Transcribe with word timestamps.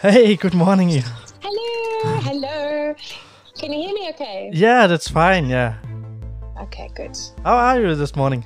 Hey, 0.00 0.34
good 0.34 0.52
morning. 0.52 1.00
Hello, 1.40 2.18
hello. 2.22 2.94
Can 3.56 3.72
you 3.72 3.78
hear 3.78 3.94
me 3.94 4.08
okay? 4.10 4.50
Yeah, 4.52 4.88
that's 4.88 5.06
fine. 5.08 5.46
Yeah. 5.46 5.76
Okay, 6.62 6.90
good. 6.96 7.16
How 7.44 7.54
are 7.54 7.80
you 7.80 7.94
this 7.94 8.16
morning? 8.16 8.44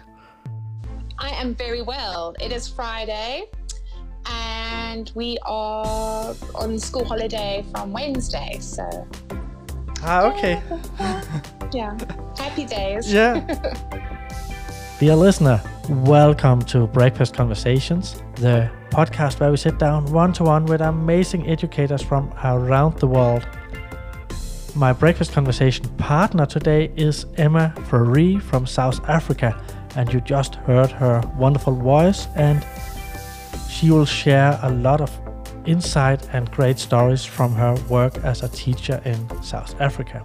I 1.19 1.31
am 1.31 1.55
very 1.55 1.81
well. 1.81 2.35
It 2.41 2.53
is 2.53 2.69
Friday 2.69 3.45
and 4.27 5.11
we 5.15 5.39
are 5.47 6.35
on 6.55 6.79
school 6.79 7.07
holiday 7.07 7.65
from 7.73 7.91
Wednesday, 7.93 8.59
so 8.61 8.85
Ah, 10.03 10.27
okay. 10.27 10.61
yeah, 11.73 11.97
happy 12.37 12.67
days. 12.67 13.11
Yeah. 13.11 13.41
Dear 15.01 15.17
listener, 15.17 15.63
welcome 15.89 16.61
to 16.67 16.87
Breakfast 16.87 17.33
Conversations, 17.33 18.23
the 18.35 18.71
podcast 18.91 19.41
where 19.41 19.51
we 19.51 19.57
sit 19.57 19.79
down 19.79 20.05
one 20.13 20.35
to 20.35 20.45
one 20.45 20.67
with 20.67 20.83
amazing 20.83 21.49
educators 21.49 22.03
from 22.03 22.31
around 22.45 22.99
the 22.99 23.07
world. 23.07 23.49
My 24.77 24.93
breakfast 24.93 25.33
conversation 25.33 25.89
partner 25.97 26.45
today 26.45 26.93
is 26.97 27.25
Emma 27.39 27.73
Free 27.89 28.39
from 28.39 28.67
South 28.67 29.01
Africa, 29.09 29.59
and 29.97 30.13
you 30.13 30.21
just 30.21 30.57
heard 30.57 30.91
her 30.91 31.23
wonderful 31.35 31.77
voice, 31.77 32.27
and 32.37 32.63
she 33.71 33.91
will 33.91 34.05
share 34.05 34.59
a 34.61 34.71
lot 34.71 35.01
of 35.01 35.11
insight 35.65 36.29
and 36.35 36.51
great 36.51 36.79
stories 36.79 37.25
from 37.25 37.55
her 37.55 37.75
work 37.89 38.19
as 38.19 38.43
a 38.43 38.51
teacher 38.51 39.01
in 39.07 39.43
South 39.43 39.81
Africa. 39.81 40.23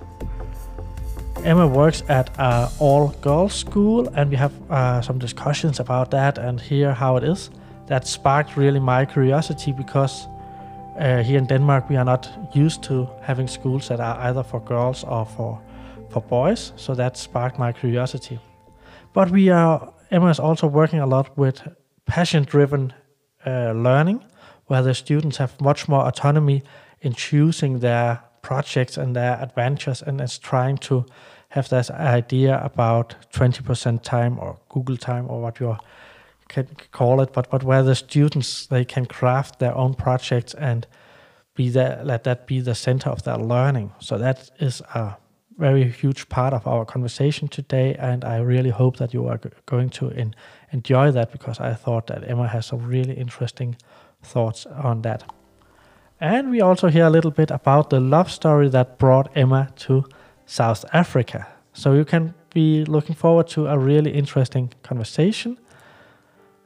Emma 1.45 1.67
works 1.67 2.01
at 2.09 2.31
an 2.39 2.67
all 2.79 3.09
girls 3.21 3.53
school, 3.53 4.07
and 4.15 4.31
we 4.31 4.35
have 4.35 4.51
uh, 4.71 4.99
some 4.99 5.19
discussions 5.19 5.79
about 5.79 6.09
that 6.09 6.39
and 6.39 6.59
hear 6.59 6.91
how 6.91 7.17
it 7.17 7.23
is. 7.23 7.51
That 7.85 8.07
sparked 8.07 8.57
really 8.57 8.79
my 8.79 9.05
curiosity 9.05 9.71
because 9.71 10.27
uh, 10.99 11.21
here 11.21 11.37
in 11.37 11.45
Denmark 11.45 11.87
we 11.87 11.97
are 11.97 12.03
not 12.03 12.27
used 12.55 12.81
to 12.83 13.07
having 13.21 13.47
schools 13.47 13.87
that 13.89 13.99
are 13.99 14.17
either 14.21 14.41
for 14.41 14.59
girls 14.59 15.03
or 15.03 15.25
for 15.25 15.61
for 16.09 16.21
boys. 16.21 16.73
So 16.77 16.95
that 16.95 17.15
sparked 17.15 17.59
my 17.59 17.71
curiosity. 17.73 18.39
But 19.13 19.29
we 19.29 19.51
are 19.51 19.93
Emma 20.09 20.29
is 20.29 20.39
also 20.39 20.65
working 20.67 20.99
a 20.99 21.05
lot 21.05 21.37
with 21.37 21.61
passion-driven 22.07 22.93
uh, 23.45 23.71
learning, 23.73 24.23
where 24.65 24.81
the 24.81 24.93
students 24.93 25.37
have 25.37 25.61
much 25.61 25.87
more 25.87 26.07
autonomy 26.07 26.63
in 27.01 27.13
choosing 27.13 27.79
their 27.79 28.19
projects 28.41 28.97
and 28.97 29.15
their 29.15 29.39
adventures, 29.41 30.01
and 30.01 30.21
is 30.21 30.39
trying 30.39 30.77
to 30.77 31.05
have 31.55 31.69
this 31.69 31.89
idea 31.89 32.61
about 32.63 33.15
20% 33.31 34.01
time 34.03 34.37
or 34.39 34.57
Google 34.67 34.97
time 34.97 35.29
or 35.29 35.41
what 35.41 35.59
you 35.61 35.77
can 36.49 36.67
call 36.91 37.21
it, 37.21 37.31
but 37.31 37.49
but 37.49 37.63
where 37.63 37.81
the 37.81 37.95
students 37.95 38.67
they 38.67 38.83
can 38.83 39.05
craft 39.05 39.59
their 39.59 39.73
own 39.73 39.93
projects 39.93 40.53
and 40.53 40.85
be 41.55 41.69
there, 41.69 42.01
let 42.03 42.23
that 42.23 42.45
be 42.45 42.59
the 42.59 42.75
center 42.75 43.09
of 43.09 43.23
their 43.23 43.37
learning. 43.37 43.91
So 43.99 44.17
that 44.17 44.51
is 44.59 44.81
a 44.93 45.15
very 45.57 45.89
huge 45.89 46.27
part 46.27 46.53
of 46.53 46.67
our 46.67 46.85
conversation 46.85 47.47
today, 47.47 47.95
and 47.99 48.25
I 48.25 48.39
really 48.39 48.71
hope 48.71 48.97
that 48.97 49.13
you 49.13 49.25
are 49.27 49.39
going 49.65 49.89
to 49.91 50.09
in, 50.09 50.35
enjoy 50.71 51.11
that 51.11 51.31
because 51.31 51.61
I 51.61 51.73
thought 51.73 52.07
that 52.07 52.29
Emma 52.29 52.47
has 52.47 52.65
some 52.65 52.85
really 52.85 53.13
interesting 53.13 53.77
thoughts 54.21 54.65
on 54.65 55.03
that. 55.03 55.23
And 56.19 56.51
we 56.51 56.59
also 56.61 56.89
hear 56.89 57.05
a 57.05 57.09
little 57.09 57.31
bit 57.31 57.51
about 57.51 57.89
the 57.89 57.99
love 57.99 58.29
story 58.29 58.69
that 58.69 58.97
brought 58.97 59.29
Emma 59.37 59.69
to 59.75 60.03
South 60.45 60.85
Africa. 60.93 61.47
So 61.73 61.93
you 61.93 62.05
can 62.05 62.33
be 62.53 62.85
looking 62.85 63.15
forward 63.15 63.47
to 63.49 63.67
a 63.67 63.77
really 63.77 64.11
interesting 64.11 64.71
conversation. 64.83 65.57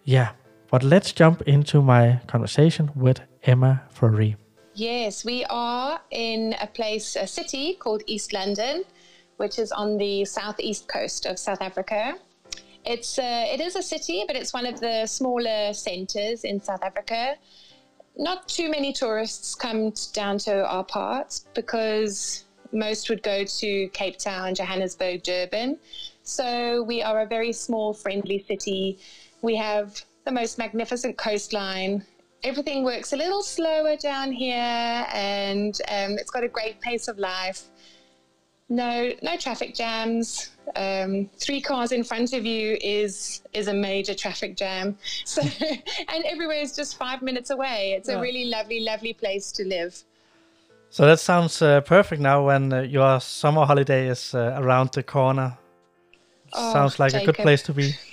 Yeah, 0.04 0.32
but 0.70 0.84
let's 0.84 1.12
jump 1.12 1.42
into 1.44 1.82
my 1.82 2.20
conversation 2.28 2.92
with 2.96 3.22
Emma 3.44 3.82
Free. 3.90 4.36
Yes, 4.76 5.26
we 5.26 5.46
are 5.50 6.00
in 6.12 6.56
a 6.62 6.68
place, 6.68 7.16
a 7.16 7.28
city 7.28 7.74
called 7.74 8.04
East 8.06 8.34
London, 8.34 8.84
which 9.38 9.60
is 9.60 9.72
on 9.72 9.98
the 9.98 10.26
southeast 10.26 10.88
coast 10.88 11.26
of 11.26 11.40
South 11.40 11.62
Africa. 11.62 12.16
It's 12.86 13.20
uh, 13.20 13.46
it 13.54 13.60
is 13.60 13.76
a 13.76 13.84
city, 13.84 14.24
but 14.26 14.36
it's 14.36 14.54
one 14.54 14.66
of 14.66 14.80
the 14.80 15.06
smaller 15.06 15.74
centres 15.74 16.44
in 16.44 16.62
South 16.62 16.84
Africa. 16.84 17.36
Not 18.18 18.48
too 18.48 18.70
many 18.70 18.94
tourists 18.94 19.56
come 19.56 19.92
down 20.14 20.38
to 20.40 20.66
our 20.66 20.84
parts 20.84 21.46
because 21.54 22.46
most 22.72 23.10
would 23.10 23.24
go 23.24 23.44
to 23.44 23.88
Cape 23.90 24.18
Town, 24.18 24.56
Johannesburg, 24.56 25.24
Durban. 25.24 25.78
So 26.24 26.84
we 26.84 27.02
are 27.02 27.22
a 27.22 27.26
very 27.26 27.52
small, 27.52 27.94
friendly 27.94 28.44
city. 28.48 29.00
We 29.42 29.56
have 29.56 30.02
the 30.26 30.32
most 30.32 30.58
magnificent 30.58 31.18
coastline. 31.18 32.04
Everything 32.44 32.84
works 32.84 33.12
a 33.14 33.18
little 33.18 33.42
slower 33.44 33.96
down 33.98 34.32
here, 34.32 35.06
and 35.14 35.76
um, 35.90 36.12
it's 36.18 36.32
got 36.32 36.44
a 36.44 36.48
great 36.48 36.80
pace 36.82 37.08
of 37.08 37.18
life. 37.20 37.64
No, 38.70 39.12
no 39.24 39.36
traffic 39.36 39.74
jams. 39.74 40.52
Um, 40.76 41.30
three 41.40 41.60
cars 41.60 41.92
in 41.92 42.04
front 42.04 42.34
of 42.34 42.46
you 42.46 42.78
is 42.82 43.42
is 43.52 43.68
a 43.68 43.74
major 43.74 44.14
traffic 44.14 44.56
jam. 44.56 44.96
So, 45.26 45.42
and 45.42 46.24
everywhere 46.26 46.62
is 46.62 46.76
just 46.76 46.98
five 46.98 47.24
minutes 47.24 47.50
away. 47.50 47.94
It's 47.98 48.08
Yeah. 48.08 48.18
a 48.18 48.22
really 48.22 48.46
lovely, 48.46 48.82
lovely 48.82 49.14
place 49.14 49.52
to 49.54 49.66
live. 49.66 50.04
So 50.92 51.06
that 51.06 51.20
sounds 51.20 51.62
uh, 51.62 51.82
perfect 51.82 52.22
now 52.22 52.46
when 52.46 52.74
uh, 52.74 52.82
your 52.82 53.20
summer 53.20 53.66
holiday 53.66 54.08
is 54.08 54.34
uh, 54.34 54.56
around 54.58 54.92
the 54.94 55.04
corner. 55.04 55.58
Oh, 56.54 56.74
sounds 56.74 57.00
like 57.00 57.14
a 57.14 57.26
good 57.26 57.36
place 57.36 57.62
to 57.64 57.74
be. 57.74 57.96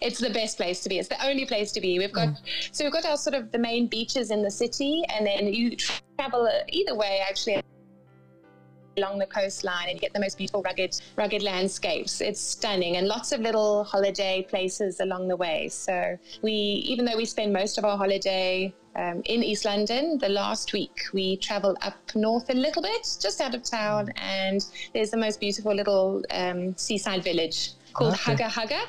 It's 0.00 0.20
the 0.20 0.30
best 0.30 0.58
place 0.58 0.80
to 0.84 0.88
be. 0.88 1.00
It's 1.00 1.08
the 1.08 1.26
only 1.26 1.44
place 1.44 1.72
to 1.72 1.80
be. 1.80 1.98
We've 1.98 2.12
got 2.12 2.28
so 2.70 2.84
we've 2.84 2.92
got 2.92 3.04
our 3.04 3.16
sort 3.16 3.34
of 3.34 3.50
the 3.50 3.58
main 3.58 3.88
beaches 3.88 4.30
in 4.30 4.42
the 4.42 4.50
city, 4.50 5.02
and 5.08 5.26
then 5.26 5.52
you 5.52 5.76
travel 6.16 6.46
uh, 6.46 6.62
either 6.68 6.94
way 6.94 7.20
actually 7.28 7.60
along 8.96 9.18
the 9.18 9.26
coastline 9.26 9.88
and 9.88 9.94
you 9.94 10.00
get 10.00 10.14
the 10.14 10.20
most 10.20 10.38
beautiful 10.38 10.62
rugged 10.62 10.98
rugged 11.16 11.42
landscapes 11.42 12.22
it's 12.22 12.40
stunning 12.40 12.96
and 12.96 13.06
lots 13.06 13.30
of 13.32 13.40
little 13.40 13.84
holiday 13.84 14.42
places 14.48 15.00
along 15.00 15.28
the 15.28 15.36
way 15.36 15.68
so 15.68 16.16
we 16.40 16.52
even 16.52 17.04
though 17.04 17.16
we 17.16 17.26
spend 17.26 17.52
most 17.52 17.76
of 17.76 17.84
our 17.84 17.98
holiday 17.98 18.72
um, 18.96 19.22
in 19.24 19.42
east 19.42 19.64
london 19.64 20.18
the 20.18 20.28
last 20.28 20.72
week 20.72 21.02
we 21.12 21.36
travel 21.36 21.76
up 21.82 21.96
north 22.14 22.48
a 22.50 22.54
little 22.54 22.82
bit 22.82 23.06
just 23.20 23.40
out 23.40 23.54
of 23.54 23.62
town 23.62 24.10
and 24.16 24.66
there's 24.94 25.10
the 25.10 25.16
most 25.16 25.40
beautiful 25.40 25.74
little 25.74 26.22
um, 26.30 26.76
seaside 26.76 27.22
village 27.22 27.72
called 27.92 28.14
Okay. 28.14 28.32
Haga 28.32 28.48
Haga 28.48 28.82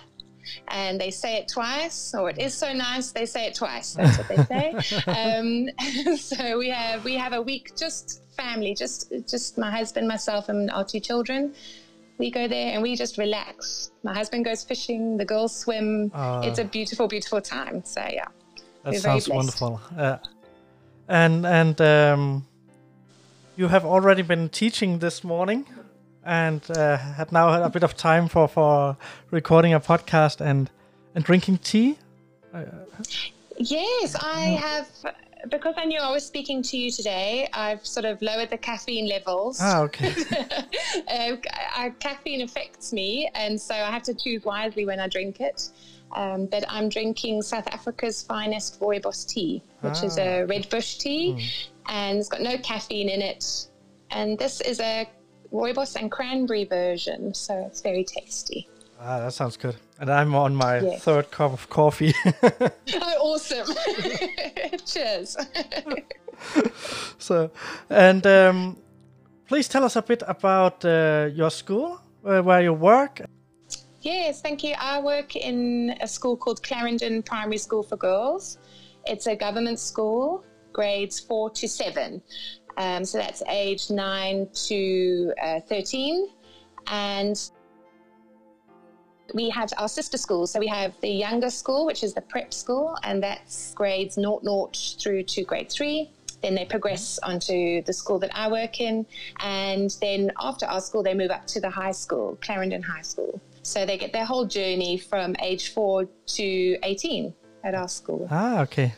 and 0.69 1.00
they 1.00 1.12
say 1.12 1.38
it 1.38 1.47
twice, 1.47 2.13
or 2.13 2.29
it 2.29 2.38
is 2.38 2.53
so 2.53 2.73
nice 2.73 3.12
they 3.12 3.25
say 3.25 3.47
it 3.47 3.56
twice. 3.56 3.94
That's 3.94 4.18
what 4.18 4.28
they 4.28 4.44
say. 4.45 5.01
um, 5.07 6.18
so 6.18 6.57
we 6.57 6.69
have 6.69 7.03
we 7.03 7.16
have 7.16 7.34
a 7.34 7.41
week 7.41 7.75
just 7.75 8.24
family, 8.35 8.74
just 8.74 9.12
just 9.28 9.57
my 9.57 9.72
husband, 9.72 10.07
myself, 10.07 10.50
and 10.50 10.72
our 10.72 10.84
two 10.84 11.00
children. 11.00 11.53
We 12.18 12.31
go 12.31 12.47
there 12.47 12.74
and 12.74 12.81
we 12.81 12.95
just 12.95 13.19
relax. 13.19 13.91
My 14.01 14.13
husband 14.13 14.44
goes 14.45 14.63
fishing, 14.63 15.18
the 15.18 15.25
girls 15.25 15.56
swim. 15.56 16.12
Ah. 16.16 16.41
it's 16.41 16.57
a 16.57 16.66
beautiful, 16.66 17.07
beautiful 17.07 17.41
time. 17.41 17.84
So 17.85 18.01
yeah, 18.01 18.28
That 18.88 18.94
We're 18.94 19.00
sounds 19.02 19.28
wonderful. 19.28 19.81
Uh, 19.98 20.18
and 21.09 21.46
and 21.46 21.81
um, 21.81 22.46
you 23.58 23.68
have 23.68 23.84
already 23.84 24.22
been 24.22 24.48
teaching 24.48 25.00
this 25.00 25.25
morning, 25.25 25.66
and 26.24 26.62
uh, 26.72 26.96
had 26.96 27.34
now 27.34 27.52
had 27.52 27.64
a 27.64 27.70
bit 27.70 27.84
of 27.84 27.98
time 27.98 28.30
for 28.30 28.48
for 28.48 28.96
recording 29.30 29.74
a 29.74 29.81
podcast 29.81 30.40
and 30.40 30.70
and 31.16 31.25
drinking 31.25 31.58
tea. 31.58 31.98
Yes, 33.58 34.16
I 34.16 34.58
have. 34.62 34.88
Because 35.50 35.75
I 35.78 35.84
knew 35.84 36.00
I 36.00 36.12
was 36.12 36.25
speaking 36.25 36.64
to 36.64 36.78
you 36.78 36.90
today, 36.90 37.48
I've 37.54 37.86
sort 37.86 38.06
of 38.06 38.22
lowered 38.22 38.50
the 38.50 38.58
caffeine 38.58 39.08
levels. 39.08 39.59
Ah, 39.62 39.81
okay. 39.81 40.14
uh, 41.12 41.36
I, 41.75 41.94
caffeine 42.00 42.42
affects 42.42 42.92
me, 42.92 43.30
and 43.36 43.59
so 43.59 43.75
I 43.75 43.92
have 43.92 44.04
to 44.04 44.14
choose 44.14 44.46
wisely 44.46 44.86
when 44.86 45.00
I 45.00 45.08
drink 45.08 45.40
it. 45.40 45.69
Um, 46.13 46.45
but 46.47 46.63
I'm 46.69 46.90
drinking 46.90 47.41
South 47.41 47.68
Africa's 47.68 48.23
finest 48.23 48.80
rooibos 48.80 49.27
tea, 49.27 49.62
which 49.81 50.04
is 50.04 50.18
a 50.18 50.44
red 50.45 50.69
bush 50.69 50.98
tea, 50.98 51.50
and 51.88 52.18
it's 52.19 52.30
got 52.30 52.42
no 52.42 52.57
caffeine 52.59 53.09
in 53.09 53.21
it. 53.21 53.68
And 54.12 54.38
this 54.39 54.62
is 54.62 54.80
a 54.80 55.07
rooibos 55.51 55.95
and 55.95 56.09
cranberry 56.12 56.63
version, 56.65 57.33
so 57.33 57.54
it's 57.68 57.81
very 57.81 58.04
tasty. 58.04 58.68
ah, 59.00 59.19
that 59.19 59.33
sounds 59.33 59.57
good. 59.57 59.75
And 60.00 60.09
I'm 60.09 60.33
on 60.36 60.56
my 60.56 60.80
Yeah. 60.80 60.98
third 60.98 61.30
cup 61.30 61.54
of 61.54 61.69
coffee. 61.69 62.13
oh, 62.44 63.15
awesome! 63.21 63.68
Cheers. 64.86 65.38
so, 67.18 67.51
and 67.89 68.25
um, 68.25 68.77
please 69.48 69.68
tell 69.68 69.83
us 69.83 69.95
a 69.95 70.01
bit 70.01 70.24
about 70.27 70.83
uh, 70.86 71.30
your 71.33 71.50
school, 71.51 72.00
uh, 72.25 72.42
where 72.42 72.62
you 72.62 72.74
work. 72.74 73.21
Yes, 74.07 74.42
thank 74.42 74.63
you. 74.63 74.74
I 74.80 75.01
work 75.01 75.36
in 75.36 75.94
a 76.00 76.07
school 76.07 76.38
called 76.38 76.63
Clarendon 76.63 77.24
Primary 77.24 77.57
School 77.57 77.83
for 77.83 77.98
Girls. 77.98 78.57
It's 79.06 79.27
a 79.27 79.36
government 79.36 79.80
school, 79.80 80.45
grades 80.71 81.19
four 81.19 81.50
to 81.50 81.68
seven. 81.68 82.21
Um, 82.77 83.04
so 83.04 83.18
that's 83.18 83.44
age 83.50 83.89
nine 83.89 84.48
to 84.68 85.33
uh, 85.44 85.59
13. 85.59 86.30
And 86.88 87.38
we 89.33 89.50
have 89.50 89.74
our 89.77 89.89
sister 89.89 90.18
schools. 90.18 90.51
So 90.53 90.60
we 90.62 90.68
have 90.68 90.94
the 91.01 91.10
younger 91.10 91.50
school, 91.50 91.86
which 91.86 92.01
is 92.01 92.13
the 92.13 92.21
prep 92.21 92.53
school, 92.53 92.95
and 93.03 93.21
that's 93.21 93.74
grades 93.74 94.15
0, 94.15 94.39
0 94.42 94.71
through 95.01 95.24
to 95.24 95.44
grade 95.44 95.69
3. 95.69 96.10
Then 96.42 96.56
they 96.56 96.63
progress 96.63 97.19
onto 97.24 97.81
the 97.81 97.92
school 97.92 98.19
that 98.19 98.31
I 98.33 98.50
work 98.50 98.80
in. 98.80 99.06
And 99.42 99.94
then 100.00 100.31
after 100.39 100.65
our 100.65 100.80
school, 100.80 101.03
they 101.03 101.13
move 101.13 101.31
up 101.31 101.45
to 101.48 101.60
the 101.60 101.69
high 101.69 101.92
school, 101.92 102.38
Clarendon 102.42 102.83
High 102.83 103.01
School. 103.01 103.42
So 103.68 103.86
they 103.86 103.98
get 103.98 104.14
their 104.14 104.24
whole 104.24 104.46
journey 104.46 104.98
from 104.98 105.36
age 105.42 105.74
4 105.74 106.06
to 106.06 106.78
18 106.84 107.34
at 107.66 107.75
our 107.75 107.90
school. 107.90 108.25
Ah, 108.31 108.62
okay. 108.62 108.94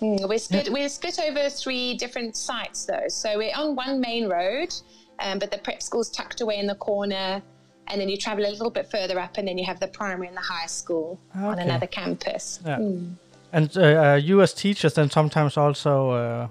Mm, 0.00 0.26
we're 0.26 0.38
split. 0.38 0.70
We're 0.72 0.88
split 0.88 1.18
over 1.20 1.50
three 1.50 1.94
different 1.94 2.38
sites, 2.38 2.86
though. 2.86 3.08
So 3.08 3.36
we're 3.36 3.54
on 3.54 3.76
one 3.76 4.00
main 4.00 4.30
road, 4.30 4.72
um, 5.18 5.38
but 5.38 5.50
the 5.50 5.58
prep 5.58 5.82
school's 5.82 6.08
tucked 6.08 6.40
away 6.40 6.58
in 6.58 6.66
the 6.66 6.74
corner, 6.76 7.42
and 7.88 8.00
then 8.00 8.08
you 8.08 8.16
travel 8.16 8.46
a 8.46 8.48
little 8.48 8.70
bit 8.70 8.90
further 8.90 9.20
up, 9.20 9.36
and 9.36 9.46
then 9.46 9.58
you 9.58 9.66
have 9.66 9.78
the 9.78 9.88
primary 9.88 10.28
and 10.28 10.36
the 10.38 10.48
high 10.56 10.66
school 10.66 11.20
okay. 11.36 11.44
on 11.44 11.58
another 11.58 11.86
campus. 11.86 12.60
Yeah. 12.64 12.78
Mm. 12.78 13.16
And 13.52 13.76
uh, 13.76 13.82
uh, 13.82 14.14
you, 14.14 14.40
as 14.40 14.54
teachers, 14.54 14.94
then 14.94 15.10
sometimes 15.10 15.58
also 15.58 16.10
uh, 16.12 16.48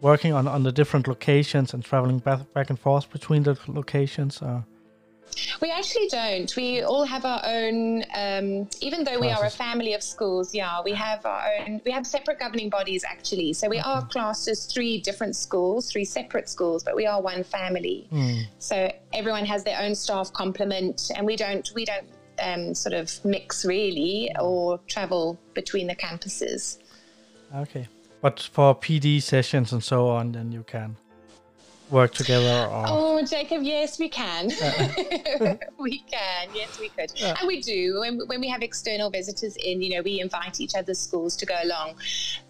working 0.00 0.32
on 0.32 0.48
on 0.48 0.64
the 0.64 0.72
different 0.72 1.06
locations 1.06 1.74
and 1.74 1.84
traveling 1.84 2.18
back 2.18 2.52
back 2.52 2.70
and 2.70 2.78
forth 2.78 3.08
between 3.12 3.44
the 3.44 3.56
locations. 3.68 4.42
Or? 4.42 4.64
We 5.60 5.70
actually 5.70 6.08
don't. 6.08 6.54
We 6.56 6.82
all 6.82 7.04
have 7.04 7.24
our 7.24 7.42
own, 7.44 8.04
um, 8.14 8.68
even 8.80 9.04
though 9.04 9.18
we 9.18 9.30
are 9.30 9.44
a 9.44 9.50
family 9.50 9.94
of 9.94 10.02
schools, 10.02 10.54
yeah, 10.54 10.80
we 10.84 10.92
have 10.92 11.24
our 11.26 11.44
own, 11.60 11.80
we 11.84 11.90
have 11.92 12.06
separate 12.06 12.38
governing 12.38 12.70
bodies 12.70 13.04
actually. 13.08 13.52
So 13.52 13.68
we 13.68 13.78
okay. 13.78 13.88
are 13.88 14.06
classed 14.06 14.48
as 14.48 14.66
three 14.66 15.00
different 15.00 15.36
schools, 15.36 15.90
three 15.90 16.04
separate 16.04 16.48
schools, 16.48 16.82
but 16.82 16.96
we 16.96 17.06
are 17.06 17.20
one 17.20 17.44
family. 17.44 18.08
Mm. 18.12 18.46
So 18.58 18.92
everyone 19.12 19.44
has 19.46 19.64
their 19.64 19.80
own 19.80 19.94
staff 19.94 20.32
complement 20.32 21.10
and 21.16 21.26
we 21.26 21.36
don't, 21.36 21.70
we 21.74 21.84
don't 21.84 22.06
um, 22.42 22.74
sort 22.74 22.94
of 22.94 23.24
mix 23.24 23.64
really 23.64 24.30
or 24.40 24.78
travel 24.86 25.38
between 25.54 25.86
the 25.86 25.96
campuses. 25.96 26.78
Okay. 27.54 27.88
But 28.20 28.40
for 28.40 28.74
PD 28.74 29.22
sessions 29.22 29.72
and 29.72 29.84
so 29.84 30.08
on, 30.08 30.32
then 30.32 30.50
you 30.50 30.62
can 30.62 30.96
work 31.94 32.12
together? 32.12 32.68
Or? 32.70 32.84
Oh, 32.88 33.24
Jacob, 33.24 33.62
yes, 33.62 33.98
we 33.98 34.08
can. 34.08 34.50
Uh. 34.52 35.56
we 35.78 36.00
can, 36.00 36.48
yes, 36.54 36.78
we 36.78 36.88
could. 36.90 37.10
Uh. 37.22 37.34
And 37.38 37.46
we 37.46 37.62
do. 37.62 38.00
When, 38.00 38.18
when 38.26 38.40
we 38.40 38.48
have 38.48 38.62
external 38.62 39.08
visitors 39.10 39.56
in, 39.56 39.80
you 39.80 39.94
know, 39.94 40.02
we 40.02 40.20
invite 40.20 40.60
each 40.60 40.74
other's 40.74 40.98
schools 40.98 41.36
to 41.36 41.46
go 41.46 41.56
along. 41.62 41.94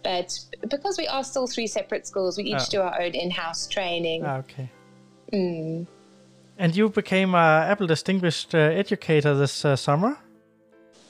But 0.03 0.37
because 0.69 0.99
we 0.99 1.07
are 1.07 1.23
still 1.23 1.47
three 1.47 1.69
separate 1.69 2.07
schools, 2.07 2.37
we 2.37 2.45
each 2.45 2.55
uh. 2.55 2.75
do 2.75 2.81
our 2.81 3.01
own 3.01 3.13
in 3.13 3.31
house 3.31 3.69
training. 3.69 4.25
Ah, 4.25 4.39
okay. 4.39 4.69
Mm. 5.33 5.87
And 6.59 6.77
you 6.77 6.89
became 6.89 7.35
a 7.35 7.67
Apple 7.69 7.87
Distinguished 7.87 8.55
uh, 8.55 8.59
Educator 8.59 9.35
this 9.35 9.65
uh, 9.65 9.77
summer. 9.77 10.17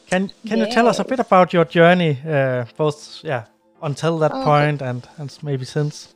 Can 0.06 0.30
Can 0.46 0.58
yes. 0.58 0.68
you 0.68 0.74
tell 0.74 0.88
us 0.88 0.98
a 0.98 1.04
bit 1.04 1.20
about 1.20 1.52
your 1.52 1.64
journey, 1.64 2.18
uh, 2.26 2.64
both 2.76 3.24
yeah 3.24 3.44
until 3.82 4.18
that 4.18 4.32
oh, 4.32 4.44
point 4.44 4.82
and 4.82 5.06
and 5.18 5.38
maybe 5.42 5.64
since? 5.64 6.14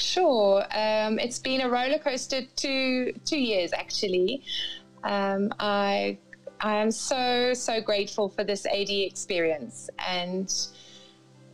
Sure. 0.00 0.64
Um, 0.74 1.18
it's 1.18 1.38
been 1.38 1.60
a 1.60 1.68
roller 1.68 1.98
coaster 1.98 2.42
two 2.56 3.12
two 3.24 3.38
years 3.38 3.72
actually. 3.72 4.42
Um, 5.04 5.52
I 5.60 6.18
I 6.60 6.76
am 6.76 6.90
so 6.90 7.52
so 7.54 7.80
grateful 7.80 8.28
for 8.28 8.44
this 8.44 8.66
AD 8.66 8.90
experience 8.90 9.90
and 10.06 10.52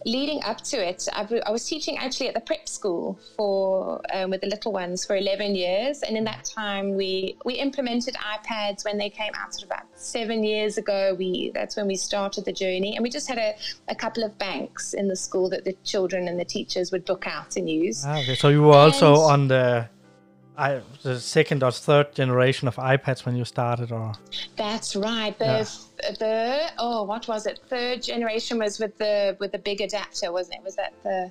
leading 0.06 0.42
up 0.44 0.62
to 0.62 0.76
it, 0.76 1.06
I've, 1.12 1.32
i 1.44 1.50
was 1.50 1.66
teaching 1.66 1.98
actually 1.98 2.28
at 2.28 2.34
the 2.34 2.40
prep 2.40 2.68
school 2.68 3.18
for 3.36 4.00
um, 4.14 4.30
with 4.30 4.40
the 4.40 4.46
little 4.46 4.72
ones 4.72 5.04
for 5.04 5.16
11 5.16 5.54
years, 5.54 6.02
and 6.02 6.16
in 6.16 6.24
that 6.24 6.44
time 6.44 6.94
we 6.94 7.36
we 7.44 7.54
implemented 7.54 8.14
iPads 8.14 8.84
when 8.84 8.96
they 8.96 9.10
came 9.10 9.32
out, 9.34 9.52
sort 9.52 9.64
of 9.64 9.70
about 9.70 9.86
seven 9.94 10.44
years 10.44 10.78
ago. 10.78 11.14
We 11.18 11.50
that's 11.52 11.76
when 11.76 11.86
we 11.86 11.96
started 11.96 12.44
the 12.44 12.52
journey, 12.52 12.94
and 12.94 13.02
we 13.02 13.10
just 13.10 13.28
had 13.28 13.38
a, 13.38 13.54
a 13.88 13.94
couple 13.94 14.22
of 14.22 14.38
banks 14.38 14.94
in 14.94 15.08
the 15.08 15.16
school 15.16 15.50
that 15.50 15.64
the 15.64 15.74
children 15.84 16.28
and 16.28 16.38
the 16.38 16.44
teachers 16.44 16.92
would 16.92 17.04
book 17.04 17.26
out 17.26 17.56
and 17.56 17.68
use. 17.68 18.04
Ah, 18.06 18.20
okay, 18.20 18.36
so 18.36 18.48
you 18.48 18.62
were 18.62 18.74
and 18.74 18.92
also 18.92 19.16
on 19.16 19.48
the 19.48 19.88
I, 20.58 20.80
the 21.02 21.20
second 21.20 21.62
or 21.62 21.70
third 21.70 22.14
generation 22.14 22.66
of 22.68 22.76
iPads 22.76 23.26
when 23.26 23.36
you 23.36 23.44
started, 23.44 23.92
or 23.92 24.12
that's 24.56 24.96
right. 24.96 25.38
The 25.38 25.44
yeah. 25.44 26.10
the 26.18 26.68
oh, 26.78 27.02
what 27.02 27.28
was 27.28 27.46
it? 27.46 27.60
Third 27.68 28.02
generation 28.02 28.58
was 28.58 28.78
with 28.78 28.96
the 28.96 29.36
with 29.38 29.52
the 29.52 29.58
big 29.58 29.80
adapter, 29.80 30.32
wasn't 30.32 30.56
it? 30.56 30.64
Was 30.64 30.76
that 30.76 30.94
the? 31.02 31.30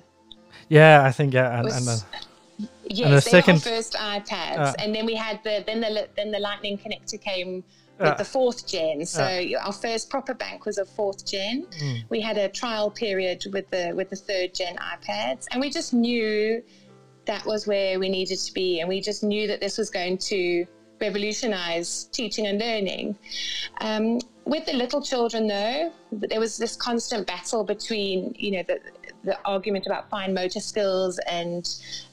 Yeah, 0.68 1.04
I 1.04 1.12
think 1.12 1.34
yeah, 1.34 1.56
and, 1.56 1.64
was, 1.64 1.76
and, 1.76 1.86
the, 1.86 2.68
yes, 2.84 3.06
and 3.06 3.14
the 3.14 3.20
second 3.20 3.62
first 3.62 3.94
iPads, 3.94 4.58
uh, 4.58 4.72
and 4.78 4.94
then 4.94 5.06
we 5.06 5.14
had 5.14 5.42
the 5.42 5.64
then 5.66 5.80
the 5.80 6.08
then 6.16 6.30
the 6.30 6.38
Lightning 6.38 6.78
connector 6.78 7.20
came 7.20 7.64
with 7.98 8.08
uh, 8.08 8.14
the 8.14 8.24
fourth 8.24 8.66
gen. 8.66 9.04
So 9.06 9.24
uh, 9.24 9.66
our 9.66 9.72
first 9.72 10.08
proper 10.08 10.34
bank 10.34 10.66
was 10.66 10.78
a 10.78 10.84
fourth 10.84 11.26
gen. 11.26 11.66
Mm. 11.80 12.04
We 12.10 12.20
had 12.20 12.38
a 12.38 12.48
trial 12.48 12.90
period 12.90 13.44
with 13.52 13.68
the 13.70 13.92
with 13.94 14.10
the 14.10 14.16
third 14.16 14.54
gen 14.54 14.76
iPads, 14.76 15.46
and 15.50 15.60
we 15.60 15.70
just 15.70 15.92
knew 15.92 16.62
that 17.26 17.44
was 17.44 17.66
where 17.66 17.98
we 17.98 18.08
needed 18.08 18.38
to 18.38 18.52
be. 18.52 18.80
And 18.80 18.88
we 18.88 19.00
just 19.00 19.22
knew 19.22 19.46
that 19.46 19.60
this 19.60 19.78
was 19.78 19.90
going 19.90 20.18
to 20.18 20.66
revolutionize 21.00 22.04
teaching 22.04 22.46
and 22.46 22.58
learning. 22.58 23.16
Um, 23.80 24.20
with 24.44 24.64
the 24.66 24.72
little 24.72 25.02
children, 25.02 25.46
though, 25.46 25.92
there 26.12 26.40
was 26.40 26.56
this 26.56 26.76
constant 26.76 27.26
battle 27.26 27.64
between, 27.64 28.34
you 28.38 28.52
know, 28.52 28.62
the, 28.62 28.80
the 29.24 29.38
argument 29.44 29.86
about 29.86 30.08
fine 30.08 30.32
motor 30.32 30.60
skills 30.60 31.18
and 31.30 31.68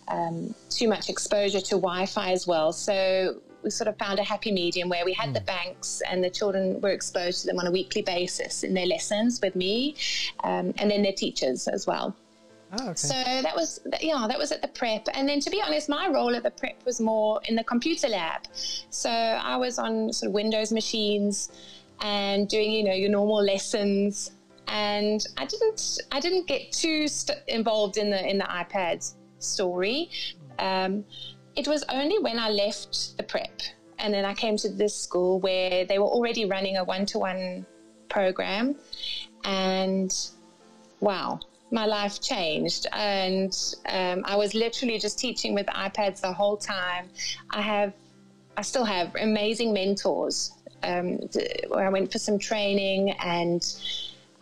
um, 0.08 0.54
too 0.70 0.90
much 0.90 1.10
exposure 1.10 1.62
to 1.62 1.76
Wi 1.76 2.06
Fi 2.08 2.32
as 2.32 2.48
well. 2.48 2.74
So 2.74 3.42
we 3.64 3.70
sort 3.70 3.88
of 3.88 3.98
found 3.98 4.20
a 4.20 4.24
happy 4.24 4.52
medium 4.52 4.90
where 4.90 5.06
we 5.06 5.14
had 5.14 5.30
mm. 5.30 5.36
the 5.36 5.42
banks 5.42 6.02
and 6.10 6.24
the 6.24 6.30
children 6.30 6.82
were 6.82 6.90
exposed 6.90 7.42
to 7.42 7.48
them 7.48 7.60
on 7.60 7.68
a 7.68 7.72
weekly 7.72 8.02
basis 8.02 8.64
in 8.64 8.74
their 8.74 8.86
lessons 8.86 9.40
with 9.42 9.56
me 9.56 9.96
um, 10.44 10.74
and 10.78 10.92
then 10.92 11.02
their 11.04 11.14
teachers 11.14 11.68
as 11.68 11.88
well. 11.88 12.16
Oh, 12.80 12.90
okay. 12.90 12.96
So 12.96 13.14
that 13.14 13.56
was 13.56 13.80
yeah, 14.02 14.26
that 14.28 14.38
was 14.38 14.52
at 14.52 14.62
the 14.62 14.68
prep, 14.68 15.08
and 15.14 15.30
then 15.30 15.40
to 15.42 15.50
be 15.50 15.62
honest, 15.62 15.90
my 15.90 16.08
role 16.08 16.36
at 16.36 16.44
the 16.44 16.52
prep 16.52 16.84
was 16.86 17.00
more 17.00 17.40
in 17.48 17.56
the 17.56 17.64
computer 17.64 18.08
lab. 18.08 18.48
So 18.90 19.10
I 19.10 19.58
was 19.58 19.78
on 19.78 20.12
sort 20.12 20.30
of 20.30 20.34
Windows 20.34 20.72
machines 20.72 21.52
and 22.02 22.48
doing 22.48 22.72
you 22.72 22.84
know 22.84 22.94
your 22.94 23.10
normal 23.10 23.44
lessons, 23.44 24.32
and 24.68 25.24
I 25.38 25.46
didn't 25.46 26.00
I 26.12 26.20
didn't 26.20 26.48
get 26.48 26.72
too 26.72 27.08
st- 27.08 27.40
involved 27.48 27.98
in 27.98 28.10
the 28.10 28.28
in 28.28 28.40
the 28.40 28.46
iPad 28.46 29.14
story. 29.38 30.10
Um, 30.58 31.06
it 31.56 31.68
was 31.68 31.84
only 31.90 32.18
when 32.20 32.40
I 32.40 32.50
left 32.50 33.18
the 33.18 33.24
prep 33.24 33.62
and 34.00 34.14
then 34.14 34.26
I 34.26 34.34
came 34.34 34.58
to 34.58 34.70
this 34.70 34.96
school 34.96 35.40
where 35.40 35.86
they 35.86 36.00
were 36.00 36.08
already 36.08 36.46
running 36.46 36.78
a 36.78 36.84
one 36.84 37.06
to 37.08 37.20
one 37.20 37.66
program, 38.10 38.76
and 39.44 40.12
wow 41.00 41.40
my 41.74 41.86
life 41.86 42.22
changed. 42.22 42.88
And 42.94 43.54
um, 43.90 44.24
I 44.26 44.36
was 44.36 44.54
literally 44.54 45.00
just 45.00 45.20
teaching 45.20 45.54
with 45.54 45.66
iPads 45.68 46.22
the 46.22 46.32
whole 46.32 46.58
time. 46.58 47.10
I 47.50 47.62
have, 47.62 47.94
I 48.56 48.62
still 48.62 48.86
have 48.86 49.16
amazing 49.16 49.74
mentors. 49.74 50.54
Um, 50.84 51.18
where 51.70 51.86
I 51.86 51.90
went 51.90 52.12
for 52.12 52.20
some 52.20 52.38
training 52.38 53.12
and 53.12 53.64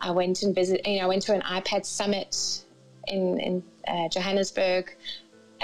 I 0.00 0.10
went 0.10 0.42
and 0.42 0.52
visit. 0.52 0.84
You 0.84 0.98
know, 0.98 1.04
I 1.04 1.06
went 1.06 1.22
to 1.22 1.34
an 1.34 1.42
iPad 1.42 1.86
summit 1.86 2.64
in 3.06 3.38
in 3.38 3.62
uh, 3.86 4.08
Johannesburg 4.08 4.96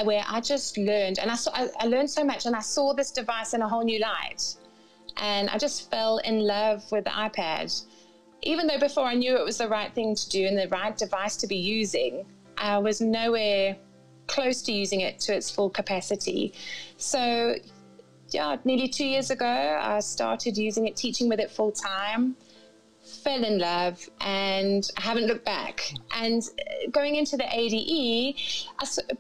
where 0.05 0.25
I 0.29 0.41
just 0.41 0.79
learned, 0.79 1.19
and 1.19 1.31
I 1.31 1.35
saw 1.35 1.51
I, 1.53 1.69
I 1.81 1.87
learned 1.87 2.11
so 2.11 2.25
much, 2.25 2.47
and 2.47 2.55
I 2.55 2.61
saw 2.61 2.95
this 2.95 3.11
device 3.11 3.55
in 3.55 3.63
a 3.63 3.69
whole 3.69 3.83
new 3.83 3.99
light, 3.99 4.55
and 5.17 5.51
I 5.51 5.59
just 5.59 5.91
fell 5.91 6.19
in 6.19 6.47
love 6.47 6.85
with 6.93 7.05
the 7.05 7.11
iPad 7.11 7.85
even 8.43 8.67
though 8.67 8.79
before 8.79 9.05
I 9.05 9.15
knew 9.15 9.37
it 9.37 9.45
was 9.45 9.59
the 9.59 9.69
right 9.69 9.93
thing 9.93 10.15
to 10.15 10.29
do 10.29 10.47
and 10.47 10.57
the 10.57 10.69
right 10.69 10.97
device 10.97 11.37
to 11.37 11.47
be 11.47 11.57
using, 11.57 12.25
I 12.57 12.79
was 12.79 13.01
nowhere 13.01 13.77
close 14.27 14.63
to 14.63 14.73
using 14.73 15.01
it 15.01 15.19
to 15.21 15.35
its 15.35 15.51
full 15.51 15.71
capacity. 15.71 16.53
So, 16.97 17.55
yeah, 18.31 18.57
nearly 18.65 18.89
two 18.89 19.07
years 19.07 19.31
ago, 19.31 19.79
I 19.81 20.01
started 20.01 20.57
using 20.57 20.87
it, 20.87 20.97
teaching 20.97 21.29
with 21.29 21.41
it 21.41 21.51
full 21.51 21.73
time 21.73 22.37
fell 23.09 23.45
in 23.45 23.59
love 23.59 24.09
and 24.21 24.89
I 24.97 25.01
haven't 25.01 25.27
looked 25.27 25.45
back. 25.45 25.93
And 26.15 26.43
uh, 26.43 26.91
going 26.91 27.17
into 27.17 27.37
the 27.37 27.47
ADE, 27.51 28.37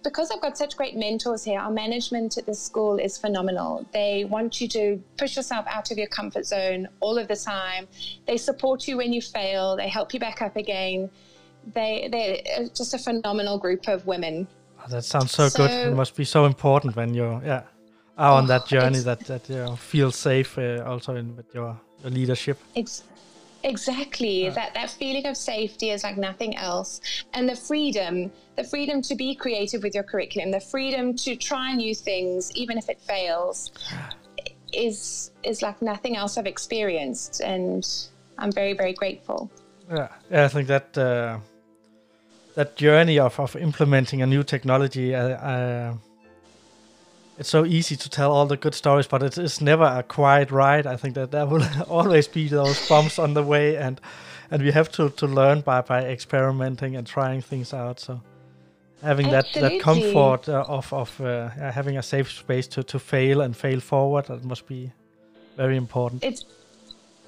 because 0.02 0.30
I've 0.30 0.40
got 0.40 0.56
such 0.56 0.76
great 0.76 0.96
mentors 0.96 1.44
here, 1.44 1.58
our 1.60 1.70
management 1.70 2.38
at 2.38 2.46
the 2.46 2.54
school 2.54 2.98
is 2.98 3.18
phenomenal. 3.18 3.86
They 3.92 4.24
want 4.24 4.60
you 4.60 4.68
to 4.68 5.02
push 5.16 5.36
yourself 5.36 5.66
out 5.68 5.90
of 5.90 5.98
your 5.98 6.08
comfort 6.08 6.46
zone 6.46 6.88
all 7.00 7.18
of 7.18 7.28
the 7.28 7.36
time. 7.36 7.88
They 8.26 8.36
support 8.36 8.86
you 8.86 8.96
when 8.96 9.12
you 9.12 9.22
fail, 9.22 9.76
they 9.76 9.88
help 9.88 10.14
you 10.14 10.20
back 10.20 10.42
up 10.42 10.56
again. 10.56 11.10
They, 11.74 12.08
they're 12.10 12.64
uh, 12.64 12.68
just 12.74 12.94
a 12.94 12.98
phenomenal 12.98 13.58
group 13.58 13.88
of 13.88 14.06
women. 14.06 14.46
Oh, 14.80 14.88
that 14.88 15.04
sounds 15.04 15.32
so, 15.32 15.48
so, 15.48 15.66
good. 15.66 15.88
It 15.88 15.94
must 15.94 16.16
be 16.16 16.24
so 16.24 16.44
important 16.44 16.96
when 16.96 17.14
you're, 17.14 17.42
yeah. 17.44 17.62
Are 18.16 18.32
on 18.32 18.44
oh, 18.44 18.46
that 18.48 18.66
journey 18.66 18.98
that, 19.00 19.20
that 19.26 19.48
you 19.48 19.76
feel 19.76 20.10
safe 20.10 20.58
uh, 20.58 20.82
also 20.84 21.14
in 21.14 21.36
with 21.36 21.54
your, 21.54 21.78
your 22.02 22.10
leadership. 22.10 22.58
It's 22.74 23.04
Exactly. 23.68 24.48
That 24.48 24.74
that 24.74 24.90
feeling 24.90 25.26
of 25.26 25.36
safety 25.36 25.90
is 25.90 26.02
like 26.02 26.16
nothing 26.16 26.56
else. 26.56 27.00
And 27.34 27.48
the 27.48 27.56
freedom, 27.56 28.32
the 28.56 28.64
freedom 28.64 29.02
to 29.02 29.14
be 29.14 29.34
creative 29.34 29.82
with 29.82 29.94
your 29.94 30.04
curriculum, 30.04 30.50
the 30.50 30.60
freedom 30.60 31.14
to 31.24 31.36
try 31.36 31.74
new 31.74 31.94
things 31.94 32.50
even 32.54 32.78
if 32.78 32.88
it 32.88 33.00
fails. 33.00 33.72
is 34.72 35.32
is 35.42 35.62
like 35.62 35.80
nothing 35.82 36.16
else 36.16 36.38
I've 36.38 36.46
experienced, 36.56 37.40
and 37.40 37.86
I'm 38.38 38.52
very 38.52 38.74
very 38.74 38.92
grateful. 38.92 39.50
Yeah, 39.90 40.08
yeah 40.30 40.44
I 40.44 40.48
think 40.48 40.68
that 40.68 40.96
uh, 40.98 41.38
that 42.54 42.76
journey 42.76 43.18
of, 43.18 43.38
of 43.40 43.56
implementing 43.56 44.22
a 44.22 44.26
new 44.26 44.42
technology, 44.42 45.14
uh, 45.14 45.28
uh, 45.28 45.94
it's 47.38 47.48
so 47.48 47.64
easy 47.64 47.96
to 47.96 48.10
tell 48.10 48.32
all 48.32 48.46
the 48.46 48.56
good 48.56 48.74
stories, 48.74 49.06
but 49.06 49.22
it 49.22 49.38
is 49.38 49.60
never 49.60 49.84
a 49.84 50.02
quite 50.02 50.50
right. 50.50 50.84
I 50.84 50.96
think 50.96 51.14
that 51.14 51.30
there 51.30 51.46
will 51.46 51.64
always 51.88 52.26
be 52.26 52.48
those 52.48 52.88
bumps 52.88 53.18
on 53.18 53.34
the 53.34 53.42
way, 53.42 53.76
and 53.76 54.00
and 54.50 54.62
we 54.62 54.72
have 54.72 54.90
to, 54.92 55.10
to 55.10 55.26
learn 55.26 55.60
by 55.60 55.80
by 55.82 56.04
experimenting 56.04 56.96
and 56.96 57.06
trying 57.06 57.40
things 57.40 57.72
out. 57.72 58.00
So 58.00 58.20
having 59.02 59.30
that, 59.30 59.46
that 59.54 59.80
comfort 59.80 60.48
uh, 60.48 60.64
of 60.66 60.92
of 60.92 61.20
uh, 61.20 61.48
having 61.50 61.96
a 61.96 62.02
safe 62.02 62.30
space 62.30 62.66
to, 62.68 62.82
to 62.82 62.98
fail 62.98 63.40
and 63.40 63.56
fail 63.56 63.80
forward 63.80 64.26
that 64.26 64.44
must 64.44 64.66
be 64.66 64.92
very 65.56 65.76
important. 65.76 66.24
It's 66.24 66.44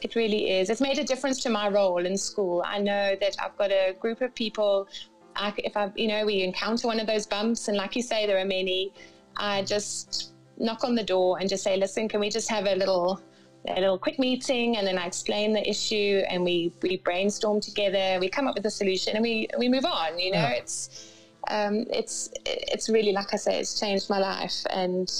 it 0.02 0.16
really 0.16 0.50
is. 0.50 0.70
It's 0.70 0.80
made 0.80 0.98
a 0.98 1.04
difference 1.04 1.42
to 1.42 1.50
my 1.50 1.68
role 1.68 2.04
in 2.04 2.16
school. 2.16 2.64
I 2.66 2.78
know 2.78 3.16
that 3.20 3.36
I've 3.42 3.56
got 3.56 3.70
a 3.70 3.94
group 4.00 4.22
of 4.22 4.34
people. 4.34 4.88
I, 5.36 5.52
if 5.58 5.76
I, 5.76 5.92
you 5.94 6.08
know, 6.08 6.26
we 6.26 6.42
encounter 6.42 6.88
one 6.88 6.98
of 6.98 7.06
those 7.06 7.26
bumps, 7.26 7.68
and 7.68 7.76
like 7.76 7.94
you 7.94 8.02
say, 8.02 8.26
there 8.26 8.38
are 8.38 8.44
many. 8.44 8.92
I 9.40 9.62
just 9.62 10.32
knock 10.58 10.84
on 10.84 10.94
the 10.94 11.02
door 11.02 11.38
and 11.40 11.48
just 11.48 11.64
say, 11.64 11.76
"Listen, 11.76 12.08
can 12.08 12.20
we 12.20 12.30
just 12.30 12.48
have 12.50 12.66
a 12.66 12.74
little 12.76 13.20
a 13.68 13.80
little 13.80 13.98
quick 13.98 14.18
meeting 14.18 14.76
and 14.76 14.86
then 14.86 14.98
I 14.98 15.06
explain 15.06 15.52
the 15.52 15.68
issue 15.68 16.22
and 16.28 16.42
we, 16.42 16.72
we 16.82 16.96
brainstorm 16.98 17.60
together, 17.60 18.18
we 18.20 18.28
come 18.28 18.46
up 18.46 18.54
with 18.54 18.64
a 18.66 18.70
solution 18.70 19.14
and 19.16 19.22
we, 19.22 19.48
we 19.58 19.68
move 19.68 19.84
on, 19.84 20.18
you 20.18 20.32
know, 20.32 20.38
yeah. 20.38 20.50
it's, 20.50 21.12
um, 21.48 21.84
it's, 21.90 22.30
it's 22.46 22.88
really, 22.88 23.12
like 23.12 23.32
I 23.32 23.36
say, 23.36 23.60
it's 23.60 23.78
changed 23.78 24.08
my 24.08 24.18
life 24.18 24.64
and 24.70 25.10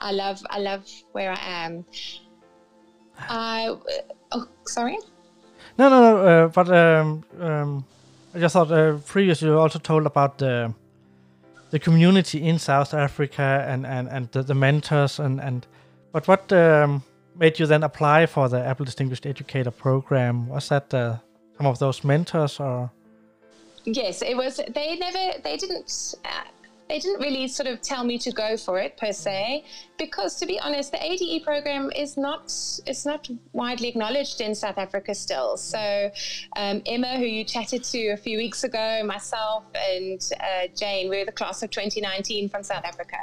I 0.00 0.12
love, 0.12 0.44
I 0.50 0.58
love 0.58 0.90
where 1.12 1.32
I 1.32 1.40
am. 1.40 1.84
I, 3.16 3.76
oh, 4.32 4.48
sorry. 4.66 4.98
No, 5.78 5.88
no, 5.88 6.00
no, 6.00 6.26
uh, 6.26 6.48
but, 6.48 6.68
um, 6.70 7.24
um, 7.40 7.84
I 8.34 8.40
just 8.40 8.54
thought 8.54 8.72
uh, 8.72 8.98
previously 9.06 9.48
you 9.48 9.58
also 9.58 9.78
told 9.78 10.06
about 10.06 10.38
the, 10.38 10.74
the 11.74 11.80
community 11.80 12.40
in 12.40 12.56
South 12.56 12.94
Africa 12.94 13.66
and, 13.68 13.84
and, 13.84 14.08
and 14.08 14.30
the, 14.30 14.44
the 14.44 14.54
mentors 14.54 15.18
and, 15.18 15.40
and, 15.40 15.66
but 16.12 16.28
what, 16.28 16.52
um, 16.52 17.02
made 17.34 17.58
you 17.58 17.66
then 17.66 17.82
apply 17.82 18.26
for 18.26 18.48
the 18.48 18.64
Apple 18.64 18.84
Distinguished 18.84 19.26
Educator 19.26 19.72
program? 19.72 20.46
Was 20.46 20.68
that 20.68 20.94
uh, 20.94 21.16
some 21.56 21.66
of 21.66 21.80
those 21.80 22.04
mentors 22.04 22.60
or? 22.60 22.92
Yes, 23.84 24.22
it 24.22 24.36
was. 24.36 24.60
They 24.72 24.96
never, 24.98 25.40
they 25.42 25.56
didn't, 25.56 26.14
uh, 26.24 26.28
they 26.88 26.98
didn't 26.98 27.20
really 27.20 27.48
sort 27.48 27.66
of 27.66 27.80
tell 27.80 28.04
me 28.04 28.18
to 28.18 28.30
go 28.32 28.56
for 28.56 28.78
it 28.78 28.96
per 28.96 29.12
se, 29.12 29.64
because 29.98 30.36
to 30.36 30.46
be 30.46 30.60
honest, 30.60 30.92
the 30.92 31.02
ADE 31.02 31.42
program 31.42 31.90
is 31.96 32.16
not, 32.16 32.44
it's 32.86 33.06
not 33.06 33.28
widely 33.52 33.88
acknowledged 33.88 34.40
in 34.40 34.54
South 34.54 34.78
Africa 34.78 35.14
still. 35.14 35.56
So 35.56 36.10
um, 36.56 36.82
Emma, 36.86 37.16
who 37.16 37.24
you 37.24 37.44
chatted 37.44 37.84
to 37.84 38.08
a 38.08 38.16
few 38.16 38.36
weeks 38.36 38.64
ago, 38.64 39.02
myself 39.04 39.64
and 39.74 40.20
uh, 40.40 40.68
Jane, 40.76 41.08
we 41.08 41.18
were 41.18 41.24
the 41.24 41.32
class 41.32 41.62
of 41.62 41.70
2019 41.70 42.48
from 42.48 42.62
South 42.62 42.84
Africa. 42.84 43.16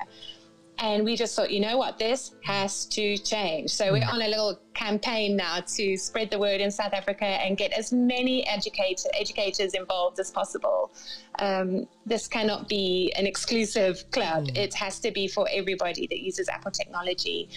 And 0.81 1.05
we 1.05 1.15
just 1.15 1.35
thought, 1.35 1.51
you 1.51 1.59
know 1.59 1.77
what, 1.77 2.00
this 2.00 2.33
has 2.43 2.85
to 2.88 3.15
change. 3.15 3.69
So 3.69 3.91
we're 3.91 4.01
mm. 4.01 4.13
on 4.13 4.23
a 4.23 4.27
little 4.27 4.59
campaign 4.73 5.35
now 5.35 5.59
to 5.75 5.95
spread 5.95 6.31
the 6.31 6.39
word 6.39 6.59
in 6.59 6.71
South 6.71 6.93
Africa 6.93 7.25
and 7.25 7.55
get 7.55 7.71
as 7.71 7.93
many 7.93 8.47
educator, 8.47 9.07
educators 9.13 9.75
involved 9.75 10.19
as 10.19 10.31
possible. 10.31 10.91
Um, 11.38 11.88
this 12.07 12.27
cannot 12.27 12.67
be 12.67 13.13
an 13.15 13.27
exclusive 13.27 14.09
club. 14.09 14.47
Mm. 14.47 14.57
It 14.57 14.73
has 14.73 15.00
to 15.01 15.11
be 15.11 15.27
for 15.27 15.47
everybody 15.51 16.07
that 16.07 16.19
uses 16.19 16.50
Apple 16.50 16.71
technology. 16.71 17.47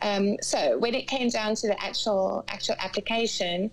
Um, 0.00 0.36
so 0.40 0.78
when 0.78 0.94
it 0.94 1.08
came 1.08 1.30
down 1.30 1.56
to 1.56 1.66
the 1.66 1.82
actual 1.82 2.44
actual 2.46 2.76
application, 2.78 3.72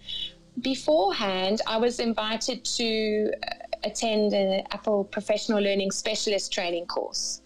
beforehand, 0.62 1.62
I 1.67 1.77
was 1.77 2.00
invited 2.00 2.65
to 2.65 3.31
uh, 3.31 3.50
attend 3.83 4.33
an 4.33 4.63
Apple 4.71 5.03
Professional 5.03 5.62
Learning 5.62 5.91
Specialist 5.91 6.51
training 6.51 6.88
course. 6.88 7.41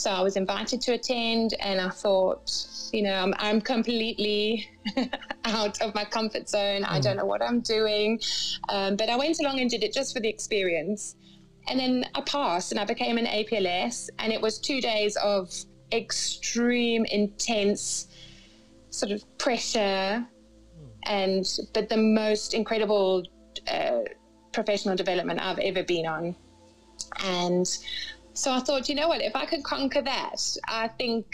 So 0.00 0.10
I 0.10 0.22
was 0.22 0.38
invited 0.38 0.80
to 0.82 0.94
attend, 0.94 1.52
and 1.60 1.78
I 1.78 1.90
thought, 1.90 2.50
you 2.90 3.02
know, 3.02 3.12
I'm, 3.12 3.34
I'm 3.36 3.60
completely 3.60 4.66
out 5.44 5.78
of 5.82 5.94
my 5.94 6.06
comfort 6.06 6.48
zone. 6.48 6.84
Mm. 6.84 6.90
I 6.90 7.00
don't 7.00 7.18
know 7.18 7.26
what 7.26 7.42
I'm 7.42 7.60
doing. 7.60 8.18
Um, 8.70 8.96
but 8.96 9.10
I 9.10 9.16
went 9.16 9.38
along 9.40 9.60
and 9.60 9.68
did 9.68 9.84
it 9.84 9.92
just 9.92 10.14
for 10.14 10.20
the 10.20 10.28
experience. 10.28 11.16
And 11.68 11.78
then 11.78 12.06
I 12.14 12.22
passed 12.22 12.72
and 12.72 12.80
I 12.80 12.86
became 12.86 13.18
an 13.18 13.26
APLS, 13.26 14.08
and 14.18 14.32
it 14.32 14.40
was 14.40 14.58
two 14.58 14.80
days 14.80 15.16
of 15.16 15.52
extreme, 15.92 17.04
intense 17.04 18.06
sort 18.88 19.12
of 19.12 19.22
pressure, 19.36 20.26
and 21.04 21.46
but 21.74 21.90
the 21.90 21.98
most 21.98 22.54
incredible 22.54 23.22
uh, 23.70 23.98
professional 24.54 24.96
development 24.96 25.42
I've 25.42 25.58
ever 25.58 25.82
been 25.82 26.06
on. 26.06 26.36
And 27.22 27.68
so 28.32 28.52
I 28.52 28.60
thought, 28.60 28.88
you 28.88 28.94
know 28.94 29.08
what, 29.08 29.22
if 29.22 29.34
I 29.34 29.44
could 29.44 29.64
conquer 29.64 30.02
that, 30.02 30.40
I 30.68 30.88
think 30.88 31.26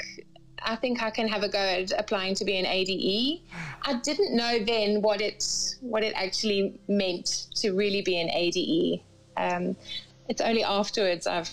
I 0.62 0.75
think 0.75 1.03
I 1.03 1.11
can 1.11 1.29
have 1.29 1.43
a 1.43 1.49
go 1.49 1.59
at 1.59 1.93
applying 1.99 2.35
to 2.37 2.45
be 2.45 2.57
an 2.57 2.67
ADE. 2.67 3.43
I 3.83 4.00
didn't 4.03 4.35
know 4.35 4.59
then 4.59 5.03
what 5.03 5.21
it 5.21 5.45
what 5.81 6.03
it 6.03 6.15
actually 6.17 6.81
meant 6.88 7.49
to 7.57 7.73
really 7.73 8.03
be 8.03 8.21
an 8.21 8.31
ADE. 8.31 9.03
Um, 9.37 9.76
it's 10.29 10.41
only 10.41 10.65
afterwards 10.65 11.26
I've 11.26 11.50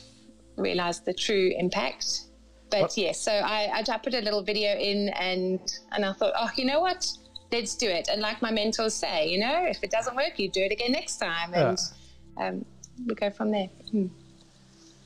realized 0.55 1.05
the 1.05 1.13
true 1.13 1.53
impact. 1.57 2.21
But 2.71 2.81
what? 2.81 2.97
yes, 2.97 3.21
so 3.21 3.31
I, 3.31 3.83
I 3.87 3.97
put 3.99 4.15
a 4.15 4.21
little 4.21 4.41
video 4.41 4.75
in 4.75 5.09
and 5.09 5.59
and 5.91 6.05
I 6.05 6.13
thought, 6.13 6.33
oh, 6.35 6.49
you 6.55 6.65
know 6.65 6.79
what, 6.79 7.07
let's 7.51 7.75
do 7.75 7.87
it. 7.87 8.07
And 8.11 8.21
like 8.21 8.41
my 8.41 8.51
mentors 8.51 8.95
say, 8.95 9.29
you 9.29 9.39
know, 9.39 9.65
if 9.65 9.83
it 9.83 9.91
doesn't 9.91 10.15
work, 10.15 10.39
you 10.39 10.49
do 10.49 10.61
it 10.61 10.71
again 10.71 10.93
next 10.93 11.17
time, 11.17 11.53
and 11.53 11.77
yeah. 12.39 12.47
um, 12.47 12.65
we 13.05 13.13
go 13.13 13.29
from 13.29 13.51
there. 13.51 13.67
Hmm 13.91 14.07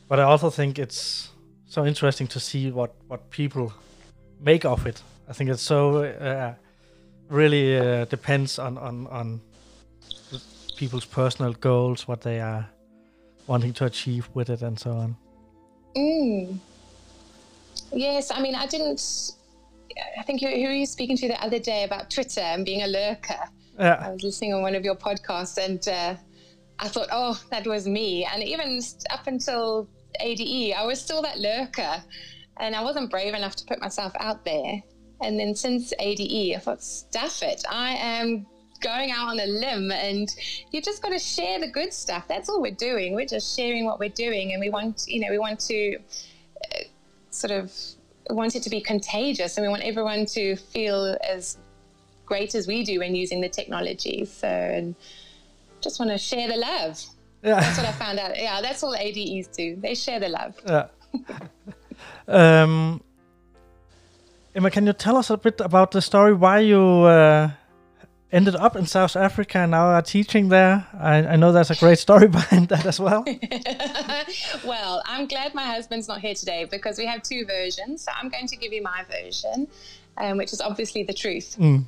but 0.08 0.20
I 0.20 0.24
also 0.24 0.50
think 0.50 0.80
it's 0.80 1.30
so 1.66 1.86
interesting 1.86 2.28
to 2.28 2.40
see 2.40 2.72
what 2.72 2.96
what 3.08 3.30
people 3.30 3.74
make 4.40 4.66
of 4.66 4.86
it. 4.88 5.02
I 5.30 5.34
think 5.34 5.50
it's 5.50 5.62
so 5.62 6.04
uh, 6.04 6.54
really 7.30 7.78
uh, 7.78 8.06
depends 8.06 8.60
on 8.60 8.78
on 8.78 9.08
on 9.08 9.42
people's 10.78 11.06
personal 11.06 11.54
goals, 11.54 12.08
what 12.08 12.22
they 12.22 12.40
are 12.40 12.70
wanting 13.48 13.74
to 13.74 13.86
achieve 13.86 14.30
with 14.34 14.50
it, 14.50 14.62
and 14.62 14.80
so 14.80 14.92
on. 14.92 15.18
Mm. 15.96 16.58
Yes, 17.92 18.32
I 18.32 18.42
mean, 18.42 18.56
I 18.56 18.68
didn't. 18.68 19.32
I 20.20 20.24
think 20.24 20.42
who, 20.42 20.48
who 20.48 20.64
were 20.64 20.74
you 20.74 20.86
speaking 20.86 21.18
to 21.18 21.28
the 21.28 21.44
other 21.44 21.60
day 21.60 21.84
about 21.84 22.12
Twitter 22.12 22.42
and 22.42 22.64
being 22.64 22.84
a 22.84 22.88
lurker? 22.88 23.40
Yeah. 23.80 23.96
I 24.02 24.12
was 24.12 24.24
listening 24.24 24.54
on 24.54 24.62
one 24.62 24.76
of 24.76 24.84
your 24.84 24.96
podcasts, 24.96 25.58
and 25.58 25.86
uh, 25.88 26.16
I 26.80 26.88
thought, 26.88 27.08
oh, 27.12 27.42
that 27.50 27.66
was 27.66 27.88
me. 27.88 28.26
And 28.26 28.44
even 28.44 28.82
up 29.10 29.28
until 29.28 29.90
ADE, 30.20 30.74
I 30.74 30.86
was 30.86 31.02
still 31.02 31.22
that 31.22 31.40
lurker 31.40 32.04
and 32.60 32.76
I 32.76 32.84
wasn't 32.84 33.10
brave 33.10 33.34
enough 33.34 33.56
to 33.58 33.66
put 33.66 33.80
myself 33.80 34.14
out 34.20 34.44
there. 34.46 34.82
And 35.22 35.40
then 35.40 35.56
since 35.56 35.94
ADE, 36.00 36.56
I 36.56 36.60
thought, 36.60 36.84
stuff 36.84 37.42
it. 37.42 37.64
I 37.70 37.96
am 37.96 38.46
going 38.82 39.12
out 39.12 39.30
on 39.30 39.40
a 39.40 39.46
limb 39.46 39.92
and 39.92 40.30
you 40.72 40.82
just 40.82 41.02
got 41.02 41.10
to 41.10 41.20
share 41.20 41.60
the 41.60 41.68
good 41.68 41.94
stuff. 41.94 42.28
That's 42.28 42.50
all 42.50 42.62
we're 42.62 42.72
doing. 42.72 43.16
We're 43.16 43.26
just 43.26 43.56
sharing 43.58 43.86
what 43.86 44.00
we're 44.00 44.10
doing. 44.10 44.54
And 44.54 44.62
we 44.62 44.70
want, 44.70 45.06
you 45.08 45.20
know, 45.20 45.30
we 45.30 45.40
want 45.40 45.60
to 45.62 45.98
uh, 46.74 46.80
sort 47.32 47.52
of 47.52 47.74
want 48.30 48.56
it 48.56 48.64
to 48.64 48.70
be 48.70 48.82
contagious 48.82 49.58
and 49.58 49.66
we 49.66 49.70
want 49.70 49.84
everyone 49.84 50.26
to 50.26 50.56
feel 50.56 51.18
as 51.28 51.58
great 52.26 52.54
as 52.56 52.68
we 52.68 52.84
do 52.84 53.00
when 53.00 53.16
using 53.16 53.42
the 53.42 53.50
technology. 53.50 54.26
So 54.26 54.48
and 54.48 54.96
just 55.82 56.00
want 56.00 56.12
to 56.12 56.18
share 56.18 56.48
the 56.48 56.58
love. 56.58 57.04
Yeah. 57.48 57.62
That's 57.62 57.78
what 57.78 57.88
I 57.88 57.92
found 57.94 58.20
out. 58.20 58.38
Yeah, 58.38 58.60
that's 58.62 58.84
all 58.84 58.94
ADEs 58.94 59.48
do. 59.48 59.78
They 59.78 59.96
share 59.96 60.20
the 60.20 60.28
love. 60.28 60.56
Yeah. 60.68 60.88
um, 62.28 63.02
Emma, 64.54 64.70
can 64.70 64.86
you 64.86 64.92
tell 64.92 65.16
us 65.16 65.30
a 65.30 65.38
bit 65.38 65.62
about 65.62 65.92
the 65.92 66.02
story 66.02 66.34
why 66.34 66.60
you 66.60 66.82
uh, 66.82 67.52
ended 68.34 68.56
up 68.58 68.76
in 68.76 68.86
South 68.86 69.16
Africa 69.16 69.60
and 69.60 69.72
now 69.72 69.86
are 69.86 70.02
teaching 70.02 70.50
there? 70.50 70.86
I, 71.00 71.26
I 71.26 71.36
know 71.38 71.54
there's 71.54 71.72
a 71.72 71.76
great 71.76 72.00
story 72.00 72.28
behind 72.40 72.68
that 72.68 72.86
as 72.86 73.00
well. 73.00 73.24
well, 74.66 75.02
I'm 75.06 75.26
glad 75.28 75.54
my 75.54 75.64
husband's 75.64 76.10
not 76.10 76.20
here 76.20 76.36
today 76.36 76.66
because 76.70 76.98
we 76.98 77.06
have 77.06 77.24
two 77.24 77.46
versions. 77.46 78.02
So 78.02 78.12
I'm 78.14 78.28
going 78.28 78.48
to 78.48 78.58
give 78.58 78.74
you 78.74 78.82
my 78.82 79.06
version, 79.10 79.70
um, 80.18 80.36
which 80.36 80.52
is 80.52 80.60
obviously 80.60 81.04
the 81.04 81.14
truth. 81.14 81.56
Mm. 81.58 81.86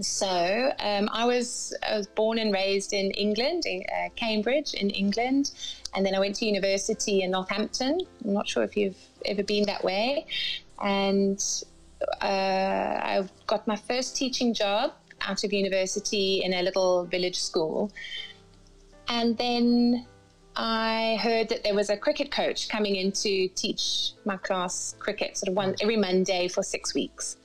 So 0.00 0.72
um, 0.78 1.08
I 1.10 1.24
was 1.24 1.74
I 1.88 1.96
was 1.96 2.06
born 2.06 2.38
and 2.38 2.52
raised 2.52 2.92
in 2.92 3.10
England, 3.12 3.64
in 3.64 3.82
uh, 3.90 4.10
Cambridge, 4.14 4.74
in 4.74 4.90
England, 4.90 5.52
and 5.94 6.04
then 6.04 6.14
I 6.14 6.18
went 6.18 6.34
to 6.36 6.46
university 6.46 7.22
in 7.22 7.30
Northampton. 7.30 8.00
I'm 8.24 8.34
not 8.34 8.46
sure 8.46 8.62
if 8.62 8.76
you've 8.76 8.98
ever 9.24 9.42
been 9.42 9.64
that 9.64 9.82
way, 9.82 10.26
and 10.82 11.42
uh, 12.20 12.26
I 12.26 13.26
got 13.46 13.66
my 13.66 13.76
first 13.76 14.16
teaching 14.16 14.52
job 14.52 14.92
out 15.22 15.44
of 15.44 15.52
university 15.52 16.42
in 16.44 16.52
a 16.52 16.62
little 16.62 17.04
village 17.06 17.40
school, 17.40 17.90
and 19.08 19.38
then 19.38 20.06
I 20.56 21.18
heard 21.22 21.48
that 21.48 21.64
there 21.64 21.74
was 21.74 21.88
a 21.88 21.96
cricket 21.96 22.30
coach 22.30 22.68
coming 22.68 22.96
in 22.96 23.12
to 23.12 23.48
teach 23.48 24.12
my 24.26 24.36
class 24.36 24.94
cricket, 24.98 25.38
sort 25.38 25.48
of 25.48 25.54
one 25.54 25.74
every 25.80 25.96
Monday 25.96 26.48
for 26.48 26.62
six 26.62 26.94
weeks. 26.94 27.38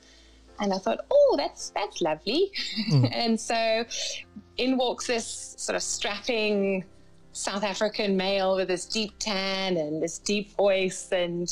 And 0.60 0.72
I 0.72 0.78
thought, 0.78 1.00
oh, 1.10 1.34
that's 1.36 1.70
that's 1.70 2.00
lovely. 2.00 2.52
Hmm. 2.88 3.06
and 3.12 3.40
so 3.40 3.84
in 4.58 4.76
walks 4.76 5.06
this 5.06 5.54
sort 5.58 5.76
of 5.76 5.82
strapping 5.82 6.84
South 7.32 7.64
African 7.64 8.16
male 8.16 8.56
with 8.56 8.68
this 8.68 8.84
deep 8.84 9.12
tan 9.18 9.76
and 9.76 10.02
this 10.02 10.18
deep 10.18 10.54
voice. 10.56 11.10
And 11.12 11.48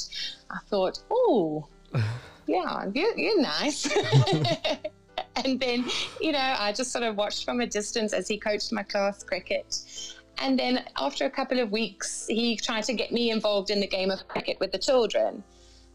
I 0.50 0.58
thought, 0.68 1.02
oh, 1.10 1.66
yeah, 2.46 2.86
you're, 2.94 3.16
you're 3.18 3.40
nice. 3.40 3.88
and 5.44 5.58
then, 5.58 5.86
you 6.20 6.32
know, 6.32 6.56
I 6.58 6.72
just 6.72 6.92
sort 6.92 7.04
of 7.04 7.16
watched 7.16 7.44
from 7.44 7.60
a 7.60 7.66
distance 7.66 8.12
as 8.12 8.28
he 8.28 8.38
coached 8.38 8.72
my 8.72 8.82
class 8.82 9.22
cricket. 9.22 9.82
And 10.38 10.58
then 10.58 10.84
after 10.96 11.26
a 11.26 11.30
couple 11.30 11.58
of 11.60 11.70
weeks, 11.70 12.26
he 12.28 12.56
tried 12.56 12.84
to 12.84 12.94
get 12.94 13.12
me 13.12 13.30
involved 13.30 13.70
in 13.70 13.80
the 13.80 13.86
game 13.86 14.10
of 14.10 14.26
cricket 14.28 14.58
with 14.60 14.72
the 14.72 14.78
children. 14.78 15.42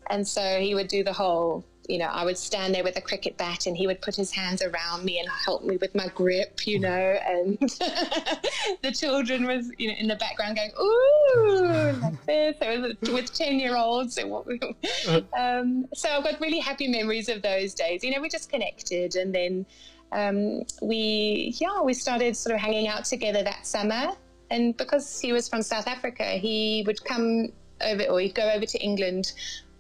And 0.10 0.28
so 0.28 0.60
he 0.60 0.76
would 0.76 0.88
do 0.88 1.04
the 1.04 1.14
whole 1.14 1.64
you 1.88 1.98
know, 1.98 2.06
I 2.06 2.26
would 2.26 2.38
stand 2.38 2.74
there 2.74 2.84
with 2.84 2.98
a 2.98 3.02
cricket 3.02 3.38
bat 3.38 3.66
and 3.66 3.78
he 3.78 3.88
would 3.88 4.02
put 4.02 4.16
his 4.16 4.32
hands 4.32 4.62
around 4.62 5.04
me 5.04 5.20
and 5.20 5.28
help 5.30 5.64
me 5.64 5.78
with 5.78 5.94
my 5.96 6.08
grip, 6.10 6.66
you 6.66 6.80
know, 6.80 6.90
and 6.90 7.58
the 8.82 8.92
children 8.98 9.46
was, 9.46 9.72
you 9.78 9.90
know, 9.90 9.96
in 9.98 10.08
the 10.08 10.16
background 10.16 10.58
going, 10.58 10.72
ooh, 10.80 12.00
like 12.02 12.26
this. 12.26 12.58
It 12.62 12.82
was 13.02 13.12
with 13.12 13.34
10 13.34 13.60
year 13.60 13.76
olds. 13.76 14.18
um, 15.38 15.86
so 15.94 16.10
I've 16.10 16.24
got 16.24 16.40
really 16.40 16.60
happy 16.60 16.88
memories 16.88 17.30
of 17.30 17.42
those 17.42 17.74
days. 17.74 18.04
You 18.04 18.12
know, 18.12 18.22
we 18.22 18.30
just 18.30 18.50
connected 18.50 19.16
and 19.16 19.34
then 19.34 19.66
um, 20.12 20.64
we, 20.82 21.54
yeah, 21.58 21.82
we 21.82 21.94
started 21.94 22.36
sort 22.36 22.56
of 22.56 22.62
hanging 22.62 22.88
out 22.88 23.06
together 23.06 23.44
that 23.44 23.66
summer. 23.66 24.14
And 24.50 24.78
because 24.78 25.20
he 25.20 25.34
was 25.34 25.50
from 25.50 25.62
South 25.62 25.88
Africa, 25.88 26.24
he 26.24 26.84
would 26.86 27.04
come 27.04 27.50
over 27.82 28.04
or 28.04 28.20
he'd 28.20 28.36
go 28.36 28.50
over 28.50 28.66
to 28.66 28.80
England 28.80 29.34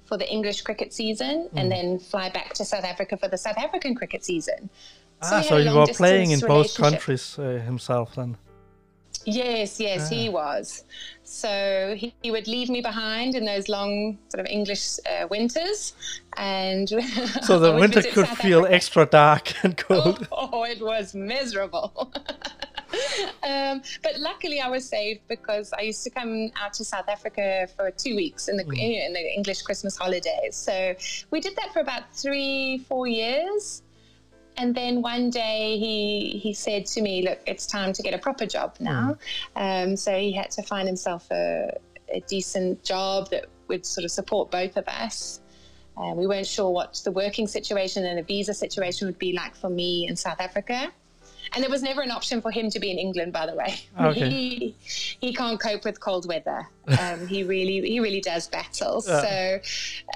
for 0.05 0.17
the 0.17 0.31
English 0.31 0.61
cricket 0.61 0.93
season 0.93 1.49
mm. 1.49 1.59
and 1.59 1.71
then 1.71 1.99
fly 1.99 2.29
back 2.29 2.53
to 2.53 2.65
South 2.65 2.83
Africa 2.83 3.17
for 3.17 3.27
the 3.27 3.37
South 3.37 3.57
African 3.57 3.95
cricket 3.95 4.23
season. 4.23 4.69
So 5.21 5.35
ah, 5.37 5.41
so 5.41 5.57
you 5.57 5.73
were 5.73 5.87
playing 5.87 6.31
in 6.31 6.39
both 6.41 6.75
countries 6.75 7.39
uh, 7.39 7.61
himself 7.65 8.15
then? 8.15 8.37
Yes, 9.25 9.79
yes, 9.79 10.11
ah. 10.11 10.15
he 10.15 10.29
was. 10.29 10.83
So 11.23 11.95
he, 11.97 12.13
he, 12.21 12.29
would 12.29 12.47
leave 12.47 12.69
me 12.69 12.81
behind 12.81 13.33
in 13.33 13.43
those 13.45 13.67
long 13.67 14.19
sort 14.29 14.41
of 14.41 14.45
English 14.45 14.99
uh, 14.99 15.27
winters, 15.27 15.93
and 16.37 16.87
so 17.41 17.57
the 17.57 17.73
winter 17.73 18.03
could 18.03 18.27
South 18.27 18.37
feel 18.37 18.59
Africa. 18.59 18.75
extra 18.75 19.05
dark 19.07 19.63
and 19.63 19.75
cold. 19.75 20.27
Oh, 20.31 20.49
oh 20.53 20.63
it 20.63 20.79
was 20.79 21.15
miserable. 21.15 22.13
um, 23.43 23.81
but 24.03 24.19
luckily, 24.19 24.59
I 24.59 24.69
was 24.69 24.87
saved 24.87 25.21
because 25.27 25.73
I 25.73 25.81
used 25.81 26.03
to 26.03 26.09
come 26.09 26.51
out 26.61 26.73
to 26.73 26.85
South 26.85 27.09
Africa 27.09 27.67
for 27.75 27.91
two 27.91 28.15
weeks 28.15 28.47
in 28.47 28.57
the 28.57 28.63
mm. 28.63 29.05
in 29.07 29.13
the 29.13 29.33
English 29.33 29.61
Christmas 29.61 29.97
holidays. 29.97 30.55
So 30.55 30.95
we 31.31 31.39
did 31.39 31.55
that 31.57 31.73
for 31.73 31.79
about 31.79 32.03
three, 32.13 32.79
four 32.87 33.07
years. 33.07 33.81
And 34.57 34.73
then 34.73 35.01
one 35.01 35.29
day 35.29 35.77
he 35.77 36.39
he 36.41 36.53
said 36.53 36.85
to 36.87 37.01
me, 37.01 37.23
"Look, 37.23 37.39
it's 37.45 37.65
time 37.65 37.91
to 37.93 38.01
get 38.01 38.13
a 38.13 38.17
proper 38.17 38.45
job 38.45 38.75
now." 38.79 39.17
Mm. 39.55 39.89
Um, 39.89 39.95
so 39.97 40.17
he 40.17 40.31
had 40.31 40.51
to 40.51 40.63
find 40.63 40.87
himself 40.87 41.29
a, 41.31 41.71
a 42.09 42.21
decent 42.21 42.83
job 42.83 43.29
that 43.31 43.45
would 43.67 43.85
sort 43.85 44.05
of 44.05 44.11
support 44.11 44.51
both 44.51 44.77
of 44.77 44.87
us. 44.87 45.41
Uh, 45.97 46.13
we 46.13 46.27
weren't 46.27 46.47
sure 46.47 46.69
what 46.71 47.01
the 47.05 47.11
working 47.11 47.47
situation 47.47 48.05
and 48.05 48.17
the 48.17 48.23
visa 48.23 48.53
situation 48.53 49.07
would 49.07 49.17
be 49.17 49.31
like 49.31 49.55
for 49.55 49.69
me 49.69 50.07
in 50.07 50.15
South 50.15 50.39
Africa. 50.39 50.91
And 51.53 51.63
there 51.63 51.69
was 51.69 51.83
never 51.83 52.01
an 52.01 52.11
option 52.11 52.41
for 52.41 52.51
him 52.51 52.69
to 52.69 52.79
be 52.79 52.91
in 52.91 52.97
England, 52.97 53.33
by 53.33 53.45
the 53.45 53.55
way. 53.55 53.75
Okay. 53.99 54.29
He 54.29 54.75
he 55.19 55.33
can't 55.33 55.59
cope 55.59 55.85
with 55.85 55.99
cold 55.99 56.27
weather. 56.27 56.67
Um, 56.99 57.27
he 57.27 57.43
really 57.43 57.81
he 57.81 57.99
really 57.99 58.21
does 58.21 58.47
battle. 58.47 59.03
Yeah. 59.07 59.21
So. 59.21 59.59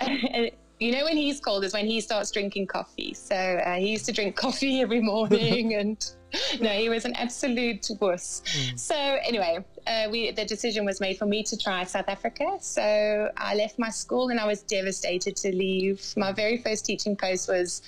Uh, 0.01 0.49
you 0.79 0.93
know 0.93 1.03
when 1.03 1.17
he's 1.17 1.39
cold 1.39 1.63
is 1.63 1.73
when 1.73 1.85
he 1.85 1.99
starts 1.99 2.31
drinking 2.31 2.67
coffee. 2.67 3.13
So 3.13 3.35
uh, 3.35 3.75
he 3.75 3.89
used 3.89 4.05
to 4.05 4.11
drink 4.11 4.35
coffee 4.35 4.81
every 4.81 5.01
morning, 5.01 5.73
and 5.75 6.09
no, 6.59 6.69
he 6.69 6.89
was 6.89 7.05
an 7.05 7.13
absolute 7.15 7.87
wuss. 7.99 8.41
Mm. 8.45 8.79
So 8.79 8.95
anyway, 8.95 9.63
uh, 9.87 10.07
we 10.09 10.31
the 10.31 10.45
decision 10.45 10.85
was 10.85 11.01
made 11.01 11.17
for 11.17 11.25
me 11.25 11.43
to 11.43 11.57
try 11.57 11.83
South 11.83 12.07
Africa. 12.07 12.57
So 12.59 13.31
I 13.37 13.55
left 13.55 13.77
my 13.77 13.89
school, 13.89 14.29
and 14.29 14.39
I 14.39 14.47
was 14.47 14.63
devastated 14.63 15.35
to 15.37 15.53
leave. 15.53 16.01
My 16.15 16.31
very 16.31 16.57
first 16.57 16.85
teaching 16.85 17.15
post 17.15 17.49
was 17.49 17.81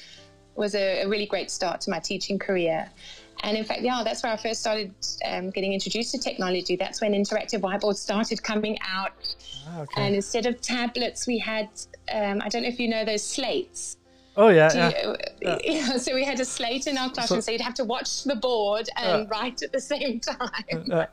was 0.56 0.76
a, 0.76 1.04
a 1.04 1.08
really 1.08 1.26
great 1.26 1.50
start 1.50 1.80
to 1.82 1.90
my 1.90 2.00
teaching 2.00 2.38
career. 2.38 2.90
And 3.44 3.58
in 3.58 3.64
fact, 3.64 3.82
yeah, 3.82 4.02
that's 4.04 4.24
where 4.24 4.32
I 4.32 4.38
first 4.38 4.62
started 4.62 4.94
um, 5.26 5.50
getting 5.50 5.74
introduced 5.74 6.12
to 6.12 6.20
technology. 6.20 6.76
That's 6.76 7.02
when 7.02 7.14
interactive 7.14 7.62
whiteboards 7.62 7.98
started 7.98 8.44
coming 8.44 8.78
out. 8.88 9.14
Ah, 9.68 9.82
okay. 9.82 10.02
And 10.02 10.16
instead 10.16 10.46
of 10.46 10.62
tablets, 10.62 11.28
we 11.28 11.38
had, 11.40 11.70
um, 12.14 12.42
I 12.44 12.50
don't 12.50 12.64
know 12.64 12.70
if 12.70 12.80
you 12.80 12.88
know 12.88 13.04
those 13.04 13.24
slates. 13.24 13.98
Oh 14.38 14.48
yeah, 14.48 14.72
yeah. 14.74 15.16
You, 15.42 15.58
yeah. 15.64 15.98
So 15.98 16.16
we 16.16 16.24
had 16.24 16.40
a 16.40 16.46
slate 16.46 16.88
in 16.88 16.98
our 16.98 17.10
classroom, 17.10 17.42
so, 17.42 17.48
so, 17.48 17.52
you'd 17.52 17.62
have 17.62 17.74
to 17.76 17.84
watch 17.84 18.24
the 18.24 18.36
board 18.36 18.88
and 18.96 19.24
uh, 19.24 19.30
write 19.30 19.62
at 19.62 19.72
the 19.72 19.82
same 19.82 20.20
time. 20.20 20.50
Uh, 20.92 21.06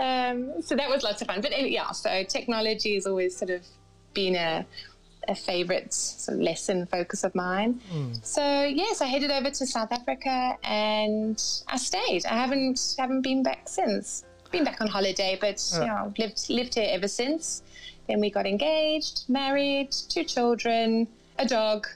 um, 0.00 0.60
so 0.60 0.74
that 0.74 0.88
was 0.88 1.02
lots 1.02 1.22
of 1.22 1.28
fun. 1.28 1.40
But 1.40 1.70
yeah, 1.70 1.90
so 1.92 2.24
technology 2.24 2.94
has 2.94 3.06
always 3.06 3.36
sort 3.36 3.50
of 3.50 3.62
been 4.12 4.36
a 4.36 4.66
a 5.28 5.34
favorite 5.34 5.92
sort 5.92 6.36
of 6.38 6.42
lesson 6.42 6.86
focus 6.86 7.24
of 7.24 7.34
mine. 7.34 7.80
Mm. 7.92 8.24
So 8.24 8.64
yes, 8.64 9.00
I 9.00 9.06
headed 9.06 9.30
over 9.30 9.50
to 9.50 9.66
South 9.66 9.92
Africa 9.92 10.56
and 10.64 11.42
I 11.68 11.76
stayed. 11.76 12.26
I 12.26 12.34
haven't 12.34 12.94
haven't 12.98 13.22
been 13.22 13.42
back 13.42 13.68
since. 13.68 14.24
Been 14.52 14.64
back 14.64 14.80
on 14.80 14.86
holiday, 14.86 15.36
but 15.40 15.62
uh. 15.74 15.80
you 15.80 15.86
know, 15.86 16.14
lived 16.18 16.48
lived 16.48 16.74
here 16.74 16.88
ever 16.90 17.08
since. 17.08 17.62
Then 18.08 18.20
we 18.20 18.30
got 18.30 18.46
engaged, 18.46 19.24
married, 19.28 19.90
two 19.90 20.24
children, 20.24 21.08
a 21.38 21.46
dog. 21.46 21.86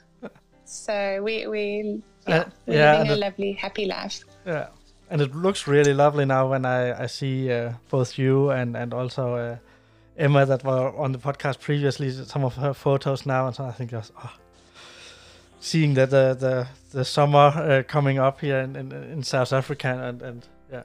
So 0.65 1.21
we 1.23 1.47
we 1.47 2.01
yeah, 2.27 2.35
uh, 2.35 2.49
we're 2.65 2.77
yeah, 2.77 2.97
living 2.97 3.11
a 3.11 3.15
lovely, 3.15 3.51
happy 3.53 3.85
life. 3.85 4.23
Yeah, 4.45 4.67
and 5.09 5.21
it 5.21 5.35
looks 5.35 5.67
really 5.67 5.93
lovely 5.93 6.25
now 6.25 6.49
when 6.49 6.65
I 6.65 7.03
I 7.03 7.07
see 7.07 7.51
uh, 7.51 7.73
both 7.89 8.17
you 8.17 8.51
and 8.51 8.75
and 8.75 8.93
also 8.93 9.35
uh, 9.35 9.57
Emma 10.17 10.45
that 10.45 10.63
were 10.63 10.95
on 10.97 11.11
the 11.11 11.19
podcast 11.19 11.59
previously, 11.59 12.11
some 12.11 12.43
of 12.43 12.55
her 12.55 12.73
photos 12.73 13.25
now, 13.25 13.47
and 13.47 13.55
so 13.55 13.65
I 13.65 13.71
think 13.71 13.91
just 13.91 14.11
oh, 14.17 14.33
seeing 15.59 15.93
that 15.95 16.09
the 16.09 16.35
the 16.39 16.67
the 16.91 17.05
summer 17.05 17.39
uh, 17.39 17.83
coming 17.87 18.19
up 18.19 18.41
here 18.41 18.59
in, 18.59 18.75
in, 18.75 18.91
in 18.91 19.23
South 19.23 19.53
Africa 19.53 19.87
and 19.87 20.21
and 20.21 20.47
yeah, 20.71 20.83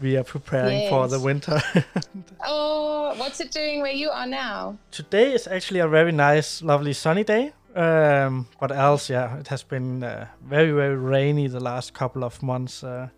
we 0.00 0.16
are 0.16 0.24
preparing 0.24 0.80
yes. 0.80 0.90
for 0.90 1.08
the 1.08 1.20
winter. 1.20 1.60
oh, 2.46 3.14
what's 3.16 3.40
it 3.40 3.52
doing 3.52 3.80
where 3.80 3.92
you 3.92 4.10
are 4.10 4.26
now? 4.26 4.76
Today 4.90 5.32
is 5.32 5.46
actually 5.46 5.80
a 5.80 5.88
very 5.88 6.12
nice, 6.12 6.62
lovely 6.62 6.92
sunny 6.92 7.24
day. 7.24 7.52
Um, 7.74 8.46
but 8.60 8.70
else, 8.70 9.10
yeah, 9.10 9.38
it 9.38 9.48
has 9.48 9.64
been 9.64 10.04
uh, 10.04 10.26
very 10.44 10.70
very 10.70 10.96
rainy 10.96 11.48
the 11.48 11.60
last 11.60 11.92
couple 11.92 12.24
of 12.24 12.42
months. 12.42 12.84
Uh, 12.84 13.08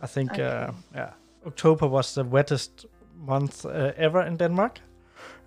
I 0.00 0.06
think 0.06 0.32
okay. 0.32 0.42
Uh, 0.42 0.72
yeah, 0.94 1.10
October 1.46 1.86
was 1.86 2.14
the 2.14 2.24
wettest 2.24 2.86
month 3.26 3.64
uh, 3.64 3.92
ever 3.96 4.22
in 4.22 4.36
Denmark. 4.36 4.80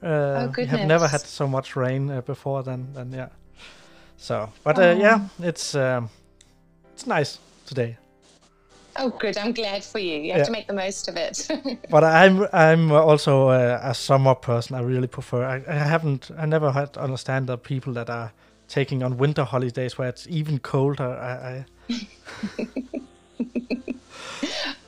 Uh, 0.04 0.08
oh, 0.08 0.54
we 0.58 0.66
have 0.66 0.88
never 0.88 1.08
had 1.08 1.22
so 1.22 1.48
much 1.48 1.76
rain 1.76 2.10
uh, 2.10 2.22
before 2.22 2.64
then. 2.64 2.88
Then 2.94 3.12
yeah. 3.12 3.30
So, 4.18 4.50
but 4.64 4.78
uh, 4.78 4.82
oh. 4.82 4.92
yeah, 4.98 5.28
it's 5.40 5.76
um, 5.76 6.10
it's 6.94 7.08
nice 7.08 7.40
today. 7.66 7.98
Oh, 8.98 9.10
good. 9.10 9.38
I'm 9.38 9.52
glad 9.52 9.84
for 9.84 10.00
you. 10.00 10.18
You 10.18 10.32
have 10.32 10.40
yeah. 10.40 10.46
to 10.46 10.52
make 10.52 10.68
the 10.68 10.74
most 10.74 11.10
of 11.10 11.18
it. 11.18 11.48
but 11.90 12.04
I'm 12.04 12.48
I'm 12.54 12.92
also 12.92 13.50
uh, 13.50 13.80
a 13.84 13.94
summer 13.94 14.36
person. 14.36 14.76
I 14.76 14.82
really 14.82 15.08
prefer. 15.08 15.44
I, 15.44 15.64
I 15.68 15.76
haven't. 15.76 16.32
I 16.38 16.46
never 16.46 16.72
had 16.72 16.98
understand 16.98 17.48
the 17.48 17.58
people 17.58 17.94
that 17.94 18.10
are 18.10 18.32
taking 18.68 19.04
on 19.04 19.18
winter 19.18 19.44
holidays 19.44 19.98
where 19.98 20.10
it's 20.10 20.28
even 20.28 20.60
colder. 20.60 21.04
I. 21.04 21.66
I 21.90 22.08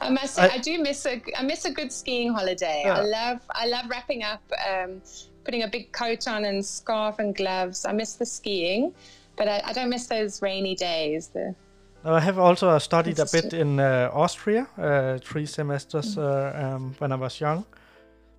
I 0.01 0.09
must 0.09 0.35
say, 0.35 0.43
I, 0.43 0.55
I, 0.55 0.57
do 0.59 0.81
miss 0.81 1.05
a 1.05 1.21
I 1.35 1.43
miss 1.43 1.65
a 1.65 1.71
good 1.71 1.91
skiing 1.91 2.33
holiday. 2.33 2.83
Yeah. 2.85 2.99
I 2.99 3.01
love 3.01 3.41
I 3.51 3.67
love 3.67 3.85
wrapping 3.89 4.23
up, 4.23 4.41
um, 4.67 5.01
putting 5.43 5.63
a 5.63 5.67
big 5.67 5.91
coat 5.91 6.27
on 6.27 6.45
and 6.45 6.65
scarf 6.65 7.19
and 7.19 7.35
gloves. 7.35 7.85
I 7.85 7.91
miss 7.91 8.13
the 8.13 8.25
skiing, 8.25 8.93
but 9.35 9.47
I, 9.47 9.61
I 9.65 9.73
don't 9.73 9.89
miss 9.89 10.07
those 10.07 10.41
rainy 10.41 10.75
days. 10.75 11.27
The, 11.27 11.55
I 12.03 12.19
have 12.19 12.39
also 12.39 12.77
studied 12.77 13.19
a 13.19 13.25
bit 13.25 13.53
in 13.53 13.79
uh, 13.79 14.09
Austria, 14.13 14.67
uh, 14.77 15.17
three 15.17 15.45
semesters 15.45 16.15
mm. 16.15 16.23
uh, 16.23 16.75
um, 16.75 16.95
when 16.99 17.11
I 17.11 17.15
was 17.15 17.41
young. 17.41 17.65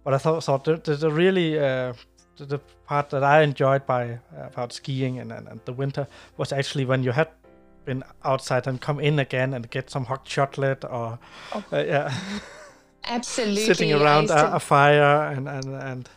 But 0.05 0.15
I 0.15 0.19
thought, 0.19 0.45
thought 0.45 0.65
the, 0.65 0.77
the, 0.77 0.97
the 0.97 1.11
really 1.11 1.59
uh, 1.59 1.93
the, 2.37 2.47
the, 2.47 2.61
part 2.87 3.11
that 3.11 3.23
I 3.23 3.43
enjoyed 3.43 3.85
by 3.85 4.13
uh, 4.13 4.47
about 4.47 4.73
skiing 4.73 5.19
and, 5.19 5.31
and, 5.31 5.47
and 5.49 5.61
the 5.67 5.75
winter 5.75 6.07
was 6.39 6.53
actually 6.53 6.87
when 6.87 7.03
you 7.03 7.13
had 7.13 7.29
been 7.89 8.05
outside 8.23 8.67
and 8.67 8.81
come 8.81 9.01
in 9.01 9.19
again 9.19 9.55
and 9.55 9.71
get 9.71 9.91
some 9.91 10.05
hot 10.05 10.25
chocolate 10.25 10.85
or 10.85 11.19
oh. 11.55 11.65
uh, 11.73 11.79
yeah. 11.79 12.15
Absolutely. 13.05 13.65
Sitting 13.65 13.93
around 13.95 14.31
a, 14.31 14.57
a, 14.57 14.61
fire 14.61 15.33
and 15.33 15.49
and 15.49 15.67
and 15.67 16.09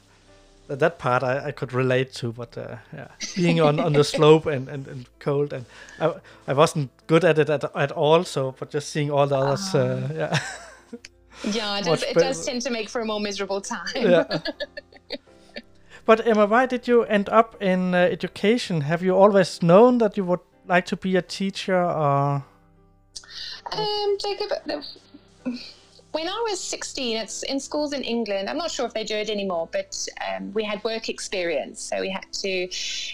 that 0.67 0.99
part 0.99 1.23
I, 1.23 1.47
I 1.47 1.51
could 1.51 1.71
relate 1.73 2.12
to 2.15 2.34
but 2.34 2.57
uh, 2.57 2.75
yeah. 2.93 3.07
Being 3.36 3.62
on 3.62 3.79
on 3.79 3.93
the 3.93 4.03
slope 4.15 4.45
and, 4.45 4.67
and, 4.67 4.88
and 4.88 5.05
cold 5.19 5.53
and 5.53 5.65
I, 5.99 6.13
I 6.47 6.53
wasn't 6.53 6.89
good 7.07 7.23
at 7.23 7.39
it 7.39 7.49
at, 7.49 7.63
at 7.75 7.91
all 7.91 8.25
so 8.25 8.53
but 8.60 8.69
just 8.69 8.89
seeing 8.89 9.10
all 9.10 9.27
the 9.27 9.38
others 9.38 9.73
uh, 9.73 10.10
ah. 10.10 10.13
yeah. 10.13 10.39
Yeah 11.43 11.79
it 11.79 11.86
does, 11.86 12.03
it 12.03 12.15
does 12.15 12.45
tend 12.45 12.62
to 12.63 12.69
make 12.69 12.89
for 12.89 13.01
a 13.01 13.05
more 13.05 13.19
miserable 13.19 13.62
time. 13.62 13.95
Yeah. 13.95 14.39
But 16.03 16.27
Emma, 16.27 16.45
why 16.47 16.65
did 16.65 16.88
you 16.88 17.03
end 17.03 17.29
up 17.29 17.62
in 17.62 17.93
uh, 17.93 17.97
education? 17.97 18.81
Have 18.81 19.03
you 19.03 19.15
always 19.15 19.62
known 19.62 19.99
that 19.99 20.17
you 20.17 20.25
would 20.25 20.39
like 20.67 20.86
to 20.88 20.95
be 20.95 21.15
a 21.15 21.21
teacher 21.21 21.82
or? 21.82 22.43
Um, 23.71 24.17
Jacob, 24.19 24.52
when 26.12 26.28
I 26.28 26.45
was 26.50 26.60
16, 26.62 27.17
it's 27.17 27.43
in 27.43 27.60
schools 27.60 27.93
in 27.93 28.04
England. 28.04 28.50
I'm 28.50 28.58
not 28.58 28.71
sure 28.71 28.86
if 28.86 28.93
they 28.93 29.04
do 29.04 29.15
it 29.15 29.30
anymore, 29.30 29.69
but 29.71 30.06
um, 30.30 30.52
we 30.54 30.63
had 30.63 30.84
work 30.84 31.10
experience, 31.10 31.82
so 31.82 32.02
we 32.02 32.10
had 32.10 32.26
to 32.34 32.67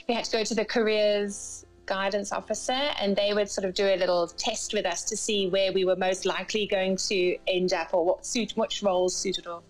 we 0.08 0.14
had 0.14 0.26
to 0.26 0.32
go 0.32 0.44
to 0.44 0.56
the 0.56 0.66
careers 0.66 1.66
guidance 1.86 2.32
officer, 2.32 2.74
and 2.74 3.16
they 3.16 3.34
would 3.34 3.50
sort 3.50 3.66
of 3.66 3.74
do 3.74 3.86
a 3.86 3.96
little 3.96 4.28
test 4.28 4.74
with 4.74 4.86
us 4.86 5.04
to 5.06 5.16
see 5.16 5.48
where 5.48 5.72
we 5.72 5.86
were 5.86 5.96
most 5.96 6.26
likely 6.26 6.68
going 6.68 6.98
to 6.98 7.38
end 7.48 7.74
up, 7.74 7.94
or 7.94 8.06
what 8.06 8.26
suit 8.26 8.54
which 8.56 8.84
roles 8.84 9.16
suited 9.16 9.48
um, 9.48 9.64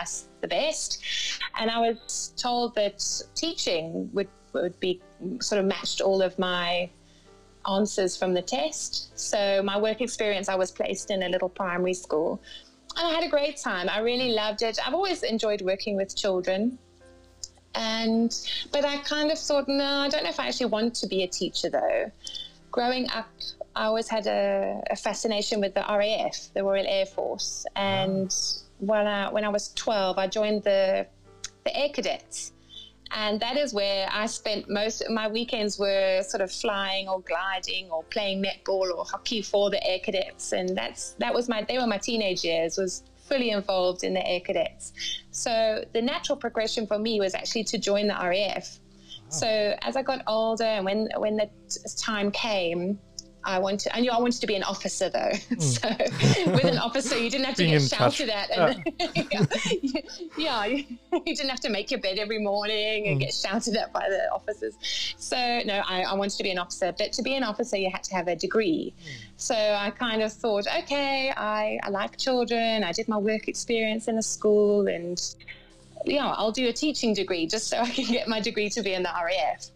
us 0.00 0.28
the 0.40 0.48
best. 0.48 1.02
And 1.58 1.70
I 1.70 1.78
was 1.78 2.32
told 2.36 2.74
that 2.76 3.04
teaching 3.34 4.10
would 4.12 4.28
would 4.52 4.78
be 4.78 5.02
sort 5.40 5.58
of 5.58 5.66
matched 5.66 6.00
all 6.00 6.22
of 6.22 6.38
my 6.38 6.88
answers 7.68 8.16
from 8.16 8.34
the 8.34 8.42
test. 8.42 9.18
So 9.18 9.62
my 9.62 9.78
work 9.78 10.00
experience, 10.00 10.48
I 10.48 10.54
was 10.54 10.70
placed 10.70 11.10
in 11.10 11.22
a 11.22 11.28
little 11.28 11.48
primary 11.48 11.94
school 11.94 12.40
and 12.96 13.06
I 13.06 13.10
had 13.10 13.24
a 13.24 13.28
great 13.28 13.56
time. 13.56 13.88
I 13.88 13.98
really 13.98 14.32
loved 14.32 14.62
it. 14.62 14.78
I've 14.86 14.94
always 14.94 15.22
enjoyed 15.22 15.62
working 15.62 15.96
with 15.96 16.14
children. 16.14 16.78
And 17.74 18.36
but 18.72 18.84
I 18.84 18.98
kind 18.98 19.32
of 19.32 19.38
thought, 19.38 19.66
no, 19.66 19.84
I 19.84 20.08
don't 20.08 20.22
know 20.22 20.30
if 20.30 20.38
I 20.38 20.46
actually 20.46 20.66
want 20.66 20.94
to 20.96 21.08
be 21.08 21.24
a 21.24 21.26
teacher 21.26 21.68
though. 21.68 22.10
Growing 22.70 23.10
up, 23.10 23.28
I 23.74 23.86
always 23.86 24.08
had 24.08 24.26
a, 24.26 24.80
a 24.90 24.96
fascination 24.96 25.60
with 25.60 25.74
the 25.74 25.80
RAF, 25.80 26.48
the 26.54 26.62
Royal 26.62 26.86
Air 26.86 27.06
Force, 27.06 27.66
and 27.74 28.32
when 28.78 29.06
I 29.06 29.32
when 29.32 29.44
I 29.44 29.48
was 29.48 29.72
12, 29.74 30.18
I 30.18 30.26
joined 30.28 30.62
the 30.62 31.06
the 31.64 31.76
Air 31.76 31.88
Cadets 31.88 32.52
and 33.14 33.40
that 33.40 33.56
is 33.56 33.72
where 33.72 34.08
I 34.12 34.26
spent 34.26 34.68
most 34.68 35.02
of 35.02 35.10
my 35.10 35.28
weekends 35.28 35.78
were 35.78 36.22
sort 36.22 36.40
of 36.40 36.52
flying 36.52 37.08
or 37.08 37.20
gliding 37.20 37.90
or 37.90 38.02
playing 38.04 38.44
netball 38.44 38.92
or 38.96 39.04
hockey 39.04 39.40
for 39.40 39.70
the 39.70 39.84
air 39.86 40.00
cadets. 40.00 40.52
And 40.52 40.76
that's 40.76 41.12
that 41.20 41.32
was 41.32 41.48
my 41.48 41.62
they 41.62 41.78
were 41.78 41.86
my 41.86 41.98
teenage 41.98 42.44
years 42.44 42.76
was 42.76 43.04
fully 43.28 43.50
involved 43.50 44.04
in 44.04 44.14
the 44.14 44.26
air 44.26 44.40
cadets. 44.40 44.92
So 45.30 45.84
the 45.92 46.02
natural 46.02 46.36
progression 46.36 46.86
for 46.86 46.98
me 46.98 47.20
was 47.20 47.34
actually 47.34 47.64
to 47.64 47.78
join 47.78 48.08
the 48.08 48.14
RAF 48.14 48.78
so 49.28 49.76
as 49.82 49.96
I 49.96 50.02
got 50.02 50.22
older 50.26 50.64
and 50.64 50.84
when 50.84 51.08
when 51.16 51.36
the 51.36 51.48
time 51.96 52.30
came 52.30 52.98
I 53.44 53.58
wanted, 53.58 53.92
I 53.94 54.00
knew 54.00 54.10
I 54.10 54.18
wanted 54.18 54.40
to 54.40 54.46
be 54.46 54.54
an 54.54 54.62
officer 54.62 55.08
though. 55.08 55.32
Mm. 55.54 55.62
so 55.62 56.50
with 56.52 56.64
an 56.64 56.78
officer, 56.78 57.16
you 57.16 57.30
didn't 57.30 57.46
have 57.46 57.54
to 57.56 57.66
get 57.66 57.82
shouted 57.82 58.28
touch. 58.28 58.50
at. 58.50 58.58
And, 58.58 58.92
yeah, 59.30 59.46
yeah 60.38 60.64
you, 60.64 60.84
you, 61.12 61.36
didn't 61.36 61.50
have 61.50 61.60
to 61.60 61.70
make 61.70 61.90
your 61.90 62.00
bed 62.00 62.18
every 62.18 62.38
morning 62.38 63.06
and 63.06 63.18
mm. 63.18 63.20
get 63.20 63.32
shouted 63.32 63.76
at 63.76 63.92
by 63.92 64.08
the 64.08 64.28
officers. 64.32 64.74
So 65.16 65.60
no, 65.64 65.82
I, 65.86 66.02
I, 66.02 66.14
wanted 66.14 66.36
to 66.38 66.42
be 66.42 66.50
an 66.50 66.58
officer. 66.58 66.92
But 66.96 67.12
to 67.12 67.22
be 67.22 67.34
an 67.34 67.44
officer, 67.44 67.76
you 67.76 67.90
had 67.90 68.02
to 68.04 68.14
have 68.14 68.26
a 68.26 68.34
degree. 68.34 68.94
Mm. 68.98 69.10
So 69.36 69.54
I 69.54 69.90
kind 69.90 70.22
of 70.22 70.32
thought, 70.32 70.66
okay, 70.78 71.32
I, 71.36 71.78
I 71.82 71.90
like 71.90 72.16
children. 72.16 72.82
I 72.82 72.92
did 72.92 73.06
my 73.06 73.18
work 73.18 73.46
experience 73.46 74.08
in 74.08 74.18
a 74.18 74.22
school 74.22 74.88
and 74.88 75.20
yeah, 76.04 76.28
I'll 76.28 76.52
do 76.52 76.68
a 76.68 76.72
teaching 76.72 77.14
degree 77.14 77.46
just 77.46 77.68
so 77.68 77.78
I 77.78 77.90
can 77.90 78.04
get 78.06 78.28
my 78.28 78.40
degree 78.40 78.68
to 78.70 78.82
be 78.82 78.94
in 78.94 79.02
the 79.02 79.10
RAF. 79.10 79.70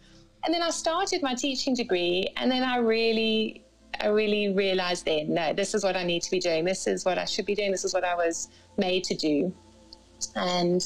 And 0.45 0.53
then 0.53 0.61
I 0.61 0.69
started 0.69 1.21
my 1.21 1.35
teaching 1.35 1.73
degree, 1.73 2.29
and 2.37 2.49
then 2.49 2.63
I 2.63 2.77
really, 2.77 3.63
I 3.99 4.07
really 4.07 4.53
realized 4.53 5.05
then, 5.05 5.33
no, 5.33 5.53
this 5.53 5.73
is 5.73 5.83
what 5.83 5.97
I 5.97 6.03
need 6.03 6.21
to 6.23 6.31
be 6.31 6.39
doing. 6.39 6.63
This 6.63 6.87
is 6.87 7.03
what 7.03 7.17
I 7.17 7.25
should 7.25 7.45
be 7.45 7.55
doing. 7.55 7.71
This 7.71 7.83
is 7.83 7.93
what 7.93 8.03
I 8.03 8.15
was 8.15 8.47
made 8.77 9.03
to 9.05 9.15
do. 9.15 9.53
And 10.35 10.83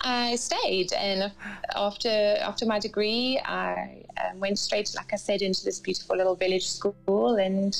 I 0.00 0.36
stayed, 0.36 0.92
and 0.92 1.30
after 1.76 2.36
after 2.40 2.66
my 2.66 2.78
degree, 2.80 3.40
I 3.44 4.02
um, 4.22 4.40
went 4.40 4.58
straight, 4.58 4.92
like 4.96 5.12
I 5.12 5.16
said, 5.16 5.42
into 5.42 5.64
this 5.64 5.78
beautiful 5.78 6.16
little 6.16 6.34
village 6.34 6.66
school, 6.66 7.36
and 7.36 7.76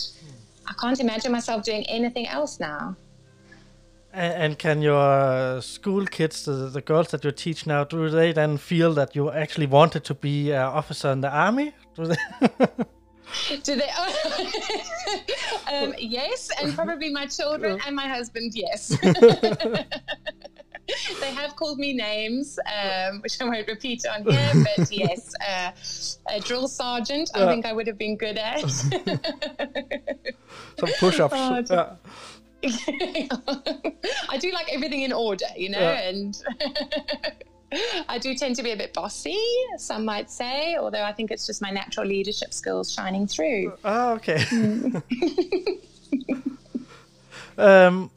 I 0.66 0.72
can't 0.80 1.00
imagine 1.00 1.32
myself 1.32 1.64
doing 1.64 1.84
anything 1.86 2.28
else 2.28 2.60
now. 2.60 2.96
And, 4.14 4.58
can 4.58 4.80
your 4.80 5.60
school 5.60 6.06
kids, 6.06 6.44
the, 6.44 6.52
the, 6.52 6.80
girls 6.80 7.08
that 7.08 7.24
you 7.24 7.32
teach 7.32 7.66
now, 7.66 7.82
do 7.82 8.08
they 8.08 8.32
then 8.32 8.58
feel 8.58 8.94
that 8.94 9.16
you 9.16 9.28
actually 9.30 9.66
wanted 9.66 10.04
to 10.04 10.14
be 10.14 10.52
an 10.52 10.62
officer 10.62 11.10
in 11.10 11.20
the 11.20 11.30
army? 11.30 11.74
Do 11.96 12.06
they? 12.06 12.16
do 13.64 13.74
they? 13.74 13.88
um, 15.72 15.94
yes, 15.98 16.50
and 16.62 16.72
probably 16.76 17.10
my 17.10 17.26
children 17.26 17.80
and 17.84 17.96
my 17.96 18.06
husband. 18.06 18.52
Yes. 18.54 18.96
they 21.20 21.34
have 21.34 21.56
called 21.56 21.78
me 21.78 21.92
names, 21.92 22.56
um, 22.66 23.20
which 23.20 23.40
I 23.40 23.46
won't 23.46 23.66
repeat 23.66 24.04
on 24.06 24.22
here, 24.30 24.52
but 24.76 24.92
yes, 24.92 25.34
uh, 25.44 25.72
a 26.32 26.38
drill 26.38 26.68
sergeant, 26.68 27.30
I 27.34 27.46
think 27.46 27.66
I 27.66 27.72
would 27.72 27.88
have 27.88 27.98
been 27.98 28.16
good 28.16 28.38
at. 28.38 28.70
Some 28.70 28.92
push 31.00 31.18
ups. 31.18 31.34
Oh, 31.36 31.64
yeah. 31.68 31.96
I 34.28 34.38
do 34.38 34.50
like 34.52 34.72
everything 34.72 35.02
in 35.02 35.12
order, 35.12 35.46
you 35.56 35.70
know, 35.70 35.78
yeah. 35.78 36.08
and 36.08 36.42
I 38.08 38.18
do 38.18 38.34
tend 38.34 38.56
to 38.56 38.62
be 38.62 38.70
a 38.72 38.76
bit 38.76 38.92
bossy, 38.92 39.38
some 39.78 40.04
might 40.04 40.30
say, 40.30 40.76
although 40.76 41.02
I 41.02 41.12
think 41.12 41.30
it's 41.30 41.46
just 41.46 41.62
my 41.62 41.70
natural 41.70 42.06
leadership 42.06 42.52
skills 42.52 42.92
shining 42.92 43.26
through. 43.26 43.72
Oh, 43.84 44.12
okay. 44.14 44.44
um, 47.58 48.10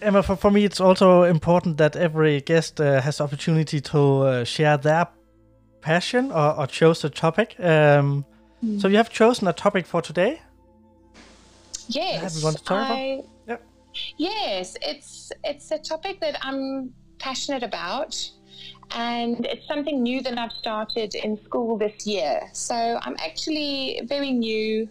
Emma, 0.00 0.22
for, 0.22 0.36
for 0.36 0.50
me, 0.50 0.64
it's 0.64 0.80
also 0.80 1.22
important 1.22 1.76
that 1.78 1.96
every 1.96 2.40
guest 2.40 2.80
uh, 2.80 3.00
has 3.00 3.20
opportunity 3.20 3.80
to 3.80 4.22
uh, 4.22 4.44
share 4.44 4.76
their 4.76 5.08
passion 5.80 6.32
or, 6.32 6.58
or 6.58 6.66
choose 6.66 7.04
a 7.04 7.10
topic. 7.10 7.54
Um, 7.58 8.24
mm. 8.64 8.80
So 8.80 8.88
you 8.88 8.96
have 8.96 9.10
chosen 9.10 9.46
a 9.46 9.52
topic 9.52 9.86
for 9.86 10.02
today. 10.02 10.40
Yes, 11.94 12.44
I, 12.68 13.22
yep. 13.46 13.62
Yes, 14.16 14.76
it's 14.82 15.32
it's 15.44 15.70
a 15.70 15.78
topic 15.78 16.20
that 16.20 16.38
I'm 16.42 16.92
passionate 17.18 17.62
about, 17.62 18.16
and 18.94 19.44
it's 19.46 19.66
something 19.66 20.02
new 20.02 20.22
that 20.22 20.38
I've 20.38 20.52
started 20.52 21.14
in 21.14 21.42
school 21.44 21.76
this 21.76 22.06
year. 22.06 22.40
So 22.52 22.98
I'm 23.02 23.16
actually 23.18 24.00
very 24.06 24.32
new 24.32 24.88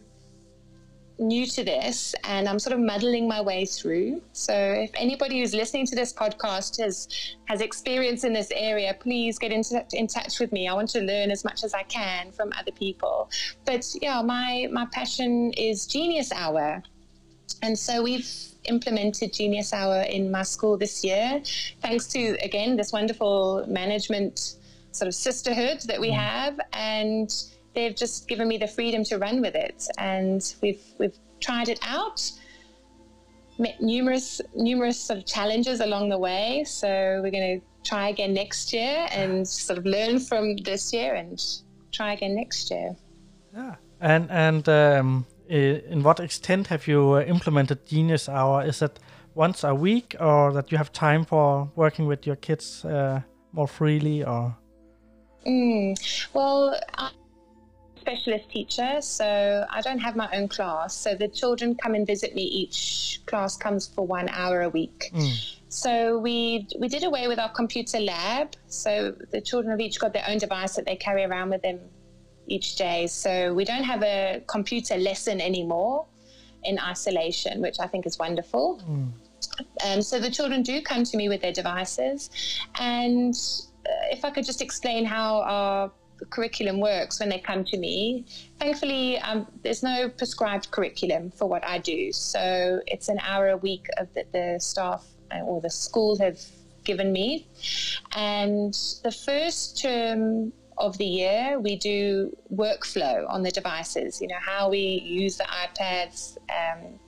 new 1.21 1.45
to 1.45 1.63
this 1.63 2.15
and 2.23 2.49
I'm 2.49 2.59
sort 2.59 2.73
of 2.73 2.79
muddling 2.79 3.27
my 3.27 3.39
way 3.39 3.65
through. 3.65 4.21
So 4.33 4.53
if 4.53 4.89
anybody 4.95 5.39
who's 5.39 5.53
listening 5.53 5.85
to 5.85 5.95
this 5.95 6.11
podcast 6.11 6.81
has 6.81 7.07
has 7.45 7.61
experience 7.61 8.23
in 8.23 8.33
this 8.33 8.51
area, 8.51 8.95
please 8.99 9.37
get 9.37 9.51
in, 9.51 9.61
in 9.93 10.07
touch 10.07 10.39
with 10.39 10.51
me. 10.51 10.67
I 10.67 10.73
want 10.73 10.89
to 10.89 11.01
learn 11.01 11.31
as 11.31 11.45
much 11.45 11.63
as 11.63 11.73
I 11.73 11.83
can 11.83 12.31
from 12.31 12.51
other 12.59 12.71
people. 12.71 13.29
But 13.65 13.85
yeah, 14.01 14.21
my 14.21 14.67
my 14.71 14.87
passion 14.91 15.51
is 15.53 15.85
Genius 15.85 16.31
Hour. 16.31 16.81
And 17.61 17.77
so 17.77 18.03
we've 18.03 18.29
implemented 18.65 19.33
Genius 19.33 19.73
Hour 19.73 20.01
in 20.01 20.29
my 20.29 20.43
school 20.43 20.77
this 20.77 21.03
year, 21.03 21.41
thanks 21.81 22.07
to 22.07 22.37
again 22.43 22.75
this 22.77 22.91
wonderful 22.93 23.65
management 23.67 24.55
sort 24.91 25.07
of 25.07 25.15
sisterhood 25.15 25.81
that 25.81 25.99
we 25.99 26.09
mm. 26.09 26.17
have 26.17 26.59
and 26.73 27.31
they've 27.73 27.95
just 27.95 28.27
given 28.27 28.47
me 28.47 28.57
the 28.57 28.67
freedom 28.67 29.03
to 29.05 29.17
run 29.17 29.41
with 29.41 29.55
it. 29.55 29.87
And 29.97 30.53
we've 30.61 30.83
we've 30.97 31.17
tried 31.39 31.69
it 31.69 31.79
out. 31.83 32.31
Met 33.57 33.81
numerous 33.81 34.41
numerous 34.55 34.99
sort 34.99 35.19
of 35.19 35.25
challenges 35.25 35.79
along 35.79 36.09
the 36.09 36.17
way. 36.17 36.63
So 36.65 36.87
we're 37.23 37.31
going 37.31 37.59
to 37.59 37.65
try 37.83 38.09
again 38.09 38.33
next 38.33 38.73
year 38.73 39.07
and 39.11 39.47
sort 39.47 39.79
of 39.79 39.85
learn 39.85 40.19
from 40.19 40.57
this 40.57 40.93
year 40.93 41.15
and 41.15 41.41
try 41.91 42.13
again 42.13 42.35
next 42.35 42.71
year. 42.71 42.95
Yeah, 43.53 43.75
and 43.99 44.29
and 44.31 44.67
um, 44.69 45.25
in 45.51 46.03
what 46.03 46.19
extent 46.19 46.67
have 46.67 46.87
you 46.87 47.15
uh, 47.15 47.21
implemented 47.21 47.85
Genius 47.85 48.29
Hour? 48.29 48.63
Is 48.63 48.81
it 48.81 48.99
once 49.35 49.63
a 49.63 49.75
week, 49.75 50.15
or 50.19 50.53
that 50.53 50.71
you 50.71 50.77
have 50.77 50.91
time 50.91 51.25
for 51.25 51.69
working 51.75 52.07
with 52.07 52.25
your 52.25 52.37
kids 52.37 52.85
uh, 52.85 53.21
more 53.51 53.67
freely, 53.67 54.23
or? 54.23 54.55
Mm, 55.45 55.95
well, 56.33 56.79
specialist 57.99 58.49
teacher, 58.49 59.01
so 59.01 59.65
I 59.69 59.81
don't 59.81 59.99
have 59.99 60.15
my 60.15 60.29
own 60.33 60.47
class. 60.47 60.95
So 60.95 61.15
the 61.15 61.27
children 61.27 61.75
come 61.75 61.95
and 61.95 62.07
visit 62.07 62.33
me. 62.33 62.43
Each 62.43 63.21
class 63.25 63.57
comes 63.57 63.87
for 63.87 64.05
one 64.05 64.29
hour 64.29 64.61
a 64.61 64.69
week. 64.69 65.11
Mm. 65.13 65.55
So 65.69 66.17
we 66.17 66.67
we 66.79 66.87
did 66.87 67.03
away 67.03 67.27
with 67.27 67.39
our 67.39 67.49
computer 67.49 67.99
lab. 67.99 68.55
So 68.67 69.15
the 69.31 69.41
children 69.41 69.71
have 69.71 69.81
each 69.81 69.99
got 69.99 70.13
their 70.13 70.25
own 70.27 70.37
device 70.37 70.75
that 70.75 70.85
they 70.85 70.95
carry 70.95 71.23
around 71.23 71.49
with 71.49 71.61
them 71.61 71.79
each 72.55 72.75
day. 72.75 73.07
So 73.07 73.53
we 73.53 73.63
don't 73.65 73.83
have 73.83 74.03
a 74.03 74.43
computer 74.47 74.97
lesson 74.97 75.39
anymore 75.41 76.05
in 76.63 76.79
isolation, 76.79 77.61
which 77.61 77.77
I 77.79 77.87
think 77.87 78.05
is 78.05 78.19
wonderful. 78.19 78.81
Mm. 78.87 79.11
Um, 79.85 80.01
so 80.01 80.19
the 80.19 80.29
children 80.29 80.61
do 80.61 80.81
come 80.81 81.03
to 81.03 81.17
me 81.17 81.27
with 81.27 81.41
their 81.41 81.51
devices, 81.61 82.29
and 82.79 83.33
uh, 83.85 84.15
if 84.15 84.23
I 84.23 84.29
could 84.29 84.45
just 84.45 84.61
explain 84.61 85.03
how 85.05 85.41
our 85.41 85.91
curriculum 86.29 86.79
works 86.79 87.19
when 87.19 87.29
they 87.29 87.39
come 87.39 87.63
to 87.65 87.77
me. 87.77 88.25
Thankfully, 88.59 89.17
um, 89.19 89.47
there's 89.63 89.81
no 89.81 90.07
prescribed 90.09 90.69
curriculum 90.71 91.31
for 91.31 91.47
what 91.47 91.65
I 91.65 91.79
do. 91.79 92.11
So 92.11 92.79
it's 92.87 93.09
an 93.09 93.19
hour 93.23 93.49
a 93.49 93.57
week 93.57 93.87
of 93.97 94.13
that 94.13 94.31
the 94.31 94.59
staff 94.59 95.03
uh, 95.31 95.39
or 95.39 95.61
the 95.61 95.69
school 95.69 96.17
have 96.19 96.39
given 96.83 97.11
me. 97.11 97.47
And 98.15 98.73
the 99.03 99.11
first 99.11 99.81
term 99.81 100.53
of 100.77 100.97
the 100.97 101.05
year, 101.05 101.60
we 101.60 101.75
do 101.75 102.36
workflow 102.53 103.29
on 103.29 103.43
the 103.43 103.51
devices, 103.51 104.21
you 104.21 104.27
know, 104.27 104.39
how 104.39 104.69
we 104.69 104.79
use 104.79 105.38
the 105.38 105.45
iPads, 105.45 106.38
um, 106.49 106.99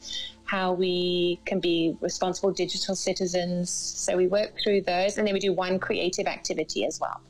how 0.45 0.73
we 0.73 1.39
can 1.45 1.60
be 1.60 1.95
responsible 2.02 2.52
digital 2.52 2.95
citizens. 2.95 3.69
So 3.69 4.17
we 4.17 4.28
work 4.28 4.54
through 4.62 4.82
those, 4.82 5.17
and 5.17 5.26
then 5.26 5.34
we 5.34 5.39
do 5.39 5.54
one 5.54 5.80
creative 5.80 6.28
activity 6.28 6.86
as 6.86 6.99
well. 6.99 7.21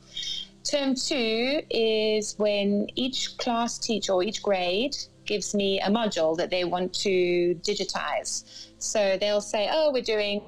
Term 0.64 0.94
two 0.94 1.60
is 1.70 2.34
when 2.38 2.88
each 2.94 3.36
class 3.36 3.78
teacher 3.78 4.12
or 4.12 4.22
each 4.22 4.42
grade 4.42 4.96
gives 5.26 5.54
me 5.54 5.80
a 5.80 5.88
module 5.88 6.36
that 6.36 6.50
they 6.50 6.64
want 6.64 6.92
to 6.92 7.54
digitize. 7.62 8.68
So 8.78 9.16
they'll 9.18 9.40
say, 9.40 9.68
oh, 9.70 9.92
we're 9.92 10.02
doing 10.02 10.42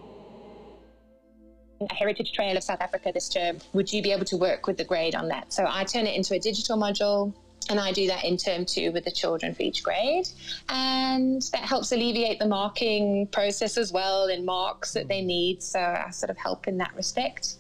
a 1.81 1.95
heritage 1.95 2.33
trail 2.33 2.57
of 2.57 2.62
South 2.62 2.81
Africa 2.81 3.11
this 3.12 3.29
term. 3.29 3.59
Would 3.73 3.93
you 3.93 4.03
be 4.03 4.12
able 4.12 4.25
to 4.27 4.37
work 4.37 4.67
with 4.67 4.77
the 4.77 4.85
grade 4.85 5.15
on 5.15 5.29
that? 5.29 5.53
So 5.53 5.67
I 5.69 5.85
turn 5.85 6.07
it 6.07 6.15
into 6.17 6.35
a 6.35 6.39
digital 6.39 6.77
module. 6.77 7.35
And 7.69 7.81
I 7.81 7.91
do 7.91 8.07
that 8.07 8.25
in 8.25 8.37
term 8.37 8.65
two 8.65 8.93
with 8.93 9.05
the 9.05 9.11
children 9.11 9.53
for 9.53 9.62
each 9.62 9.83
grade. 9.83 10.29
And 10.69 11.43
that 11.53 11.62
helps 11.62 11.91
alleviate 11.91 12.39
the 12.39 12.47
marking 12.47 13.27
process 13.33 13.77
as 13.77 13.93
well 13.93 14.27
and 14.27 14.47
marks 14.47 14.93
that 14.93 15.09
they 15.09 15.21
need. 15.21 15.65
So 15.65 15.81
I 15.81 16.11
sort 16.11 16.31
of 16.31 16.37
help 16.37 16.69
in 16.69 16.79
that 16.79 16.95
respect. 16.95 17.57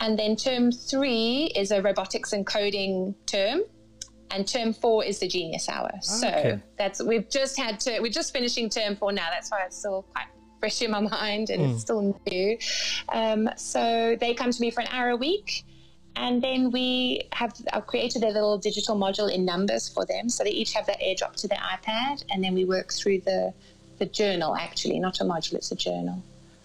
And 0.00 0.18
then 0.18 0.34
term 0.34 0.72
three 0.72 1.52
is 1.54 1.72
a 1.72 1.82
robotics 1.82 2.32
and 2.32 2.46
coding 2.46 3.14
term. 3.26 3.60
And 4.30 4.48
term 4.48 4.72
four 4.72 5.04
is 5.04 5.18
the 5.18 5.28
genius 5.28 5.68
hour. 5.68 5.90
Oh, 5.92 5.98
so 6.00 6.28
okay. 6.28 6.60
that's 6.78 7.02
we've 7.02 7.28
just 7.28 7.58
had 7.58 7.80
to 7.80 8.00
we're 8.00 8.12
just 8.12 8.32
finishing 8.32 8.70
term 8.70 8.96
four 8.96 9.12
now. 9.12 9.28
That's 9.30 9.50
why 9.50 9.64
it's 9.66 9.76
still 9.76 10.02
quite 10.12 10.28
fresh 10.60 10.82
in 10.82 10.90
my 10.90 11.00
mind 11.00 11.50
and 11.50 11.62
mm. 11.62 11.72
it's 11.72 11.80
still 11.80 12.16
new. 12.30 12.58
Um, 13.08 13.50
so 13.56 14.16
they 14.20 14.34
come 14.34 14.52
to 14.52 14.60
me 14.60 14.70
for 14.70 14.82
an 14.82 14.88
hour 14.92 15.08
a 15.10 15.16
week. 15.16 15.64
And 16.16 16.42
then 16.42 16.70
we 16.70 17.22
have 17.32 17.54
I've 17.72 17.86
created 17.86 18.22
a 18.24 18.28
little 18.28 18.58
digital 18.58 18.96
module 18.96 19.32
in 19.32 19.44
numbers 19.44 19.88
for 19.88 20.04
them. 20.04 20.28
So 20.28 20.44
they 20.44 20.50
each 20.50 20.72
have 20.74 20.86
that 20.86 21.00
airdrop 21.00 21.34
to 21.36 21.48
their 21.48 21.58
iPad. 21.58 22.24
And 22.30 22.44
then 22.44 22.52
we 22.54 22.64
work 22.64 22.92
through 22.92 23.20
the, 23.20 23.54
the 23.98 24.06
journal, 24.06 24.56
actually, 24.56 24.98
not 24.98 25.20
a 25.20 25.24
module, 25.24 25.54
it's 25.54 25.72
a 25.72 25.76
journal. 25.76 26.22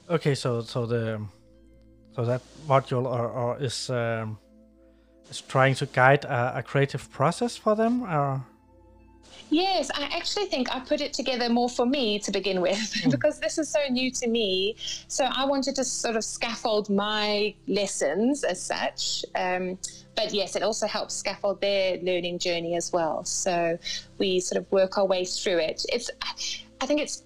Okay, 0.09 0.35
so 0.35 0.61
so 0.61 0.85
the 0.85 1.21
so 2.15 2.25
that 2.25 2.41
module 2.67 3.05
or, 3.05 3.27
or 3.27 3.57
is 3.59 3.89
um, 3.89 4.37
is 5.29 5.41
trying 5.41 5.75
to 5.75 5.85
guide 5.85 6.25
a, 6.25 6.57
a 6.57 6.63
creative 6.63 7.09
process 7.11 7.57
for 7.57 7.75
them, 7.75 8.03
or 8.03 8.43
Yes, 9.49 9.91
I 9.93 10.03
actually 10.05 10.45
think 10.45 10.73
I 10.75 10.79
put 10.79 11.01
it 11.01 11.13
together 11.13 11.49
more 11.49 11.69
for 11.69 11.85
me 11.85 12.19
to 12.19 12.31
begin 12.31 12.61
with 12.61 12.77
mm. 12.77 13.11
because 13.11 13.39
this 13.39 13.57
is 13.57 13.69
so 13.69 13.79
new 13.89 14.11
to 14.11 14.27
me. 14.27 14.75
So 15.07 15.25
I 15.25 15.45
wanted 15.45 15.75
to 15.75 15.83
sort 15.83 16.15
of 16.15 16.23
scaffold 16.23 16.89
my 16.89 17.53
lessons 17.67 18.43
as 18.43 18.61
such. 18.61 19.23
Um, 19.35 19.77
but 20.15 20.33
yes, 20.33 20.55
it 20.55 20.63
also 20.63 20.87
helps 20.87 21.13
scaffold 21.13 21.61
their 21.61 21.97
learning 21.97 22.39
journey 22.39 22.75
as 22.75 22.91
well. 22.91 23.23
So 23.25 23.77
we 24.17 24.39
sort 24.39 24.61
of 24.61 24.71
work 24.71 24.97
our 24.97 25.05
way 25.05 25.25
through 25.25 25.59
it. 25.59 25.85
It's, 25.89 26.09
I 26.81 26.85
think 26.85 27.01
it's, 27.01 27.23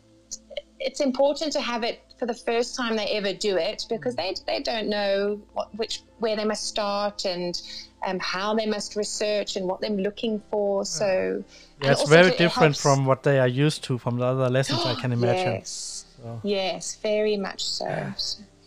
it's 0.80 1.02
important 1.02 1.54
to 1.54 1.62
have 1.62 1.84
it 1.84 2.02
for 2.18 2.26
the 2.26 2.34
first 2.34 2.76
time 2.76 2.96
they 2.96 3.08
ever 3.08 3.34
do 3.34 3.58
it 3.58 3.86
because 3.90 4.16
they, 4.16 4.36
they 4.46 4.62
don't 4.62 4.88
know 4.88 5.42
what, 5.54 5.74
which 5.76 6.04
where 6.20 6.36
they 6.36 6.46
must 6.46 6.68
start 6.68 7.26
and 7.26 7.62
um, 8.06 8.20
how 8.20 8.54
they 8.54 8.66
must 8.66 8.96
research 8.96 9.56
and 9.56 9.68
what 9.68 9.82
they're 9.82 9.90
looking 9.90 10.42
for. 10.50 10.86
So 10.86 11.44
yeah, 11.82 11.92
it's 11.92 12.08
very 12.10 12.32
different 12.38 12.76
it 12.76 12.80
from 12.80 13.06
what 13.06 13.24
they 13.24 13.40
are 13.40 13.48
used 13.48 13.84
to 13.86 13.98
from 13.98 14.18
the 14.18 14.26
other 14.26 14.50
lessons. 14.50 14.82
I 14.86 14.96
can 14.96 15.12
imagine. 15.20 15.54
Yes, 15.54 16.06
so. 16.18 16.42
yes, 16.44 16.96
very 16.96 17.38
much 17.38 17.64
so. 17.64 17.86
Yeah. 17.86 18.14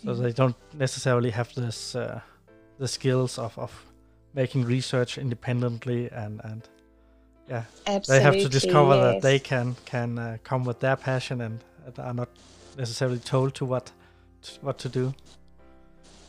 So 0.05 0.15
they 0.15 0.33
don't 0.33 0.57
necessarily 0.75 1.31
have 1.31 1.55
this 1.55 1.95
uh, 1.95 2.21
the 2.79 2.89
skills 2.89 3.39
of, 3.39 3.57
of 3.59 3.73
making 4.35 4.65
research 4.65 5.19
independently 5.19 6.11
and 6.11 6.41
and 6.45 6.69
yeah, 7.49 7.65
Absolutely, 7.87 8.19
they 8.19 8.23
have 8.23 8.43
to 8.43 8.49
discover 8.49 8.95
yes. 8.95 9.05
that 9.05 9.23
they 9.23 9.39
can 9.39 9.77
can 9.85 10.19
uh, 10.19 10.39
come 10.45 10.65
with 10.65 10.81
their 10.81 10.97
passion 10.97 11.41
and 11.41 11.61
are 11.99 12.15
not 12.15 12.29
necessarily 12.77 13.19
told 13.19 13.55
to 13.55 13.65
what 13.65 13.91
to, 14.43 14.61
what 14.61 14.79
to 14.79 14.89
do 14.89 15.15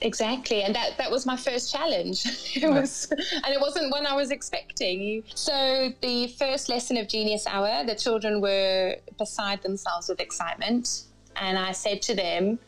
exactly 0.03 0.63
and 0.63 0.75
that 0.75 0.97
that 0.97 1.09
was 1.09 1.25
my 1.25 1.37
first 1.37 1.71
challenge. 1.71 2.23
It 2.55 2.69
was 2.69 3.11
and 3.11 3.53
it 3.55 3.59
wasn't 3.59 3.91
one 3.91 4.05
i 4.05 4.15
was 4.15 4.31
expecting. 4.31 5.23
So 5.35 5.91
the 6.01 6.27
first 6.27 6.69
lesson 6.69 6.97
of 6.97 7.07
genius 7.07 7.47
hour 7.47 7.83
the 7.83 7.95
children 7.95 8.41
were 8.41 8.97
beside 9.17 9.61
themselves 9.63 10.09
with 10.09 10.19
excitement 10.19 11.05
and 11.35 11.57
i 11.57 11.71
said 11.71 12.01
to 12.03 12.13
them 12.13 12.59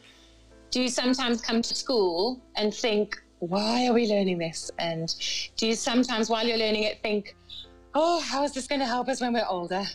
do 0.72 0.82
you 0.82 0.90
sometimes 0.90 1.40
come 1.40 1.62
to 1.62 1.76
school 1.76 2.42
and 2.56 2.74
think 2.74 3.22
why 3.40 3.86
are 3.88 3.94
we 3.94 4.08
learning 4.08 4.40
this 4.40 4.72
and 4.80 5.16
do 5.56 5.68
you 5.68 5.76
sometimes 5.76 6.32
while 6.32 6.46
you're 6.48 6.58
learning 6.58 6.84
it 6.84 7.00
think 7.04 7.36
oh 7.94 8.20
how 8.22 8.44
is 8.44 8.54
this 8.54 8.66
going 8.66 8.82
to 8.82 8.88
help 8.88 9.08
us 9.08 9.22
when 9.22 9.34
we're 9.34 9.46
older 9.48 9.86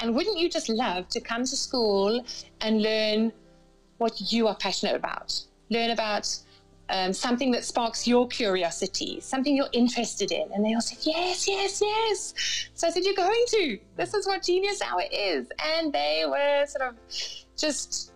and 0.00 0.14
wouldn't 0.14 0.38
you 0.38 0.48
just 0.48 0.68
love 0.68 1.08
to 1.10 1.20
come 1.20 1.42
to 1.42 1.56
school 1.56 2.24
and 2.62 2.82
learn 2.82 3.32
what 3.98 4.32
you 4.32 4.48
are 4.48 4.56
passionate 4.56 4.96
about? 4.96 5.38
Learn 5.68 5.90
about 5.90 6.26
um, 6.90 7.12
something 7.12 7.50
that 7.52 7.64
sparks 7.64 8.06
your 8.06 8.26
curiosity, 8.28 9.20
something 9.20 9.56
you're 9.56 9.68
interested 9.72 10.32
in. 10.32 10.50
And 10.52 10.64
they 10.64 10.74
all 10.74 10.80
said, 10.80 10.98
yes, 11.02 11.48
yes, 11.48 11.80
yes. 11.80 12.68
So 12.74 12.88
I 12.88 12.90
said, 12.90 13.04
you're 13.04 13.14
going 13.14 13.44
to. 13.48 13.78
This 13.96 14.12
is 14.12 14.26
what 14.26 14.42
Genius 14.42 14.82
Hour 14.82 15.04
is. 15.10 15.46
And 15.76 15.92
they 15.92 16.24
were 16.26 16.66
sort 16.66 16.88
of 16.90 16.96
just 17.56 18.12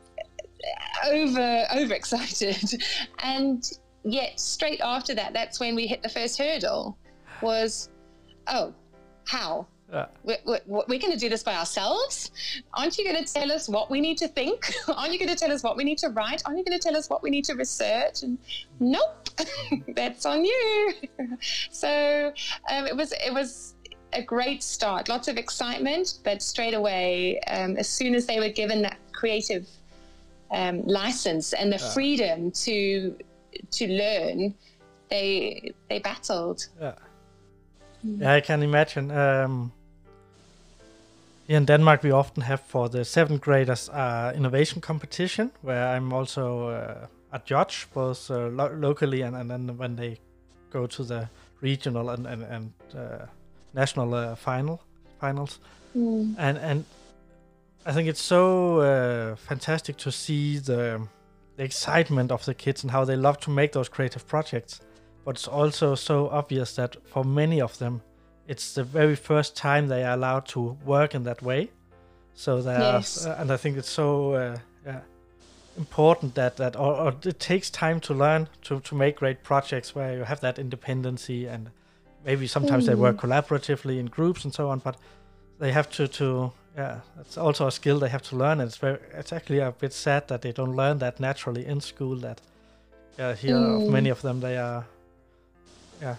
over 1.06 1.66
overexcited. 1.74 2.82
and 3.22 3.64
yet 4.04 4.40
straight 4.40 4.80
after 4.80 5.14
that, 5.14 5.32
that's 5.32 5.60
when 5.60 5.74
we 5.74 5.86
hit 5.86 6.02
the 6.02 6.08
first 6.08 6.36
hurdle 6.36 6.98
was, 7.40 7.90
oh, 8.48 8.74
how? 9.26 9.66
We're, 10.24 10.38
we're, 10.44 10.60
we're 10.66 10.98
going 10.98 11.12
to 11.12 11.18
do 11.18 11.28
this 11.28 11.42
by 11.42 11.54
ourselves. 11.54 12.30
Aren't 12.74 12.98
you 12.98 13.04
going 13.04 13.24
to 13.24 13.32
tell 13.32 13.52
us 13.52 13.68
what 13.68 13.90
we 13.90 14.00
need 14.00 14.18
to 14.18 14.28
think? 14.28 14.72
Aren't 14.88 15.12
you 15.12 15.18
going 15.18 15.30
to 15.30 15.36
tell 15.36 15.52
us 15.52 15.62
what 15.62 15.76
we 15.76 15.84
need 15.84 15.98
to 15.98 16.08
write? 16.08 16.42
Aren't 16.44 16.58
you 16.58 16.64
going 16.64 16.78
to 16.78 16.82
tell 16.82 16.96
us 16.96 17.08
what 17.08 17.22
we 17.22 17.30
need 17.30 17.44
to 17.46 17.54
research? 17.54 18.22
And 18.22 18.38
nope, 18.80 19.28
that's 19.88 20.26
on 20.26 20.44
you. 20.44 20.94
so 21.70 22.32
um, 22.70 22.86
it 22.86 22.96
was 22.96 23.12
it 23.12 23.32
was 23.32 23.74
a 24.12 24.22
great 24.22 24.62
start. 24.62 25.08
Lots 25.08 25.28
of 25.28 25.36
excitement, 25.36 26.18
but 26.24 26.42
straight 26.42 26.74
away, 26.74 27.40
um, 27.48 27.76
as 27.76 27.88
soon 27.88 28.14
as 28.14 28.26
they 28.26 28.38
were 28.40 28.50
given 28.50 28.82
that 28.82 28.98
creative 29.12 29.68
um, 30.50 30.82
license 30.86 31.52
and 31.52 31.72
the 31.72 31.78
freedom 31.78 32.50
to 32.50 33.16
to 33.70 33.88
learn, 33.88 34.54
they 35.08 35.72
they 35.88 35.98
battled. 35.98 36.66
Yeah. 36.80 36.94
Yeah, 38.04 38.34
I 38.34 38.40
can 38.40 38.62
imagine. 38.62 39.10
Um, 39.10 39.72
in 41.48 41.66
Denmark, 41.66 42.02
we 42.02 42.10
often 42.12 42.42
have 42.42 42.62
for 42.66 42.88
the 42.88 43.04
seventh 43.04 43.40
graders 43.40 43.88
uh, 43.88 44.32
innovation 44.36 44.80
competition, 44.80 45.50
where 45.62 45.96
I'm 45.96 46.12
also 46.12 46.68
uh, 46.68 47.06
a 47.32 47.40
judge, 47.44 47.86
both 47.94 48.30
uh, 48.30 48.48
lo- 48.48 48.74
locally 48.74 49.22
and, 49.22 49.36
and 49.36 49.50
then 49.50 49.76
when 49.78 49.96
they 49.96 50.18
go 50.70 50.86
to 50.86 51.04
the 51.04 51.28
regional 51.60 52.10
and 52.10 52.26
and, 52.26 52.42
and 52.42 52.72
uh, 52.94 53.26
national 53.72 54.14
uh, 54.14 54.34
final 54.34 54.80
finals. 55.20 55.58
Mm. 55.96 56.34
And 56.38 56.58
and 56.58 56.84
I 57.86 57.92
think 57.92 58.08
it's 58.08 58.22
so 58.22 58.80
uh, 58.80 59.36
fantastic 59.36 59.96
to 59.98 60.10
see 60.10 60.58
the, 60.58 61.06
the 61.56 61.64
excitement 61.64 62.32
of 62.32 62.44
the 62.44 62.54
kids 62.54 62.82
and 62.82 62.90
how 62.90 63.04
they 63.04 63.16
love 63.16 63.38
to 63.40 63.50
make 63.50 63.72
those 63.72 63.90
creative 63.90 64.26
projects. 64.26 64.80
But 65.24 65.36
it's 65.36 65.48
also 65.48 65.94
so 65.94 66.28
obvious 66.30 66.74
that 66.74 66.96
for 67.06 67.24
many 67.24 67.60
of 67.60 67.76
them, 67.78 68.00
it's 68.46 68.74
the 68.74 68.84
very 68.84 69.16
first 69.16 69.56
time 69.56 69.88
they 69.88 70.04
are 70.04 70.14
allowed 70.14 70.46
to 70.46 70.76
work 70.84 71.14
in 71.14 71.24
that 71.24 71.42
way. 71.42 71.70
So 72.34 72.60
they 72.60 72.72
yes. 72.72 73.26
uh, 73.26 73.36
and 73.38 73.50
I 73.50 73.56
think 73.56 73.76
it's 73.76 73.88
so 73.88 74.34
uh, 74.34 74.58
yeah, 74.84 75.00
important 75.76 76.34
that 76.34 76.56
that 76.56 76.76
or, 76.76 76.94
or, 76.94 77.14
it 77.24 77.38
takes 77.38 77.70
time 77.70 78.00
to 78.00 78.14
learn 78.14 78.48
to 78.62 78.80
to 78.80 78.94
make 78.94 79.16
great 79.16 79.42
projects 79.42 79.94
where 79.94 80.16
you 80.16 80.24
have 80.24 80.40
that 80.40 80.58
independency 80.58 81.46
and 81.46 81.70
maybe 82.24 82.46
sometimes 82.46 82.84
mm. 82.84 82.88
they 82.88 82.94
work 82.94 83.16
mm. 83.16 83.20
collaboratively 83.20 83.98
in 83.98 84.06
groups 84.06 84.44
and 84.44 84.52
so 84.52 84.68
on. 84.68 84.80
But 84.80 84.96
they 85.58 85.72
have 85.72 85.88
to 85.90 86.08
to 86.08 86.52
yeah, 86.76 87.00
it's 87.20 87.38
also 87.38 87.68
a 87.68 87.70
skill 87.70 88.00
they 88.00 88.08
have 88.08 88.22
to 88.22 88.36
learn. 88.36 88.60
And 88.60 88.68
it's 88.68 88.78
very 88.78 88.98
it's 89.12 89.32
actually 89.32 89.60
a 89.60 89.70
bit 89.70 89.92
sad 89.92 90.28
that 90.28 90.42
they 90.42 90.52
don't 90.52 90.74
learn 90.74 90.98
that 90.98 91.20
naturally 91.20 91.64
in 91.64 91.80
school. 91.80 92.16
That 92.16 92.40
yeah, 93.18 93.34
here 93.34 93.54
mm. 93.54 93.90
many 93.90 94.10
of 94.10 94.22
them 94.22 94.40
they 94.40 94.58
are 94.58 94.84
yeah 96.02 96.16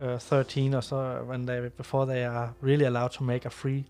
uh, 0.00 0.18
13 0.18 0.74
or 0.74 0.82
so 0.82 1.22
when 1.26 1.46
they 1.46 1.70
before 1.76 2.06
they 2.06 2.24
are 2.24 2.54
really 2.60 2.84
allowed 2.84 3.12
to 3.12 3.22
make 3.22 3.44
a 3.44 3.50
free 3.50 3.84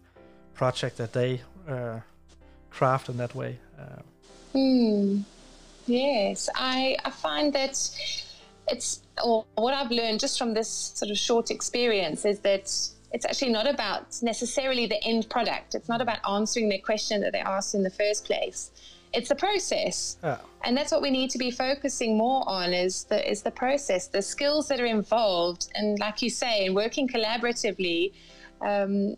project 0.54 0.96
that 0.96 1.12
they 1.12 1.40
uh, 1.68 2.00
craft 2.70 3.08
in 3.08 3.16
that 3.16 3.34
way. 3.34 3.58
Uh, 3.78 4.02
mm. 4.54 5.22
Yes, 5.86 6.48
I, 6.54 6.96
I 7.04 7.10
find 7.10 7.52
that 7.54 7.76
it's 8.68 9.00
or 9.24 9.44
what 9.56 9.74
I've 9.74 9.90
learned 9.90 10.20
just 10.20 10.38
from 10.38 10.54
this 10.54 10.68
sort 10.68 11.10
of 11.10 11.18
short 11.18 11.50
experience 11.50 12.24
is 12.24 12.40
that 12.40 12.70
it's 13.12 13.24
actually 13.24 13.50
not 13.50 13.66
about 13.68 14.22
necessarily 14.22 14.86
the 14.86 15.02
end 15.04 15.28
product. 15.28 15.74
It's 15.74 15.88
not 15.88 16.00
about 16.00 16.18
answering 16.28 16.68
the 16.68 16.78
question 16.78 17.20
that 17.22 17.32
they 17.32 17.40
asked 17.40 17.74
in 17.74 17.82
the 17.82 17.90
first 17.90 18.24
place. 18.24 18.70
It's 19.12 19.28
the 19.28 19.34
process. 19.34 20.18
Yeah. 20.22 20.38
And 20.64 20.76
that's 20.76 20.92
what 20.92 21.02
we 21.02 21.10
need 21.10 21.30
to 21.30 21.38
be 21.38 21.50
focusing 21.50 22.16
more 22.16 22.48
on 22.48 22.72
is 22.72 23.04
the 23.04 23.28
is 23.28 23.42
the 23.42 23.50
process, 23.50 24.08
the 24.08 24.22
skills 24.22 24.68
that 24.68 24.80
are 24.80 24.86
involved, 24.86 25.70
and 25.74 25.98
like 25.98 26.22
you 26.22 26.30
say, 26.30 26.66
in 26.66 26.74
working 26.74 27.08
collaboratively, 27.08 28.12
um, 28.60 29.16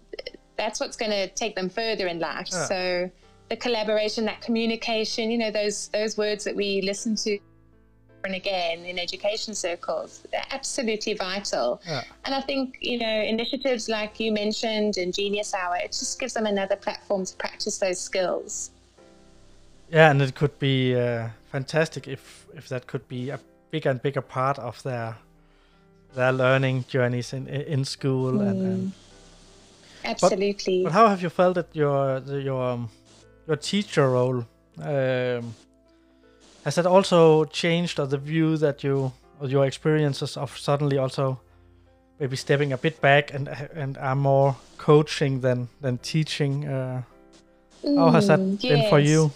that's 0.57 0.81
what's 0.81 0.97
going 0.97 1.11
to 1.11 1.29
take 1.29 1.57
them 1.57 1.69
further 1.69 2.07
in 2.07 2.19
life. 2.21 2.49
Yeah. 2.53 2.65
So 2.65 3.11
the 3.49 3.57
collaboration, 3.57 4.25
that 4.27 4.41
communication, 4.41 5.31
you 5.31 5.39
know, 5.39 5.51
those 5.51 5.89
those 5.89 6.17
words 6.17 6.45
that 6.45 6.55
we 6.55 6.81
listen 6.83 7.17
to 7.17 7.39
and 8.25 8.35
again 8.37 8.85
in 8.85 8.99
education 9.01 9.55
circles, 9.55 10.25
they're 10.31 10.47
absolutely 10.51 11.15
vital. 11.15 11.83
Yeah. 11.85 12.05
And 12.25 12.35
I 12.35 12.41
think, 12.41 12.79
you 12.81 12.99
know, 12.99 13.21
initiatives 13.23 13.89
like 13.89 14.21
you 14.21 14.33
mentioned 14.33 14.97
in 14.97 15.11
Genius 15.11 15.55
Hour, 15.55 15.77
it 15.77 15.93
just 15.93 16.21
gives 16.21 16.35
them 16.35 16.47
another 16.47 16.77
platform 16.77 17.25
to 17.27 17.37
practice 17.37 17.79
those 17.79 18.01
skills. 18.01 18.71
Yeah, 19.93 20.11
and 20.11 20.23
it 20.23 20.35
could 20.35 20.59
be 20.59 20.97
uh, 20.97 21.29
fantastic 21.51 22.09
if 22.09 22.47
if 22.57 22.69
that 22.69 22.87
could 22.87 23.07
be 23.09 23.31
a 23.31 23.39
bigger 23.71 23.91
and 23.91 24.01
bigger 24.03 24.23
part 24.23 24.59
of 24.59 24.83
their 24.83 25.17
their 26.15 26.33
learning 26.33 26.85
journeys 26.89 27.33
in 27.33 27.47
in 27.47 27.85
school 27.85 28.41
and, 28.41 28.63
and 28.63 28.93
Absolutely. 30.05 30.83
But 30.85 30.93
how 30.93 31.09
have 31.09 31.23
you 31.23 31.31
felt 31.31 31.55
that 31.55 31.77
your 31.77 32.23
your 32.41 32.73
um, 32.73 32.89
your 33.47 33.57
teacher 33.57 34.11
role 34.11 34.45
um, 34.81 35.55
has 36.65 36.75
that 36.75 36.87
also 36.87 37.45
changed, 37.45 38.01
or 38.01 38.07
the 38.07 38.19
view 38.19 38.57
that 38.57 38.83
you 38.83 39.13
or 39.41 39.49
your 39.49 39.67
experiences 39.67 40.37
of 40.37 40.59
suddenly 40.59 40.99
also 40.99 41.39
maybe 42.19 42.37
stepping 42.37 42.73
a 42.73 42.79
bit 42.79 43.01
back 43.01 43.35
and 43.35 43.49
and 43.75 43.99
are 43.99 44.17
more 44.17 44.57
coaching 44.79 45.41
than 45.41 45.69
than 45.83 45.99
teaching? 45.99 46.65
Uh, 46.65 47.03
how 47.97 48.11
has 48.11 48.27
that 48.27 48.41
Mm, 48.41 48.69
been 48.69 48.83
for 48.83 48.99
you? 48.99 49.31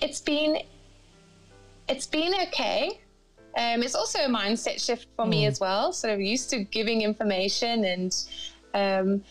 It's 0.00 0.20
been 0.20 0.58
it's 1.88 2.06
been 2.06 2.34
okay. 2.48 3.00
Um, 3.56 3.82
it's 3.82 3.94
also 3.94 4.20
a 4.20 4.28
mindset 4.28 4.84
shift 4.84 5.08
for 5.14 5.26
me 5.26 5.46
as 5.46 5.60
well. 5.60 5.92
Sort 5.92 6.14
of 6.14 6.20
used 6.20 6.48
to 6.50 6.64
giving 6.64 7.02
information, 7.02 7.84
and 7.84 8.16
um, 8.72 9.22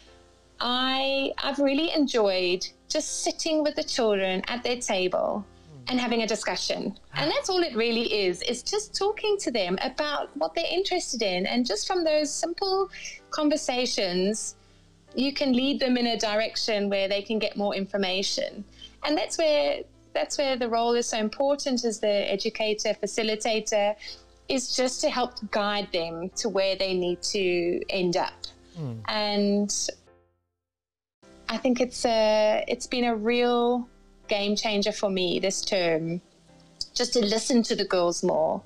I 0.59 1.33
I've 1.43 1.59
really 1.59 1.91
enjoyed 1.91 2.67
just 2.87 3.23
sitting 3.23 3.63
with 3.63 3.75
the 3.75 3.83
children 3.83 4.43
at 4.47 4.63
their 4.63 4.77
table 4.77 5.45
and 5.87 5.99
having 5.99 6.21
a 6.21 6.27
discussion. 6.27 6.97
And 7.15 7.31
that's 7.31 7.49
all 7.49 7.63
it 7.63 7.75
really 7.75 8.25
is. 8.25 8.43
It's 8.43 8.61
just 8.61 8.95
talking 8.95 9.37
to 9.39 9.51
them 9.51 9.77
about 9.81 10.29
what 10.37 10.53
they're 10.53 10.71
interested 10.71 11.21
in, 11.21 11.47
and 11.47 11.65
just 11.65 11.87
from 11.87 12.03
those 12.03 12.31
simple 12.31 12.89
conversations, 13.31 14.55
you 15.15 15.33
can 15.33 15.53
lead 15.53 15.79
them 15.79 15.97
in 15.97 16.07
a 16.07 16.17
direction 16.17 16.89
where 16.89 17.07
they 17.07 17.21
can 17.21 17.39
get 17.39 17.57
more 17.57 17.75
information. 17.75 18.63
And 19.03 19.17
that's 19.17 19.37
where 19.37 19.81
that's 20.13 20.37
where 20.37 20.57
the 20.57 20.67
role 20.67 20.93
is 20.93 21.07
so 21.07 21.17
important 21.17 21.85
as 21.85 21.99
the 21.99 22.31
educator, 22.31 22.89
facilitator, 23.01 23.95
is 24.49 24.75
just 24.75 25.01
to 25.01 25.09
help 25.09 25.33
guide 25.51 25.89
them 25.93 26.29
to 26.35 26.49
where 26.49 26.75
they 26.75 26.93
need 26.93 27.21
to 27.23 27.81
end 27.89 28.17
up. 28.17 28.33
Hmm. 28.75 28.99
And 29.07 29.89
I 31.49 31.57
think 31.57 31.81
it's 31.81 32.05
a 32.05 32.63
it's 32.67 32.87
been 32.87 33.05
a 33.05 33.15
real 33.15 33.87
game 34.27 34.55
changer 34.55 34.91
for 34.91 35.09
me 35.09 35.39
this 35.39 35.61
term, 35.61 36.21
just 36.93 37.13
to 37.13 37.19
listen 37.19 37.63
to 37.63 37.75
the 37.75 37.85
girls 37.85 38.23
more, 38.23 38.61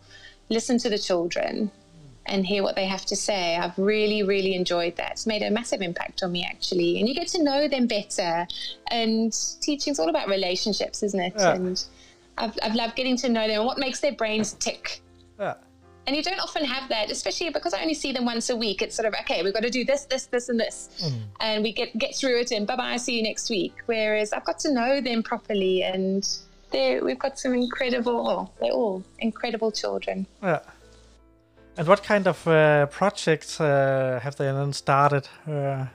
listen 0.49 0.77
to 0.79 0.89
the 0.89 0.99
children, 0.99 1.71
and 2.27 2.45
hear 2.45 2.63
what 2.63 2.75
they 2.75 2.85
have 2.85 3.05
to 3.05 3.15
say. 3.15 3.55
I've 3.55 3.77
really, 3.77 4.23
really 4.23 4.55
enjoyed 4.55 4.95
that. 4.97 5.11
It's 5.11 5.27
made 5.27 5.41
a 5.41 5.51
massive 5.51 5.81
impact 5.81 6.23
on 6.23 6.31
me 6.31 6.45
actually, 6.49 6.99
and 6.99 7.07
you 7.07 7.15
get 7.15 7.27
to 7.29 7.43
know 7.43 7.67
them 7.67 7.87
better. 7.87 8.47
And 8.91 9.33
teaching's 9.61 9.99
all 9.99 10.09
about 10.09 10.27
relationships, 10.27 11.03
isn't 11.03 11.19
it? 11.19 11.33
Yeah. 11.37 11.53
And 11.53 11.85
I've, 12.37 12.57
I've 12.63 12.75
loved 12.75 12.95
getting 12.95 13.17
to 13.17 13.29
know 13.29 13.47
them 13.47 13.59
and 13.59 13.65
what 13.65 13.77
makes 13.77 13.99
their 13.99 14.13
brains 14.13 14.53
tick. 14.53 15.01
Yeah. 15.39 15.55
And 16.07 16.15
you 16.15 16.21
don't 16.21 16.39
often 16.39 16.63
have 16.65 16.87
that, 16.89 17.09
especially 17.09 17.49
because 17.49 17.73
I 17.73 17.81
only 17.81 17.95
see 17.95 18.11
them 18.11 18.25
once 18.25 18.51
a 18.51 18.55
week. 18.55 18.83
It's 18.83 18.95
sort 18.95 19.07
of 19.07 19.15
okay, 19.21 19.41
we've 19.41 19.53
got 19.53 19.63
to 19.63 19.71
do 19.71 19.83
this, 19.83 20.05
this, 20.05 20.27
this, 20.27 20.49
and 20.49 20.59
this, 20.59 20.89
mm. 21.03 21.19
and 21.39 21.63
we 21.63 21.73
get 21.73 21.97
get 21.97 22.15
through 22.15 22.41
it. 22.41 22.51
And 22.51 22.67
bye 22.67 22.75
bye, 22.75 22.97
see 22.97 23.17
you 23.17 23.23
next 23.23 23.49
week. 23.49 23.73
Whereas 23.87 24.31
I've 24.31 24.45
got 24.45 24.59
to 24.59 24.71
know 24.71 25.01
them 25.01 25.23
properly, 25.23 25.81
and 25.81 26.27
we've 26.71 27.17
got 27.17 27.39
some 27.39 27.55
incredible. 27.55 28.53
They're 28.59 28.71
all 28.71 29.03
incredible 29.17 29.71
children. 29.71 30.27
Yeah. 30.43 30.59
And 31.77 31.87
what 31.87 32.03
kind 32.03 32.27
of 32.27 32.47
uh, 32.47 32.85
projects 32.87 33.59
uh, 33.59 34.19
have 34.23 34.35
they 34.37 34.45
then 34.45 34.73
started? 34.73 35.27
Uh, 35.47 35.85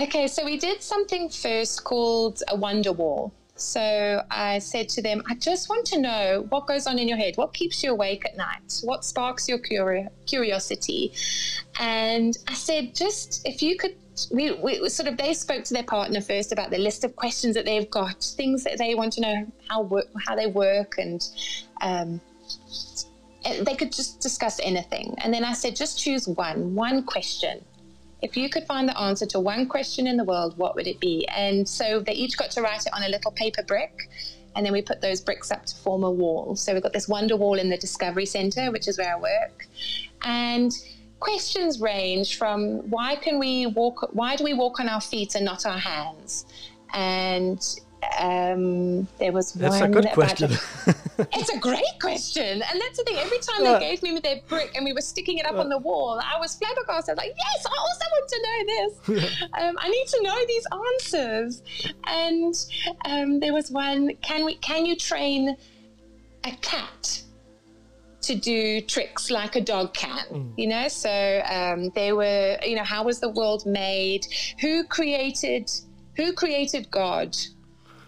Okay, 0.00 0.26
so 0.26 0.44
we 0.44 0.56
did 0.56 0.82
something 0.82 1.28
first 1.28 1.84
called 1.84 2.42
a 2.48 2.56
wonder 2.56 2.90
wall. 2.90 3.32
So 3.54 4.24
I 4.28 4.58
said 4.58 4.88
to 4.90 5.02
them, 5.02 5.22
I 5.28 5.36
just 5.36 5.68
want 5.68 5.86
to 5.86 6.00
know 6.00 6.46
what 6.48 6.66
goes 6.66 6.88
on 6.88 6.98
in 6.98 7.06
your 7.06 7.16
head, 7.16 7.36
what 7.36 7.54
keeps 7.54 7.84
you 7.84 7.92
awake 7.92 8.24
at 8.24 8.36
night, 8.36 8.80
what 8.82 9.04
sparks 9.04 9.48
your 9.48 9.58
curi- 9.58 10.08
curiosity. 10.26 11.12
And 11.78 12.36
I 12.48 12.54
said, 12.54 12.92
just 12.96 13.46
if 13.46 13.62
you 13.62 13.76
could, 13.76 13.94
we, 14.32 14.50
we 14.54 14.88
sort 14.88 15.08
of, 15.08 15.16
they 15.16 15.32
spoke 15.32 15.62
to 15.64 15.74
their 15.74 15.84
partner 15.84 16.20
first 16.20 16.50
about 16.50 16.70
the 16.70 16.78
list 16.78 17.04
of 17.04 17.14
questions 17.14 17.54
that 17.54 17.64
they've 17.64 17.88
got, 17.88 18.24
things 18.24 18.64
that 18.64 18.78
they 18.78 18.96
want 18.96 19.12
to 19.12 19.20
know 19.20 19.46
how 19.68 19.82
work, 19.82 20.06
how 20.26 20.34
they 20.34 20.48
work, 20.48 20.96
and 20.98 21.28
um, 21.82 22.20
they 23.44 23.74
could 23.74 23.92
just 23.92 24.20
discuss 24.20 24.58
anything. 24.62 25.14
And 25.18 25.32
then 25.32 25.44
I 25.44 25.52
said, 25.52 25.76
just 25.76 25.98
choose 25.98 26.26
one, 26.26 26.74
one 26.74 27.04
question. 27.04 27.64
If 28.22 28.36
you 28.36 28.48
could 28.48 28.64
find 28.64 28.88
the 28.88 28.98
answer 28.98 29.26
to 29.26 29.40
one 29.40 29.66
question 29.66 30.06
in 30.06 30.16
the 30.16 30.24
world, 30.24 30.56
what 30.56 30.74
would 30.76 30.86
it 30.86 30.98
be? 30.98 31.26
And 31.28 31.68
so 31.68 32.00
they 32.00 32.12
each 32.12 32.38
got 32.38 32.50
to 32.52 32.62
write 32.62 32.86
it 32.86 32.92
on 32.94 33.02
a 33.02 33.08
little 33.08 33.30
paper 33.32 33.62
brick. 33.62 34.08
And 34.56 34.64
then 34.64 34.72
we 34.72 34.82
put 34.82 35.00
those 35.00 35.20
bricks 35.20 35.50
up 35.50 35.66
to 35.66 35.76
form 35.76 36.04
a 36.04 36.10
wall. 36.10 36.56
So 36.56 36.72
we've 36.72 36.82
got 36.82 36.92
this 36.92 37.08
wonder 37.08 37.36
wall 37.36 37.58
in 37.58 37.68
the 37.68 37.76
Discovery 37.76 38.24
Centre, 38.24 38.70
which 38.70 38.88
is 38.88 38.98
where 38.98 39.14
I 39.14 39.20
work. 39.20 39.66
And 40.22 40.72
questions 41.20 41.80
range 41.80 42.38
from 42.38 42.88
why 42.88 43.16
can 43.16 43.38
we 43.38 43.66
walk, 43.66 44.08
why 44.12 44.36
do 44.36 44.44
we 44.44 44.54
walk 44.54 44.80
on 44.80 44.88
our 44.88 45.00
feet 45.00 45.34
and 45.34 45.44
not 45.44 45.66
our 45.66 45.78
hands? 45.78 46.46
And 46.94 47.60
um, 48.18 49.06
there 49.18 49.32
was 49.32 49.52
that's 49.52 49.80
one 49.80 49.90
a 49.90 49.92
good 49.92 50.10
question. 50.12 50.50
it's 51.32 51.50
a 51.50 51.58
great 51.58 51.82
question. 52.00 52.62
And 52.62 52.80
that's 52.80 52.98
the 52.98 53.04
thing. 53.04 53.16
Every 53.18 53.38
time 53.38 53.64
Yeah. 53.64 53.78
they 53.78 53.90
gave 53.90 54.02
me 54.02 54.18
their 54.20 54.40
brick 54.48 54.72
and 54.74 54.84
we 54.84 54.92
were 54.92 55.00
sticking 55.00 55.38
it 55.38 55.46
up 55.46 55.56
on 55.56 55.68
the 55.68 55.78
wall, 55.78 56.20
I 56.20 56.38
was 56.38 56.54
flabbergasted. 56.56 57.16
Like, 57.16 57.34
yes, 57.36 57.66
I 57.66 57.76
also 57.78 58.04
want 58.12 58.28
to 58.28 58.42
know 58.46 58.58
this. 58.66 59.32
um, 59.60 59.76
I 59.78 59.88
need 59.88 60.06
to 60.06 60.22
know 60.22 60.46
these 60.46 60.66
answers. 60.92 61.62
And 62.06 62.54
um, 63.04 63.40
there 63.40 63.52
was 63.52 63.70
one, 63.70 64.14
can 64.22 64.44
we 64.44 64.54
can 64.56 64.86
you 64.86 64.96
train 64.96 65.56
a 66.44 66.50
cat 66.56 67.22
to 68.22 68.34
do 68.34 68.80
tricks 68.80 69.30
like 69.30 69.54
a 69.54 69.60
dog 69.60 69.92
can, 69.94 70.52
you 70.56 70.66
know? 70.66 70.88
So 70.88 71.42
um, 71.46 71.90
they 71.94 72.12
were, 72.12 72.58
you 72.64 72.74
know, 72.76 72.84
how 72.84 73.04
was 73.04 73.20
the 73.20 73.28
world 73.28 73.66
made? 73.66 74.26
Who 74.60 74.84
created, 74.84 75.70
who 76.16 76.32
created 76.32 76.90
God? 76.90 77.36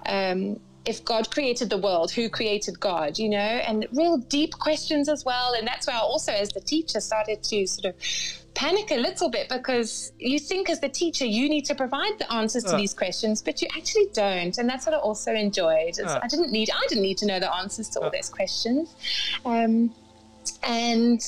Um, 0.07 0.61
if 0.85 1.05
God 1.05 1.33
created 1.33 1.69
the 1.69 1.79
world, 1.79 2.13
who 2.13 2.29
created 2.29 2.79
God, 2.79 3.19
you 3.19 3.29
know? 3.29 3.39
And 3.39 3.87
real 3.93 4.19
deep 4.19 4.53
questions 4.55 5.09
as 5.09 5.25
well. 5.25 5.55
And 5.55 5.67
that's 5.67 5.89
where 5.89 5.97
I 5.97 5.99
also, 5.99 6.31
as 6.33 6.51
the 6.51 6.61
teacher, 6.61 7.01
started 7.01 7.43
to 7.43 7.67
sort 7.67 7.87
of 7.87 7.95
panic 8.55 8.91
a 8.93 8.97
little 8.97 9.29
bit 9.29 9.49
because 9.49 10.13
you 10.19 10.39
think 10.39 10.71
as 10.71 10.81
the 10.81 10.89
teacher 10.89 11.27
you 11.27 11.47
need 11.49 11.65
to 11.67 11.75
provide 11.75 12.19
the 12.19 12.33
answers 12.33 12.65
to 12.65 12.75
these 12.75 12.95
questions 12.95 13.43
but 13.43 13.61
you 13.61 13.69
actually 13.77 14.07
don't 14.15 14.57
and 14.57 14.67
that's 14.67 14.87
what 14.87 14.95
i 14.95 14.99
also 14.99 15.31
enjoyed 15.35 15.95
Yeah. 15.99 16.19
i 16.23 16.27
didn't 16.27 16.51
need 16.53 16.71
i 16.71 16.87
didn't 16.89 17.03
need 17.03 17.19
to 17.19 17.27
know 17.27 17.39
the 17.39 17.55
answers 17.55 17.91
to 17.91 18.01
all 18.01 18.07
Yeah. 18.07 18.13
those 18.19 18.31
questions 18.31 18.95
um, 19.45 19.95
and 20.63 21.21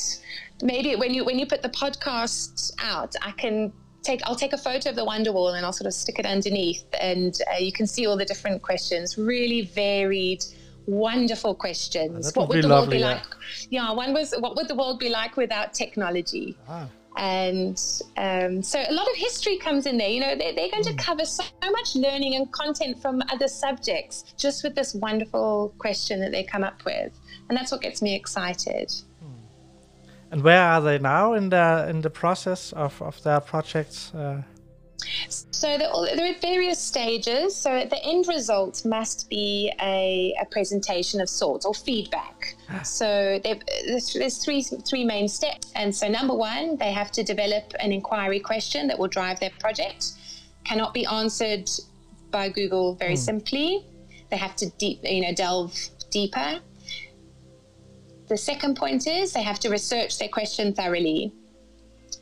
maybe 0.62 0.96
when 0.96 1.12
you 1.12 1.22
when 1.22 1.38
you 1.38 1.44
put 1.44 1.60
the 1.60 1.68
podcast 1.68 2.72
out 2.82 3.14
i 3.20 3.30
can 3.32 3.74
take 4.08 4.20
i'll 4.26 4.40
take 4.44 4.54
a 4.60 4.62
photo 4.68 4.86
of 4.92 4.96
the 5.00 5.04
wonder 5.12 5.32
wall 5.36 5.52
and 5.56 5.62
i'll 5.66 5.78
sort 5.80 5.86
of 5.86 5.94
stick 6.04 6.16
it 6.22 6.26
underneath 6.36 6.84
and 7.00 7.32
uh, 7.52 7.58
you 7.66 7.72
can 7.78 7.86
see 7.94 8.02
all 8.08 8.16
the 8.22 8.28
different 8.32 8.58
questions 8.70 9.06
really 9.32 9.62
varied 9.86 10.42
wonderful 10.86 11.54
questions 11.66 12.18
that 12.32 12.38
what 12.38 12.48
would 12.48 12.56
would 12.56 12.64
the 12.64 12.68
world 12.68 12.90
be 12.90 12.98
yeah. 12.98 13.12
like 13.14 13.26
yeah 13.76 13.90
one 14.04 14.12
was 14.18 14.28
what 14.44 14.52
would 14.56 14.68
the 14.72 14.74
world 14.82 14.98
be 15.06 15.10
like 15.20 15.32
without 15.44 15.68
technology 15.82 16.48
Ah. 16.76 16.86
and 17.16 17.78
um, 18.26 18.62
so 18.62 18.78
a 18.92 18.94
lot 19.00 19.06
of 19.12 19.16
history 19.16 19.56
comes 19.58 19.86
in 19.90 19.94
there. 19.98 20.12
You 20.16 20.20
know, 20.24 20.34
they're, 20.40 20.54
they're 20.56 20.70
going 20.76 20.84
Hmm. 20.88 20.96
to 20.96 21.04
cover 21.08 21.24
so 21.24 21.42
much 21.78 21.88
learning 22.06 22.32
and 22.38 22.44
content 22.52 22.94
from 23.02 23.14
other 23.34 23.48
subjects 23.48 24.16
just 24.44 24.62
with 24.64 24.74
this 24.80 24.90
wonderful 25.06 25.74
question 25.78 26.20
that 26.20 26.30
they 26.34 26.44
come 26.54 26.64
up 26.70 26.78
with, 26.84 27.12
and 27.48 27.52
that's 27.58 27.72
what 27.72 27.80
gets 27.86 28.00
me 28.06 28.14
excited. 28.14 28.88
And 30.30 30.42
where 30.42 30.62
are 30.62 30.80
they 30.80 30.98
now 30.98 31.34
in 31.34 31.48
the 31.50 31.86
in 31.88 32.02
the 32.02 32.10
process 32.10 32.72
of, 32.72 33.00
of 33.02 33.22
their 33.22 33.40
projects? 33.40 34.14
Uh, 34.14 34.42
So 35.50 35.78
there 35.78 36.30
are 36.30 36.40
various 36.40 36.78
stages. 36.78 37.56
So 37.56 37.70
the 37.84 38.00
end 38.04 38.26
result 38.28 38.84
must 38.84 39.30
be 39.30 39.72
a, 39.80 40.34
a 40.40 40.46
presentation 40.46 41.20
of 41.20 41.28
sorts 41.28 41.64
or 41.64 41.74
feedback. 41.74 42.56
So 42.82 43.40
there's, 43.42 44.12
there's 44.12 44.38
three 44.44 44.62
three 44.62 45.04
main 45.04 45.28
steps. 45.28 45.72
And 45.74 45.94
so 45.94 46.08
number 46.08 46.34
one, 46.34 46.76
they 46.76 46.92
have 46.92 47.10
to 47.12 47.22
develop 47.22 47.72
an 47.80 47.92
inquiry 47.92 48.40
question 48.40 48.88
that 48.88 48.98
will 48.98 49.08
drive 49.08 49.40
their 49.40 49.52
project. 49.60 50.12
Cannot 50.64 50.92
be 50.92 51.06
answered 51.06 51.70
by 52.30 52.48
Google 52.48 52.94
very 52.96 53.14
mm. 53.14 53.18
simply. 53.30 53.86
They 54.30 54.36
have 54.36 54.54
to 54.56 54.66
deep, 54.78 55.00
you 55.04 55.22
know, 55.22 55.32
delve 55.32 55.74
deeper. 56.10 56.60
The 58.28 58.36
second 58.36 58.76
point 58.76 59.06
is 59.06 59.32
they 59.32 59.42
have 59.42 59.58
to 59.60 59.70
research 59.70 60.18
their 60.18 60.28
question 60.28 60.74
thoroughly. 60.74 61.32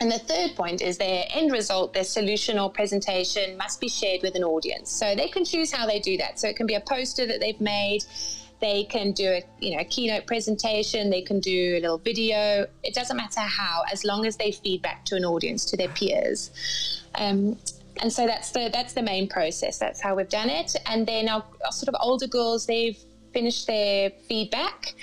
And 0.01 0.11
the 0.11 0.19
third 0.19 0.55
point 0.57 0.83
is 0.83 0.99
their 0.99 1.25
end 1.31 1.53
result, 1.53 1.95
their 1.95 2.05
solution 2.05 2.59
or 2.59 2.71
presentation 2.71 3.57
must 3.57 3.81
be 3.81 3.89
shared 3.89 4.23
with 4.23 4.35
an 4.35 4.45
audience. 4.45 4.91
So 4.91 5.15
they 5.15 5.29
can 5.29 5.45
choose 5.45 5.73
how 5.73 5.87
they 5.87 6.01
do 6.01 6.17
that. 6.19 6.39
So 6.39 6.49
it 6.49 6.57
can 6.57 6.67
be 6.67 6.75
a 6.75 6.81
poster 6.81 7.27
that 7.27 7.41
they've 7.41 7.61
made. 7.61 8.05
They 8.61 8.85
can 8.85 9.13
do 9.13 9.29
a 9.29 9.43
you 9.59 9.75
know 9.75 9.83
a 9.83 9.85
keynote 9.85 10.27
presentation. 10.27 11.11
They 11.11 11.23
can 11.23 11.41
do 11.41 11.77
a 11.77 11.81
little 11.81 11.99
video. 11.99 12.67
It 12.83 12.95
doesn't 12.95 13.17
matter 13.17 13.41
how, 13.41 13.83
as 13.93 14.05
long 14.05 14.27
as 14.27 14.37
they 14.37 14.53
feedback 14.53 15.05
to 15.07 15.17
an 15.17 15.25
audience, 15.25 15.65
to 15.67 15.77
their 15.77 15.89
peers. 15.89 16.51
Um, 17.17 17.59
and 18.01 18.13
so 18.13 18.27
that's 18.27 18.51
the 18.53 18.71
that's 18.73 18.93
the 18.95 19.03
main 19.03 19.29
process. 19.29 19.79
That's 19.79 20.01
how 20.01 20.15
we've 20.15 20.29
done 20.29 20.51
it. 20.51 20.75
And 20.87 21.07
then 21.07 21.29
our, 21.29 21.45
our 21.65 21.73
sort 21.73 21.89
of 21.89 21.97
older 22.01 22.27
girls, 22.27 22.67
they've 22.67 22.99
finished 23.33 23.67
their 23.67 24.11
feedback. 24.29 24.95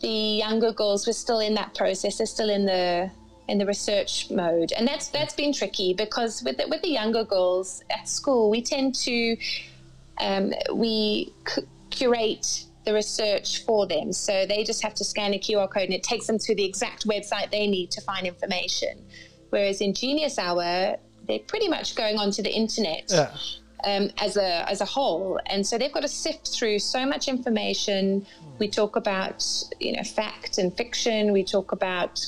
The 0.00 0.08
younger 0.08 0.72
girls 0.72 1.06
were 1.06 1.12
still 1.12 1.40
in 1.40 1.54
that 1.54 1.74
process. 1.74 2.18
They're 2.18 2.26
still 2.26 2.50
in 2.50 2.66
the 2.66 3.10
in 3.48 3.58
the 3.58 3.66
research 3.66 4.30
mode, 4.30 4.72
and 4.72 4.86
that's 4.86 5.08
that's 5.08 5.34
been 5.34 5.52
tricky 5.52 5.92
because 5.92 6.42
with 6.42 6.56
the, 6.56 6.68
with 6.68 6.82
the 6.82 6.90
younger 6.90 7.24
girls 7.24 7.82
at 7.90 8.08
school, 8.08 8.48
we 8.48 8.62
tend 8.62 8.94
to 8.94 9.36
um, 10.20 10.52
we 10.72 11.32
curate 11.90 12.64
the 12.84 12.94
research 12.94 13.64
for 13.64 13.86
them, 13.86 14.12
so 14.12 14.46
they 14.46 14.64
just 14.64 14.82
have 14.82 14.94
to 14.94 15.04
scan 15.04 15.34
a 15.34 15.38
QR 15.38 15.68
code, 15.68 15.84
and 15.84 15.92
it 15.92 16.02
takes 16.02 16.26
them 16.26 16.38
to 16.38 16.54
the 16.54 16.64
exact 16.64 17.06
website 17.06 17.50
they 17.50 17.66
need 17.66 17.90
to 17.90 18.00
find 18.00 18.26
information. 18.26 19.04
Whereas 19.50 19.80
in 19.80 19.94
Genius 19.94 20.38
Hour, 20.38 20.96
they're 21.26 21.38
pretty 21.40 21.68
much 21.68 21.94
going 21.96 22.18
onto 22.18 22.42
the 22.42 22.50
internet. 22.50 23.04
Yeah. 23.08 23.34
Um, 23.82 24.10
as 24.18 24.36
a 24.36 24.68
as 24.70 24.82
a 24.82 24.84
whole, 24.84 25.40
and 25.46 25.66
so 25.66 25.78
they've 25.78 25.90
got 25.90 26.02
to 26.02 26.08
sift 26.08 26.48
through 26.48 26.80
so 26.80 27.06
much 27.06 27.28
information. 27.28 28.26
We 28.60 28.68
talk 28.68 28.94
about 28.94 29.44
you 29.80 29.92
know 29.96 30.04
fact 30.04 30.58
and 30.58 30.76
fiction. 30.76 31.32
We 31.32 31.42
talk 31.42 31.72
about 31.72 32.24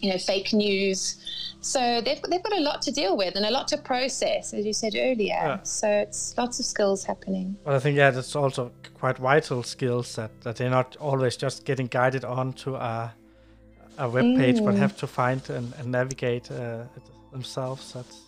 you 0.00 0.12
know, 0.12 0.18
fake 0.18 0.52
news. 0.52 1.16
So 1.60 2.00
they've, 2.00 2.20
they've 2.22 2.42
got 2.42 2.52
a 2.52 2.60
lot 2.60 2.82
to 2.82 2.92
deal 2.92 3.16
with 3.16 3.34
and 3.34 3.44
a 3.44 3.50
lot 3.50 3.68
to 3.68 3.76
process, 3.76 4.54
as 4.54 4.64
you 4.64 4.72
said 4.72 4.94
earlier. 4.94 5.34
Yeah. 5.34 5.62
So 5.62 5.88
it's 5.88 6.36
lots 6.38 6.60
of 6.60 6.66
skills 6.66 7.04
happening. 7.04 7.56
Well, 7.64 7.74
I 7.74 7.78
think, 7.78 7.96
yeah, 7.96 8.10
that's 8.10 8.36
also 8.36 8.72
quite 8.94 9.18
vital 9.18 9.62
skills 9.62 10.14
that, 10.16 10.40
that 10.42 10.56
they're 10.56 10.70
not 10.70 10.96
always 10.96 11.36
just 11.36 11.64
getting 11.64 11.86
guided 11.86 12.24
on 12.24 12.52
to 12.54 12.76
a, 12.76 13.12
a 13.98 14.08
web 14.08 14.36
page, 14.36 14.56
mm. 14.56 14.64
but 14.64 14.74
have 14.74 14.96
to 14.98 15.06
find 15.06 15.48
and, 15.50 15.72
and 15.78 15.90
navigate 15.90 16.50
uh, 16.50 16.84
themselves. 17.32 17.92
That's 17.92 18.20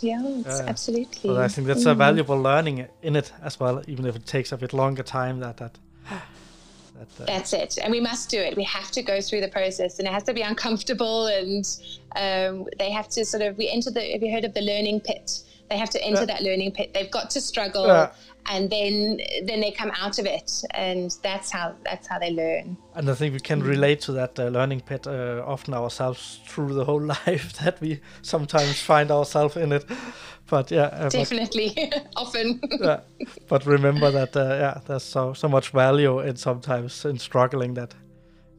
yeah, 0.00 0.22
uh, 0.46 0.62
absolutely. 0.66 1.30
So 1.30 1.36
I 1.36 1.48
think 1.48 1.66
that's 1.66 1.84
mm. 1.84 1.90
a 1.90 1.94
valuable 1.94 2.40
learning 2.40 2.86
in 3.02 3.16
it 3.16 3.32
as 3.42 3.60
well, 3.60 3.82
even 3.86 4.06
if 4.06 4.16
it 4.16 4.24
takes 4.24 4.52
a 4.52 4.56
bit 4.56 4.72
longer 4.72 5.02
time. 5.02 5.40
That 5.40 5.58
that 5.58 5.78
that, 6.08 7.22
uh, 7.22 7.24
That's 7.26 7.52
it. 7.52 7.78
And 7.82 7.90
we 7.90 8.00
must 8.00 8.28
do 8.30 8.38
it. 8.38 8.56
We 8.56 8.64
have 8.64 8.90
to 8.92 9.02
go 9.02 9.20
through 9.20 9.40
the 9.40 9.48
process 9.48 9.98
and 9.98 10.06
it 10.06 10.12
has 10.12 10.22
to 10.24 10.34
be 10.34 10.42
uncomfortable. 10.42 11.26
And 11.26 11.64
um, 12.16 12.66
they 12.78 12.90
have 12.90 13.08
to 13.10 13.24
sort 13.24 13.42
of, 13.42 13.56
we 13.56 13.68
enter 13.68 13.90
the, 13.90 14.02
have 14.12 14.22
you 14.22 14.32
heard 14.32 14.44
of 14.44 14.54
the 14.54 14.62
learning 14.62 15.00
pit? 15.00 15.42
They 15.68 15.78
have 15.78 15.90
to 15.90 16.04
enter 16.04 16.26
that 16.26 16.42
learning 16.42 16.72
pit. 16.72 16.92
They've 16.92 17.10
got 17.10 17.30
to 17.30 17.40
struggle 17.40 18.10
and 18.46 18.70
then 18.70 19.20
then 19.44 19.60
they 19.60 19.70
come 19.70 19.90
out 19.92 20.18
of 20.18 20.26
it 20.26 20.62
and 20.70 21.16
that's 21.22 21.50
how 21.50 21.74
that's 21.84 22.06
how 22.06 22.18
they 22.18 22.30
learn 22.30 22.76
and 22.94 23.10
i 23.10 23.14
think 23.14 23.32
we 23.32 23.40
can 23.40 23.62
relate 23.62 24.00
to 24.00 24.12
that 24.12 24.38
uh, 24.38 24.48
learning 24.48 24.80
pit 24.80 25.06
uh, 25.06 25.42
often 25.46 25.74
ourselves 25.74 26.40
through 26.46 26.74
the 26.74 26.84
whole 26.84 27.00
life 27.26 27.52
that 27.58 27.80
we 27.80 28.00
sometimes 28.22 28.80
find 28.80 29.10
ourselves 29.10 29.56
in 29.56 29.72
it 29.72 29.84
but 30.50 30.70
yeah 30.70 30.90
uh, 30.92 31.08
definitely. 31.08 31.72
But, 31.74 32.06
often. 32.16 32.60
Yeah, 32.80 33.00
but 33.48 33.64
remember 33.64 34.10
that 34.10 34.36
uh, 34.36 34.40
yeah 34.40 34.80
there's 34.86 35.04
so 35.04 35.32
so 35.32 35.48
much 35.48 35.70
value 35.70 36.20
in 36.20 36.36
sometimes 36.36 37.04
in 37.04 37.18
struggling 37.18 37.74
that. 37.74 37.94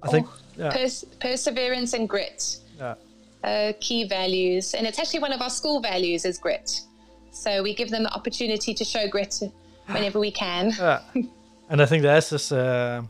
I 0.04 0.08
oh, 0.08 0.12
think 0.12 0.28
yeah. 0.58 0.72
pers- 0.72 1.06
perseverance 1.20 1.94
and 1.94 2.10
grit. 2.10 2.58
Yeah. 2.80 2.96
Uh, 3.44 3.74
key 3.80 4.08
values. 4.08 4.74
And 4.74 4.88
it's 4.88 5.00
actually 5.00 5.20
one 5.20 5.34
of 5.34 5.42
our 5.42 5.50
school 5.50 5.80
values 5.80 6.26
is 6.26 6.38
grit. 6.40 6.82
So 7.32 7.64
we 7.64 7.74
give 7.74 7.90
them 7.90 8.04
the 8.04 8.14
opportunity 8.14 8.74
to 8.74 8.84
show 8.84 9.08
grit 9.08 9.40
whenever 9.88 10.20
we 10.20 10.32
can. 10.32 10.72
Yeah. 10.78 11.02
And 11.70 11.82
I 11.82 11.86
think 11.86 12.04
there's 12.04 12.30
this 12.30 12.52
uh, 12.52 13.04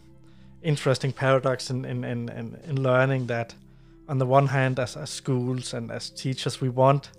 interesting 0.61 1.11
paradox 1.11 1.69
in, 1.69 1.85
in, 1.85 2.03
in, 2.03 2.29
in, 2.67 2.83
learning 2.83 3.27
that, 3.27 3.55
on 4.07 4.19
the 4.19 4.25
one 4.25 4.47
hand, 4.47 4.79
as, 4.79 4.95
as 4.95 5.09
schools 5.09 5.73
and 5.73 5.91
as 5.91 6.09
teachers, 6.09 6.61
we 6.61 6.69
want 6.69 7.09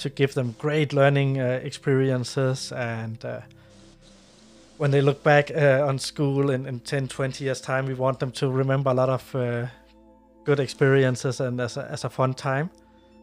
to 0.00 0.10
give 0.10 0.34
them 0.34 0.54
great 0.58 0.92
learning 0.92 1.40
uh, 1.40 1.60
experiences 1.62 2.72
and 2.72 3.24
uh, 3.24 3.40
when 4.78 4.90
they 4.90 5.00
look 5.00 5.22
back 5.22 5.50
uh, 5.50 5.86
on 5.86 5.98
school 5.98 6.50
in, 6.50 6.66
in 6.66 6.80
10 6.80 7.08
20 7.08 7.44
years 7.44 7.60
time 7.60 7.86
we 7.86 7.94
want 7.94 8.18
them 8.18 8.30
to 8.32 8.50
remember 8.50 8.90
a 8.90 8.94
lot 8.94 9.08
of 9.08 9.34
uh, 9.34 9.66
good 10.44 10.60
experiences 10.60 11.40
and 11.40 11.60
as 11.60 11.76
a, 11.76 11.88
as 11.90 12.04
a 12.04 12.10
fun 12.10 12.34
time 12.34 12.70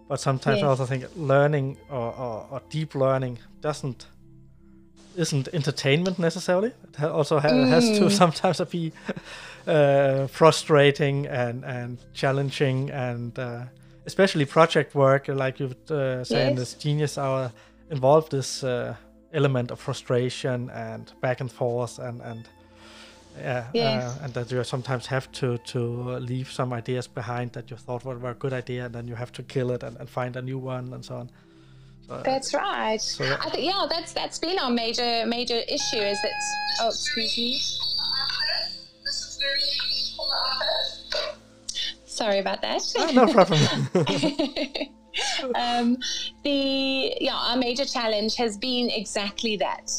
but 0.07 0.19
sometimes 0.19 0.57
yes. 0.57 0.65
i 0.65 0.67
also 0.67 0.86
think 0.86 1.05
learning 1.15 1.78
or, 1.89 2.13
or, 2.15 2.47
or, 2.51 2.61
deep 2.69 2.95
learning 2.95 3.39
doesn't 3.61 4.07
isn't 5.17 5.49
entertainment 5.53 6.19
necessarily. 6.19 6.71
It 6.93 7.03
also 7.03 7.39
ha- 7.39 7.49
mm. 7.49 7.67
has 7.67 7.89
to 7.97 8.05
mm. 8.05 8.11
sometimes 8.21 8.61
be 8.69 8.93
uh, 9.67 10.28
frustrating 10.28 11.25
and 11.28 11.65
and 11.65 11.97
challenging 12.13 12.91
and 12.91 13.38
uh, 13.38 13.63
especially 14.08 14.45
project 14.45 14.95
work, 14.95 15.28
like 15.28 15.60
you 15.60 15.68
uh, 15.91 16.24
say 16.24 16.39
yes. 16.39 16.49
in 16.49 16.55
this 16.55 16.74
Genius 16.74 17.18
Hour, 17.18 17.51
involved 17.91 18.32
this 18.32 18.64
uh, 18.64 18.95
element 19.34 19.70
of 19.72 19.80
frustration 19.80 20.70
and 20.72 21.12
back 21.22 21.41
and 21.41 21.51
forth 21.51 21.99
and 21.99 22.22
and. 22.22 22.49
Yeah, 23.39 23.68
yes. 23.72 24.03
Uh, 24.03 24.24
and 24.24 24.34
that 24.34 24.51
you 24.51 24.64
sometimes 24.64 25.05
have 25.05 25.32
to 25.34 25.60
to 25.60 25.80
leave 26.18 26.51
some 26.51 26.74
ideas 26.74 27.08
behind 27.08 27.51
that 27.51 27.70
you 27.70 27.78
thought 27.78 28.03
were, 28.03 28.18
were 28.18 28.32
a 28.32 28.39
good 28.43 28.53
idea, 28.53 28.86
and 28.86 28.95
then 28.95 29.08
you 29.08 29.16
have 29.16 29.32
to 29.34 29.43
kill 29.43 29.70
it 29.70 29.84
and, 29.84 29.95
and 29.99 30.10
find 30.10 30.36
a 30.36 30.41
new 30.41 30.58
one 30.58 30.91
and 30.93 31.05
so 31.05 31.16
on. 31.18 31.30
That's 32.24 32.53
right. 32.53 33.01
So 33.01 33.24
that, 33.26 33.45
I 33.45 33.49
think 33.49 33.66
yeah, 33.66 33.86
that's 33.88 34.14
that's 34.14 34.39
been 34.39 34.58
our 34.58 34.72
major 34.72 35.26
major 35.28 35.60
issue 35.68 36.03
is 36.14 36.18
that 36.24 36.32
oh 36.82 36.88
excuse 36.88 37.38
me. 37.38 37.60
Sorry 42.18 42.39
about 42.39 42.63
that. 42.63 42.82
Oh, 42.97 43.11
no 43.13 43.32
problem. 43.32 43.89
um, 45.55 45.97
the 46.43 47.13
yeah, 47.22 47.36
our 47.36 47.57
major 47.57 47.86
challenge 47.86 48.36
has 48.38 48.57
been 48.57 48.89
exactly 48.89 49.55
that. 49.57 49.91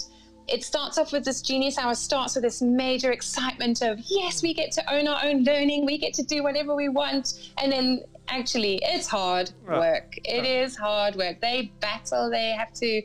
It 0.48 0.64
starts 0.64 0.98
off 0.98 1.12
with 1.12 1.24
this 1.24 1.42
genius 1.42 1.78
hour 1.78 1.94
starts 1.94 2.34
with 2.34 2.42
this 2.42 2.60
major 2.60 3.12
excitement 3.12 3.82
of 3.82 4.00
yes, 4.06 4.42
we 4.42 4.52
get 4.52 4.72
to 4.72 4.92
own 4.92 5.06
our 5.06 5.24
own 5.24 5.44
learning, 5.44 5.86
we 5.86 5.96
get 5.96 6.12
to 6.14 6.24
do 6.24 6.42
whatever 6.42 6.74
we 6.74 6.88
want, 6.88 7.52
and 7.62 7.70
then 7.70 8.00
actually 8.26 8.80
it's 8.82 9.06
hard 9.06 9.52
right. 9.62 9.78
work. 9.78 10.14
It 10.24 10.38
right. 10.38 10.44
is 10.44 10.76
hard 10.76 11.14
work. 11.14 11.40
They 11.40 11.70
battle. 11.78 12.30
They 12.30 12.50
have 12.50 12.72
to 12.72 13.02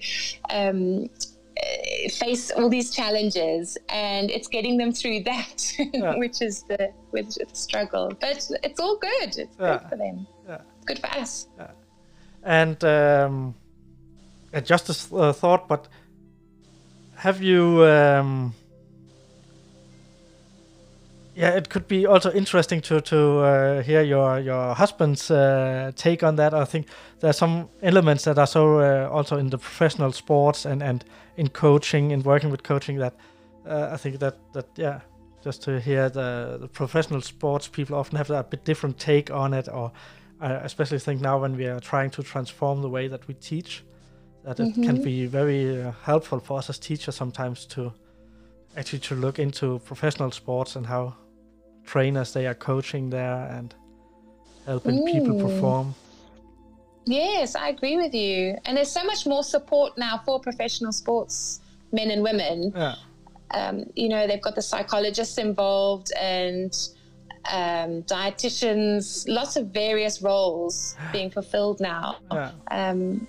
um, 0.50 1.08
face 2.12 2.52
all 2.52 2.70
these 2.70 2.92
challenges, 2.92 3.78
and 3.90 4.32
it's 4.32 4.48
getting 4.48 4.78
them 4.78 4.92
through 4.92 5.24
that, 5.24 5.74
yeah. 5.94 6.16
which 6.18 6.42
is 6.42 6.64
the 6.64 6.92
which 7.12 7.28
is 7.28 7.48
the 7.50 7.56
struggle. 7.56 8.12
But 8.20 8.50
it's 8.64 8.80
all 8.80 8.98
good. 8.98 9.38
It's 9.38 9.56
yeah. 9.60 9.78
good 9.78 9.90
for 9.90 9.96
them. 9.98 10.28
Yeah. 10.48 10.62
Good 10.86 11.00
for 11.00 11.08
us. 11.08 11.48
And 12.44 12.84
um, 12.84 13.56
just 14.64 14.90
a 14.90 15.16
uh, 15.16 15.34
thought, 15.34 15.68
but 15.68 15.88
have 17.16 17.42
you? 17.42 17.86
Um, 17.86 18.54
yeah, 21.36 21.50
it 21.58 21.70
could 21.70 21.88
be 21.88 22.06
also 22.06 22.32
interesting 22.32 22.82
to 22.82 23.02
to 23.02 23.40
uh, 23.40 23.82
hear 23.82 24.02
your 24.02 24.40
your 24.40 24.76
husband's 24.76 25.32
uh, 25.32 25.92
take 25.96 26.24
on 26.24 26.36
that. 26.36 26.54
I 26.54 26.66
think 26.66 26.88
there 27.20 27.30
are 27.30 27.34
some 27.34 27.70
elements 27.82 28.24
that 28.24 28.38
are 28.38 28.48
so 28.48 28.80
uh, 28.80 29.10
also 29.12 29.38
in 29.38 29.50
the 29.50 29.58
professional 29.58 30.12
sports 30.12 30.66
and 30.66 30.84
and 30.84 31.04
in 31.38 31.50
coaching 31.50 32.14
and 32.14 32.24
working 32.24 32.52
with 32.52 32.64
coaching 32.64 33.00
that 33.00 33.14
uh, 33.66 33.90
I 33.94 33.98
think 33.98 34.20
that 34.20 34.36
that 34.54 34.68
yeah, 34.76 35.00
just 35.44 35.64
to 35.64 35.80
hear 35.80 36.10
the, 36.10 36.58
the, 36.62 36.68
professional 36.68 37.22
sports 37.22 37.68
people 37.68 37.96
often 37.96 38.18
have 38.18 38.30
a 38.30 38.44
bit 38.44 38.64
different 38.64 39.00
take 39.00 39.32
on 39.32 39.54
it, 39.54 39.68
or 39.68 39.92
I 40.40 40.52
especially 40.66 41.00
think 41.00 41.22
now 41.22 41.42
when 41.42 41.58
we 41.58 41.66
are 41.66 41.80
trying 41.80 42.12
to 42.12 42.24
transform 42.24 42.82
the 42.82 42.90
way 42.90 43.08
that 43.08 43.28
we 43.28 43.34
teach, 43.34 43.84
that 44.44 44.60
it 44.60 44.68
mm-hmm. 44.68 44.84
can 44.84 45.02
be 45.02 45.26
very 45.26 45.82
uh, 45.82 45.94
helpful 46.04 46.40
for 46.40 46.60
us 46.60 46.70
as 46.70 46.78
teachers 46.78 47.16
sometimes 47.16 47.66
to 47.68 47.92
actually 48.78 49.00
to 49.00 49.16
look 49.16 49.40
into 49.40 49.80
professional 49.80 50.32
sports 50.32 50.76
and 50.76 50.86
how 50.86 51.16
trainers 51.86 52.34
they 52.34 52.48
are 52.48 52.54
coaching 52.56 53.10
there 53.10 53.48
and 53.52 53.74
helping 54.66 55.00
mm. 55.00 55.12
people 55.12 55.40
perform. 55.40 55.96
Yes, 57.06 57.56
I 57.56 57.70
agree 57.70 57.98
with 57.98 58.14
you. 58.14 58.58
And 58.66 58.78
there's 58.78 58.92
so 58.92 59.04
much 59.04 59.26
more 59.26 59.44
support 59.44 59.98
now 59.98 60.22
for 60.26 60.40
professional 60.40 60.92
sports 60.92 61.60
men 61.92 62.12
and 62.12 62.24
women. 62.24 62.72
Yeah. 62.76 62.96
Um, 63.52 63.86
you 63.96 64.10
know, 64.10 64.26
they've 64.26 64.42
got 64.42 64.56
the 64.56 64.62
psychologists 64.62 65.38
involved 65.38 66.12
and 66.20 66.74
um, 67.52 68.04
dietitians, 68.04 69.26
lots 69.28 69.58
of 69.58 69.68
various 69.68 70.22
roles 70.22 70.96
being 71.12 71.30
fulfilled 71.30 71.80
now. 71.80 72.18
Yeah. 72.32 72.52
Um, 72.72 73.28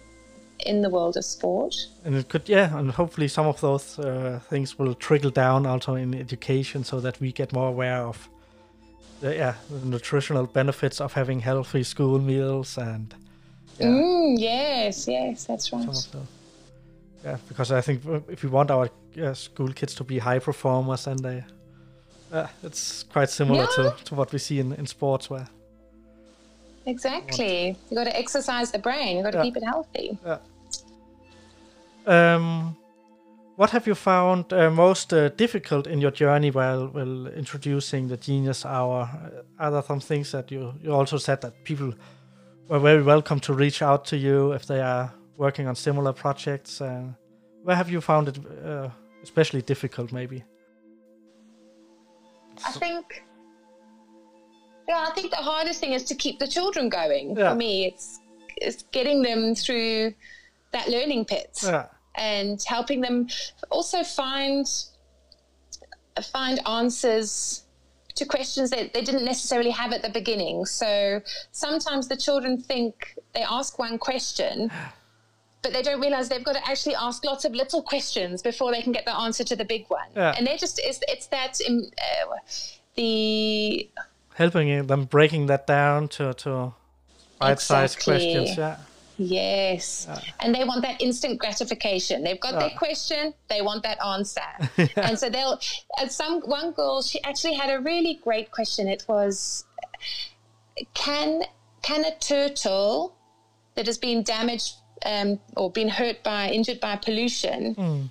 in 0.67 0.81
the 0.81 0.89
world 0.89 1.17
of 1.17 1.25
sport. 1.25 1.75
And 2.05 2.15
it 2.15 2.29
could, 2.29 2.49
yeah, 2.49 2.79
and 2.79 2.91
hopefully 2.91 3.29
some 3.29 3.47
of 3.47 3.61
those 3.61 3.99
uh, 3.99 4.41
things 4.49 4.79
will 4.79 4.95
trickle 4.95 5.31
down 5.31 5.67
also 5.67 5.95
in 5.95 6.15
education, 6.15 6.85
so 6.85 7.01
that 7.01 7.21
we 7.21 7.33
get 7.33 7.53
more 7.53 7.69
aware 7.69 8.07
of 8.07 8.31
the 9.21 9.35
yeah 9.35 9.55
the 9.71 9.87
nutritional 9.87 10.47
benefits 10.47 11.01
of 11.01 11.13
having 11.13 11.41
healthy 11.41 11.83
school 11.83 12.19
meals 12.19 12.79
and 12.79 13.15
yeah. 13.79 13.87
Mm, 13.87 14.39
yes, 14.39 15.09
yes, 15.09 15.45
that's 15.45 15.73
right. 15.73 15.87
Yeah, 17.25 17.39
because 17.49 17.73
I 17.73 17.81
think 17.81 18.03
if 18.29 18.43
we 18.43 18.51
want 18.51 18.71
our 18.71 18.91
uh, 19.21 19.35
school 19.35 19.73
kids 19.73 19.95
to 19.95 20.05
be 20.05 20.19
high 20.19 20.39
performers, 20.39 21.07
and 21.07 21.19
they, 21.19 21.45
uh, 22.33 22.47
it's 22.63 23.03
quite 23.05 23.31
similar 23.31 23.67
yeah. 23.79 23.91
to, 23.91 24.05
to 24.05 24.15
what 24.15 24.33
we 24.33 24.39
see 24.39 24.61
in, 24.61 24.73
in 24.75 24.87
sports 24.87 25.31
where. 25.31 25.49
Exactly. 26.87 27.77
You 27.89 27.97
got 27.97 28.05
to 28.05 28.17
exercise 28.17 28.71
the 28.71 28.79
brain. 28.79 29.17
You 29.17 29.23
got 29.23 29.31
to 29.31 29.39
yeah. 29.39 29.45
keep 29.45 29.57
it 29.57 29.65
healthy. 29.65 30.19
Yeah. 30.25 30.39
Um, 32.07 32.77
what 33.57 33.71
have 33.71 33.87
you 33.87 33.95
found 33.95 34.53
uh, 34.53 34.71
most 34.71 35.13
uh, 35.13 35.29
difficult 35.31 35.87
in 35.87 36.01
your 36.01 36.11
journey 36.11 36.51
while, 36.51 36.89
while 36.89 37.27
introducing 37.29 38.09
the 38.09 38.17
Genius 38.17 38.65
Hour? 38.67 39.09
Are 39.59 39.71
there 39.71 39.83
some 39.83 40.01
things 40.01 40.33
that 40.33 40.51
you, 40.51 40.75
you 40.83 40.93
also 40.93 41.19
said 41.19 41.41
that 41.43 41.65
people 41.65 41.93
were 42.69 42.81
very 42.81 43.03
welcome 43.03 43.41
to 43.41 43.55
reach 43.55 43.83
out 43.83 44.05
to 44.07 44.17
you 44.17 44.53
if 44.53 44.67
they 44.67 44.81
are 44.81 45.13
working 45.37 45.69
on 45.69 45.77
similar 45.77 46.13
projects? 46.13 46.81
Uh, 46.81 47.05
where 47.63 47.77
have 47.77 47.91
you 47.91 48.01
found 48.01 48.29
it 48.29 48.39
uh, 48.65 48.89
especially 49.23 49.63
difficult, 49.63 50.13
maybe? 50.13 50.43
I 52.65 52.73
think, 52.73 53.25
yeah, 54.89 55.07
I 55.09 55.13
think 55.15 55.31
the 55.31 55.37
hardest 55.37 55.81
thing 55.81 55.93
is 55.93 56.05
to 56.05 56.15
keep 56.15 56.39
the 56.39 56.49
children 56.49 56.89
going. 56.89 57.37
Yeah. 57.37 57.51
For 57.51 57.57
me, 57.57 57.87
it's 57.87 58.21
it's 58.57 58.85
getting 58.93 59.23
them 59.23 59.55
through 59.57 60.15
that 60.71 60.89
learning 60.89 61.25
pit 61.25 61.59
yeah. 61.63 61.87
And 62.17 62.63
helping 62.67 63.01
them 63.01 63.29
also 63.71 64.03
find 64.03 64.67
find 66.33 66.61
answers 66.67 67.63
to 68.15 68.25
questions 68.25 68.71
that 68.71 68.95
they 68.95 69.03
didn't 69.03 69.25
necessarily 69.25 69.71
have 69.71 69.93
at 69.93 70.03
the 70.03 70.09
beginning. 70.09 70.65
So 70.65 71.21
sometimes 71.51 72.07
the 72.07 72.17
children 72.17 72.61
think 72.61 73.19
they 73.35 73.43
ask 73.43 73.79
one 73.79 73.99
question 73.99 74.71
but 75.65 75.73
they 75.73 75.83
don't 75.83 76.01
realize 76.01 76.29
they've 76.29 76.45
got 76.45 76.55
to 76.55 76.69
actually 76.69 76.95
ask 76.95 77.25
lots 77.25 77.45
of 77.45 77.53
little 77.55 77.83
questions 77.83 78.43
before 78.43 78.71
they 78.71 78.83
can 78.83 78.93
get 78.93 79.05
the 79.07 79.17
answer 79.17 79.43
to 79.43 79.57
the 79.57 79.65
big 79.65 79.87
one. 79.89 80.07
Yeah. 80.15 80.35
And 80.37 80.47
they 80.47 80.57
just 80.57 80.79
it's, 80.79 81.01
it's 81.09 81.27
that 81.29 81.59
um, 81.67 81.91
uh, 81.99 82.37
the 82.95 83.89
helping 84.35 84.87
them 84.87 85.07
breaking 85.07 85.47
that 85.47 85.67
down 85.67 86.09
to 86.09 86.35
to 86.35 86.75
bite-sized 87.41 87.97
exactly. 87.97 88.13
questions. 88.13 88.59
Yeah. 88.59 88.77
Yes. 89.17 90.07
Yeah. 90.09 90.21
And 90.41 90.55
they 90.55 90.65
want 90.65 90.83
that 90.83 91.01
instant 91.01 91.39
gratification. 91.39 92.25
They've 92.25 92.41
got 92.41 92.55
yeah. 92.55 92.61
their 92.61 92.79
question, 92.79 93.35
they 93.49 93.63
want 93.63 93.83
that 93.85 93.99
answer. 94.05 94.41
yeah. 94.77 94.87
And 94.97 95.19
so 95.19 95.31
they'll 95.31 95.61
and 96.01 96.11
some 96.11 96.41
one 96.43 96.73
girl 96.73 97.03
she 97.03 97.23
actually 97.23 97.55
had 97.55 97.71
a 97.71 97.81
really 97.81 98.21
great 98.23 98.51
question. 98.51 98.89
It 98.89 99.05
was 99.09 99.65
can 100.95 101.43
can 101.83 102.05
a 102.05 102.17
turtle 102.17 103.15
that 103.75 103.87
has 103.87 103.99
been 103.99 104.23
damaged 104.23 104.77
um, 105.05 105.39
or 105.57 105.71
been 105.71 105.89
hurt 105.89 106.23
by, 106.23 106.51
injured 106.51 106.81
by 106.81 106.97
pollution, 106.97 107.75
mm. 107.75 108.11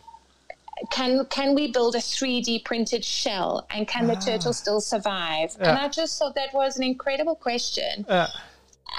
can 0.91 1.25
can 1.25 1.55
we 1.55 1.71
build 1.71 1.95
a 1.95 1.99
3D 1.99 2.63
printed 2.63 3.03
shell 3.03 3.65
and 3.69 3.87
can 3.87 4.09
ah. 4.09 4.15
the 4.15 4.21
turtle 4.21 4.53
still 4.53 4.81
survive? 4.81 5.55
Yeah. 5.59 5.69
And 5.69 5.79
I 5.79 5.87
just 5.89 6.19
thought 6.19 6.35
that 6.35 6.53
was 6.53 6.77
an 6.77 6.83
incredible 6.83 7.35
question. 7.35 8.05
Yeah. 8.07 8.27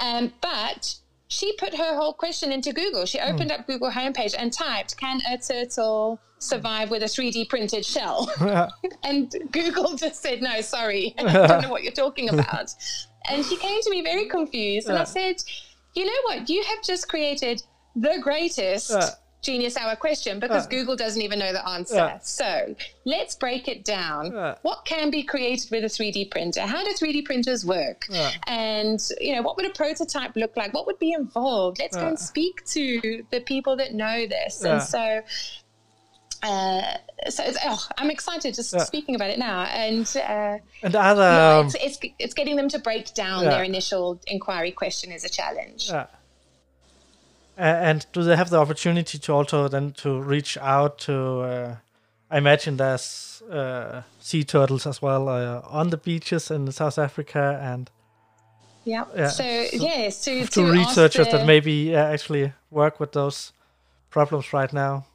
Um, 0.01 0.33
but 0.41 0.95
she 1.35 1.51
put 1.57 1.75
her 1.75 1.95
whole 1.95 2.13
question 2.13 2.51
into 2.51 2.71
Google. 2.71 3.05
She 3.05 3.19
opened 3.19 3.51
mm. 3.51 3.59
up 3.59 3.67
Google 3.67 3.91
homepage 3.91 4.35
and 4.37 4.53
typed, 4.53 4.95
"Can 4.97 5.21
a 5.29 5.37
turtle 5.37 6.19
survive 6.39 6.89
with 6.89 7.03
a 7.03 7.07
3D 7.07 7.49
printed 7.49 7.85
shell?" 7.85 8.31
and 9.03 9.35
Google 9.51 9.95
just 10.03 10.21
said, 10.21 10.41
"No, 10.41 10.61
sorry, 10.61 11.13
I 11.17 11.23
don't 11.47 11.61
know 11.61 11.69
what 11.69 11.83
you're 11.83 11.91
talking 11.91 12.29
about." 12.29 12.73
and 13.27 13.43
she 13.43 13.57
came 13.57 13.81
to 13.81 13.89
me 13.89 14.03
very 14.03 14.27
confused, 14.27 14.87
and 14.87 14.97
I 14.97 15.03
said, 15.03 15.37
"You 15.93 16.05
know 16.05 16.21
what? 16.23 16.49
You 16.49 16.63
have 16.63 16.83
just 16.83 17.09
created 17.09 17.61
the 17.95 18.17
greatest 18.21 18.91
genius 19.45 19.77
hour 19.77 19.95
question 19.95 20.39
because 20.39 20.65
uh, 20.65 20.69
Google 20.69 20.95
doesn't 20.95 21.21
even 21.21 21.39
know 21.39 21.53
the 21.53 21.67
answer. 21.67 21.99
Uh, 21.99 22.19
so 22.19 22.75
let's 23.05 23.35
break 23.35 23.67
it 23.67 23.85
down. 23.85 24.55
what 24.63 24.85
can 24.85 25.11
be 25.11 25.23
created 25.23 25.69
with 25.71 25.83
a 25.83 25.87
3D 25.87 26.31
printer? 26.31 26.61
How 26.61 26.83
do 26.83 26.91
3D 26.91 27.25
printers 27.25 27.65
work? 27.65 28.07
And 28.47 28.99
you 29.21 29.35
know, 29.35 29.41
what 29.41 29.57
would 29.57 29.65
a 29.65 29.73
prototype 29.73 30.35
look 30.35 30.57
like? 30.57 30.73
What 30.73 30.87
would 30.87 30.99
be 30.99 31.13
involved? 31.13 31.79
Let's 31.79 31.95
go 31.95 32.07
and 32.07 32.19
speak 32.19 32.65
to 32.67 33.23
the 33.31 33.41
people 33.41 33.77
that 33.77 33.93
know 33.93 34.27
this. 34.27 34.63
And 34.63 34.81
so 34.81 35.21
uh, 36.45 36.97
so 37.29 37.43
oh, 37.65 37.87
I'm 37.97 38.11
excited 38.11 38.53
just 38.53 38.73
yeah. 38.73 38.83
speaking 38.83 39.15
about 39.15 39.29
it 39.31 39.39
now, 39.39 39.63
and 39.63 40.05
uh, 40.15 40.57
and 40.83 40.95
other 40.95 41.21
yeah, 41.21 41.65
it's, 41.65 41.75
it's, 41.75 41.99
it's 42.19 42.33
getting 42.33 42.55
them 42.55 42.69
to 42.69 42.79
break 42.79 43.13
down 43.13 43.43
yeah. 43.43 43.49
their 43.49 43.63
initial 43.63 44.21
inquiry 44.27 44.71
question 44.71 45.11
is 45.11 45.23
a 45.23 45.29
challenge. 45.29 45.89
Yeah. 45.89 46.05
Uh, 47.57 47.61
and 47.61 48.05
do 48.11 48.23
they 48.23 48.35
have 48.35 48.49
the 48.49 48.59
opportunity 48.59 49.17
to 49.17 49.33
also 49.33 49.67
then 49.67 49.91
to 49.93 50.21
reach 50.21 50.57
out 50.57 50.97
to? 50.99 51.13
Uh, 51.41 51.75
I 52.29 52.37
imagine 52.37 52.77
there's 52.77 53.41
uh, 53.49 54.01
sea 54.19 54.43
turtles 54.43 54.85
as 54.85 55.01
well 55.01 55.29
uh, 55.29 55.61
on 55.69 55.89
the 55.89 55.97
beaches 55.97 56.51
in 56.51 56.69
South 56.71 56.97
Africa, 56.97 57.59
and 57.61 57.89
yeah. 58.83 59.05
yeah 59.15 59.29
so, 59.29 59.43
so 59.43 59.77
yes, 59.77 60.23
to, 60.25 60.45
to, 60.45 60.51
to 60.51 60.71
researchers 60.71 61.27
the... 61.27 61.37
that 61.37 61.45
maybe 61.45 61.95
uh, 61.95 61.99
actually 61.99 62.51
work 62.71 62.99
with 62.99 63.13
those 63.13 63.53
problems 64.09 64.51
right 64.51 64.73
now. 64.73 65.05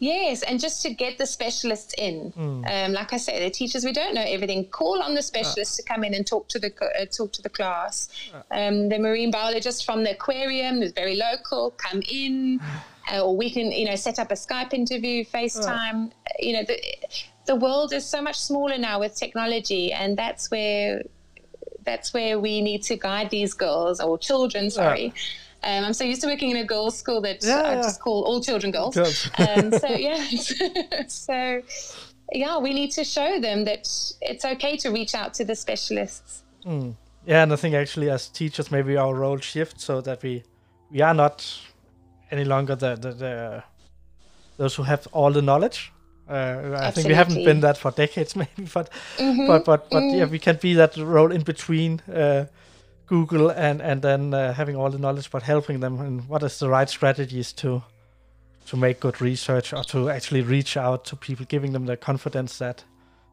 Yes, 0.00 0.42
and 0.42 0.58
just 0.58 0.80
to 0.82 0.94
get 0.94 1.18
the 1.18 1.26
specialists 1.26 1.94
in, 1.98 2.32
mm. 2.32 2.86
um, 2.86 2.92
like 2.94 3.12
I 3.12 3.18
say, 3.18 3.44
the 3.44 3.50
teachers 3.50 3.84
we 3.84 3.92
don't 3.92 4.14
know 4.14 4.24
everything. 4.26 4.64
Call 4.64 5.02
on 5.02 5.14
the 5.14 5.22
specialists 5.22 5.78
uh. 5.78 5.82
to 5.82 5.88
come 5.92 6.04
in 6.04 6.14
and 6.14 6.26
talk 6.26 6.48
to 6.48 6.58
the 6.58 6.72
uh, 6.98 7.04
talk 7.04 7.32
to 7.34 7.42
the 7.42 7.50
class. 7.50 8.08
Uh. 8.32 8.42
Um, 8.50 8.88
the 8.88 8.98
marine 8.98 9.30
biologist 9.30 9.84
from 9.84 10.02
the 10.02 10.12
aquarium 10.12 10.82
is 10.82 10.92
very 10.92 11.16
local. 11.16 11.72
Come 11.72 12.00
in, 12.10 12.60
uh, 13.12 13.20
or 13.22 13.36
we 13.36 13.50
can 13.50 13.70
you 13.72 13.84
know 13.84 13.94
set 13.94 14.18
up 14.18 14.30
a 14.30 14.36
Skype 14.36 14.72
interview, 14.72 15.22
FaceTime. 15.22 16.12
You 16.38 16.54
know 16.54 16.64
the 16.64 16.80
the 17.44 17.56
world 17.56 17.92
is 17.92 18.06
so 18.06 18.22
much 18.22 18.38
smaller 18.38 18.78
now 18.78 19.00
with 19.00 19.14
technology, 19.14 19.92
and 19.92 20.16
that's 20.16 20.50
where 20.50 21.02
that's 21.84 22.14
where 22.14 22.40
we 22.40 22.62
need 22.62 22.82
to 22.84 22.96
guide 22.96 23.28
these 23.28 23.52
girls 23.52 24.00
or 24.00 24.16
children. 24.16 24.70
Sorry. 24.70 25.12
Um, 25.62 25.84
I'm 25.84 25.92
so 25.92 26.04
used 26.04 26.22
to 26.22 26.26
working 26.26 26.50
in 26.50 26.56
a 26.56 26.64
girls' 26.64 26.96
school 26.98 27.20
that 27.20 27.44
yeah, 27.44 27.62
I 27.62 27.74
just 27.76 28.00
call 28.00 28.22
all 28.22 28.40
children 28.40 28.72
girls. 28.72 28.96
um, 28.96 29.72
so 29.72 29.88
yeah, 29.88 30.24
so 31.06 31.62
yeah, 32.32 32.58
we 32.58 32.72
need 32.72 32.92
to 32.92 33.04
show 33.04 33.40
them 33.40 33.64
that 33.64 33.88
it's 34.22 34.44
okay 34.44 34.76
to 34.78 34.90
reach 34.90 35.14
out 35.14 35.34
to 35.34 35.44
the 35.44 35.54
specialists. 35.54 36.44
Mm. 36.64 36.94
Yeah, 37.26 37.42
and 37.42 37.52
I 37.52 37.56
think 37.56 37.74
actually 37.74 38.10
as 38.10 38.28
teachers, 38.28 38.70
maybe 38.70 38.96
our 38.96 39.14
role 39.14 39.38
shifts 39.38 39.84
so 39.84 40.00
that 40.00 40.22
we 40.22 40.42
we 40.90 41.02
are 41.02 41.14
not 41.14 41.46
any 42.30 42.44
longer 42.44 42.74
the 42.74 42.96
the, 42.96 43.12
the 43.12 43.64
those 44.56 44.74
who 44.74 44.84
have 44.84 45.06
all 45.12 45.32
the 45.32 45.42
knowledge. 45.42 45.92
Uh, 46.28 46.78
I 46.80 46.90
think 46.92 47.08
we 47.08 47.14
haven't 47.14 47.44
been 47.44 47.60
that 47.60 47.76
for 47.76 47.90
decades, 47.96 48.36
maybe, 48.36 48.68
but 48.72 48.90
mm-hmm. 49.18 49.46
but 49.46 49.64
but 49.64 49.90
but 49.90 50.02
mm. 50.02 50.16
yeah, 50.16 50.24
we 50.24 50.38
can 50.38 50.56
be 50.56 50.74
that 50.74 50.96
role 50.96 51.32
in 51.32 51.42
between. 51.42 52.00
Uh, 52.00 52.46
Google 53.10 53.50
and 53.50 53.82
and 53.82 54.02
then 54.02 54.32
uh, 54.32 54.52
having 54.52 54.76
all 54.76 54.90
the 54.90 54.98
knowledge, 54.98 55.30
but 55.30 55.42
helping 55.42 55.80
them 55.80 56.00
and 56.00 56.28
what 56.28 56.42
is 56.42 56.58
the 56.58 56.68
right 56.68 56.88
strategies 56.88 57.52
to 57.54 57.82
to 58.66 58.76
make 58.76 59.00
good 59.00 59.20
research 59.20 59.72
or 59.72 59.82
to 59.84 60.08
actually 60.08 60.42
reach 60.42 60.76
out 60.76 61.04
to 61.04 61.16
people, 61.16 61.44
giving 61.48 61.72
them 61.72 61.86
the 61.86 61.96
confidence 61.96 62.58
that, 62.58 62.84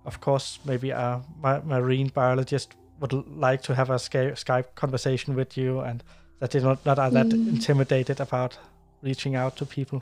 of 0.04 0.20
course, 0.20 0.58
maybe 0.66 0.90
a 0.90 1.22
marine 1.64 2.08
biologist 2.08 2.74
would 3.00 3.14
like 3.14 3.62
to 3.62 3.76
have 3.76 3.92
a 3.92 4.00
Skype 4.00 4.74
conversation 4.74 5.36
with 5.36 5.56
you, 5.56 5.80
and 5.82 6.04
that 6.40 6.52
they 6.52 6.60
not 6.60 6.84
not 6.84 6.98
are 6.98 7.12
that 7.12 7.28
mm. 7.28 7.48
intimidated 7.48 8.20
about 8.20 8.58
reaching 9.04 9.36
out 9.36 9.56
to 9.58 9.66
people. 9.66 10.02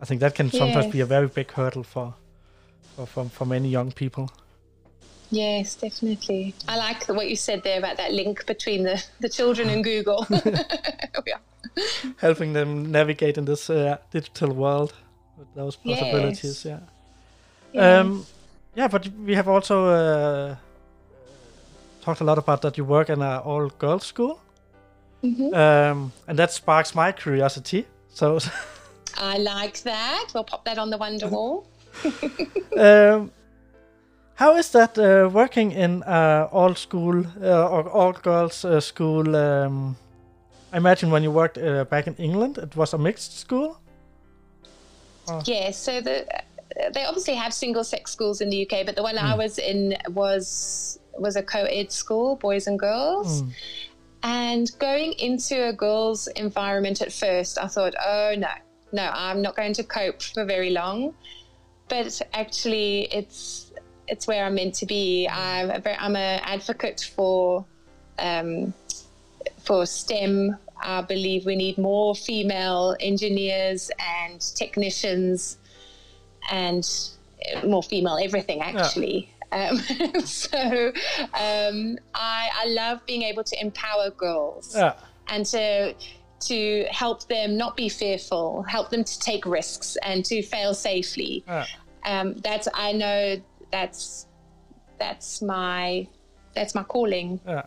I 0.00 0.06
think 0.06 0.20
that 0.20 0.34
can 0.34 0.46
yes. 0.46 0.56
sometimes 0.56 0.92
be 0.92 1.00
a 1.00 1.06
very 1.06 1.28
big 1.28 1.50
hurdle 1.52 1.82
for 1.84 2.14
for 2.96 3.06
for, 3.06 3.24
for 3.28 3.44
many 3.44 3.68
young 3.68 3.92
people. 3.92 4.30
Yes, 5.30 5.76
definitely. 5.76 6.54
I 6.66 6.76
like 6.76 7.08
what 7.08 7.28
you 7.28 7.36
said 7.36 7.62
there 7.62 7.78
about 7.78 7.96
that 7.98 8.12
link 8.12 8.46
between 8.46 8.82
the, 8.82 9.02
the 9.20 9.28
children 9.28 9.68
and 9.68 9.84
Google. 9.84 10.26
yeah. 11.26 11.38
Helping 12.16 12.52
them 12.52 12.90
navigate 12.90 13.38
in 13.38 13.44
this 13.44 13.70
uh, 13.70 13.98
digital 14.10 14.52
world 14.52 14.92
with 15.38 15.48
those 15.54 15.76
possibilities. 15.76 16.64
Yes. 16.64 16.64
Yeah. 16.64 16.78
Yes. 17.72 18.00
Um, 18.00 18.26
yeah, 18.74 18.88
but 18.88 19.08
we 19.08 19.34
have 19.34 19.48
also 19.48 19.86
uh, 19.86 20.56
talked 22.02 22.20
a 22.20 22.24
lot 22.24 22.38
about 22.38 22.62
that 22.62 22.76
you 22.76 22.84
work 22.84 23.08
in 23.08 23.22
an 23.22 23.38
all 23.38 23.68
girls 23.68 24.06
school. 24.06 24.40
Mm-hmm. 25.22 25.54
Um, 25.54 26.12
and 26.26 26.38
that 26.38 26.50
sparks 26.50 26.94
my 26.94 27.12
curiosity. 27.12 27.86
So 28.08 28.38
I 29.16 29.38
like 29.38 29.82
that. 29.82 30.28
We'll 30.34 30.44
pop 30.44 30.64
that 30.64 30.78
on 30.78 30.90
the 30.90 30.96
Wonder 30.96 31.28
Wall. 31.28 31.66
um, 32.76 33.30
how 34.40 34.56
is 34.56 34.70
that 34.70 34.98
uh, 34.98 35.28
working 35.30 35.70
in 35.72 36.02
uh, 36.04 36.48
all 36.50 36.74
school 36.74 37.26
uh, 37.42 37.68
or 37.68 37.88
all 37.90 38.12
girls 38.12 38.64
uh, 38.64 38.80
school? 38.80 39.36
Um, 39.36 39.96
I 40.72 40.78
imagine 40.78 41.10
when 41.10 41.22
you 41.22 41.30
worked 41.30 41.58
uh, 41.58 41.84
back 41.84 42.06
in 42.06 42.14
England, 42.14 42.56
it 42.56 42.74
was 42.74 42.94
a 42.94 42.98
mixed 42.98 43.38
school. 43.38 43.78
Oh. 45.28 45.42
Yeah, 45.44 45.72
so 45.72 46.00
the 46.00 46.24
they 46.94 47.04
obviously 47.04 47.34
have 47.34 47.52
single 47.52 47.84
sex 47.84 48.12
schools 48.12 48.40
in 48.40 48.48
the 48.48 48.62
UK, 48.64 48.86
but 48.86 48.96
the 48.96 49.02
one 49.02 49.16
mm. 49.16 49.22
I 49.22 49.32
hmm. 49.32 49.38
was 49.38 49.58
in 49.58 49.96
was 50.08 50.98
was 51.18 51.36
a 51.36 51.42
co-ed 51.42 51.92
school, 51.92 52.36
boys 52.36 52.66
and 52.66 52.78
girls. 52.78 53.42
Mm. 53.42 53.52
And 54.22 54.78
going 54.78 55.12
into 55.18 55.68
a 55.68 55.72
girls' 55.72 56.28
environment 56.28 57.02
at 57.02 57.12
first, 57.12 57.58
I 57.58 57.66
thought, 57.66 57.94
oh 58.06 58.34
no, 58.38 58.48
no, 58.92 59.10
I'm 59.12 59.42
not 59.42 59.54
going 59.54 59.74
to 59.74 59.84
cope 59.84 60.22
for 60.22 60.46
very 60.46 60.70
long. 60.70 61.14
But 61.88 62.22
actually, 62.32 63.08
it's 63.12 63.69
it's 64.10 64.26
where 64.26 64.44
I'm 64.44 64.56
meant 64.56 64.74
to 64.76 64.86
be. 64.86 65.28
I'm 65.28 65.70
a 65.70 65.78
very, 65.78 65.96
I'm 65.96 66.16
an 66.16 66.40
advocate 66.44 67.10
for 67.14 67.64
um, 68.18 68.74
for 69.64 69.86
STEM. 69.86 70.56
I 70.82 71.02
believe 71.02 71.46
we 71.46 71.56
need 71.56 71.78
more 71.78 72.14
female 72.14 72.96
engineers 73.00 73.90
and 73.98 74.40
technicians, 74.40 75.58
and 76.50 76.88
more 77.64 77.82
female 77.82 78.18
everything 78.20 78.60
actually. 78.60 79.30
Yeah. 79.52 79.70
Um, 79.70 79.78
so 80.24 80.92
um, 81.34 81.98
I, 82.14 82.50
I 82.54 82.66
love 82.68 83.04
being 83.06 83.22
able 83.22 83.44
to 83.44 83.60
empower 83.60 84.10
girls 84.10 84.74
yeah. 84.76 84.94
and 85.28 85.44
to 85.46 85.94
to 86.40 86.86
help 86.90 87.26
them 87.28 87.56
not 87.56 87.76
be 87.76 87.88
fearful, 87.88 88.62
help 88.62 88.90
them 88.90 89.04
to 89.04 89.18
take 89.20 89.44
risks 89.44 89.96
and 90.02 90.24
to 90.24 90.42
fail 90.42 90.72
safely. 90.72 91.44
Yeah. 91.46 91.66
Um, 92.06 92.34
that's 92.36 92.66
I 92.72 92.92
know 92.92 93.36
that's 93.70 94.26
that's 94.98 95.42
my 95.42 96.06
that's 96.54 96.74
my 96.74 96.82
calling. 96.82 97.40
Yeah. 97.46 97.62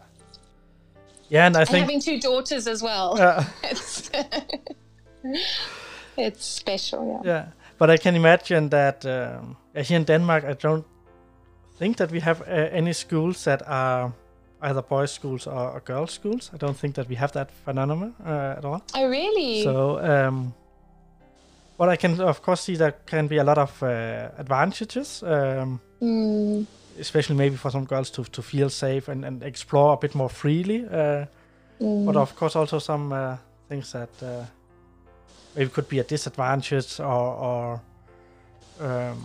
Yeah, 1.29 1.47
and 1.47 1.57
I 1.57 1.65
think 1.65 1.75
and 1.75 1.81
having 1.83 1.99
two 1.99 2.19
daughters 2.19 2.67
as 2.67 2.83
well. 2.83 3.15
Yeah. 3.17 3.45
it's, 3.63 4.11
it's 6.17 6.45
special. 6.45 7.21
Yeah. 7.23 7.31
Yeah, 7.31 7.45
but 7.77 7.89
I 7.89 7.97
can 7.97 8.15
imagine 8.15 8.69
that 8.69 9.05
um, 9.05 9.57
here 9.75 9.97
in 9.97 10.03
Denmark, 10.03 10.43
I 10.43 10.53
don't 10.53 10.85
think 11.79 11.97
that 11.97 12.11
we 12.11 12.19
have 12.19 12.41
uh, 12.41 12.45
any 12.71 12.93
schools 12.93 13.43
that 13.45 13.61
are 13.67 14.13
either 14.61 14.81
boys' 14.81 15.11
schools 15.11 15.47
or, 15.47 15.71
or, 15.71 15.81
girls' 15.81 16.11
schools. 16.11 16.51
I 16.53 16.57
don't 16.57 16.77
think 16.77 16.95
that 16.95 17.07
we 17.09 17.15
have 17.15 17.31
that 17.31 17.51
phenomenon 17.65 18.15
uh, 18.25 18.55
at 18.57 18.65
all. 18.65 18.83
Oh, 18.95 19.09
really? 19.09 19.63
So, 19.63 19.99
um, 19.99 20.53
what 21.77 21.89
I 21.89 21.95
can 21.95 22.21
of 22.21 22.41
course 22.41 22.61
see 22.61 22.75
there 22.75 22.93
can 23.05 23.27
be 23.27 23.37
a 23.37 23.43
lot 23.43 23.57
of 23.57 23.83
uh, 23.83 24.29
advantages, 24.37 25.23
um, 25.23 25.81
mm. 26.03 26.65
especially 26.99 27.35
maybe 27.35 27.55
for 27.55 27.71
some 27.71 27.85
girls 27.85 28.09
to, 28.11 28.23
to 28.23 28.41
feel 28.41 28.69
safe 28.69 29.07
and, 29.07 29.25
and 29.25 29.43
explore 29.43 29.93
a 29.93 29.97
bit 29.97 30.15
more 30.15 30.29
freely. 30.29 30.85
Uh, 30.85 31.25
mm. 31.79 32.05
But 32.05 32.15
of 32.15 32.35
course, 32.35 32.55
also 32.55 32.79
some 32.79 33.13
uh, 33.13 33.37
things 33.69 33.91
that 33.91 34.09
uh, 34.21 34.45
maybe 35.55 35.69
could 35.69 35.87
be 35.87 35.99
a 35.99 36.03
disadvantage 36.03 36.99
or, 36.99 37.05
or 37.05 37.81
um, 38.79 39.23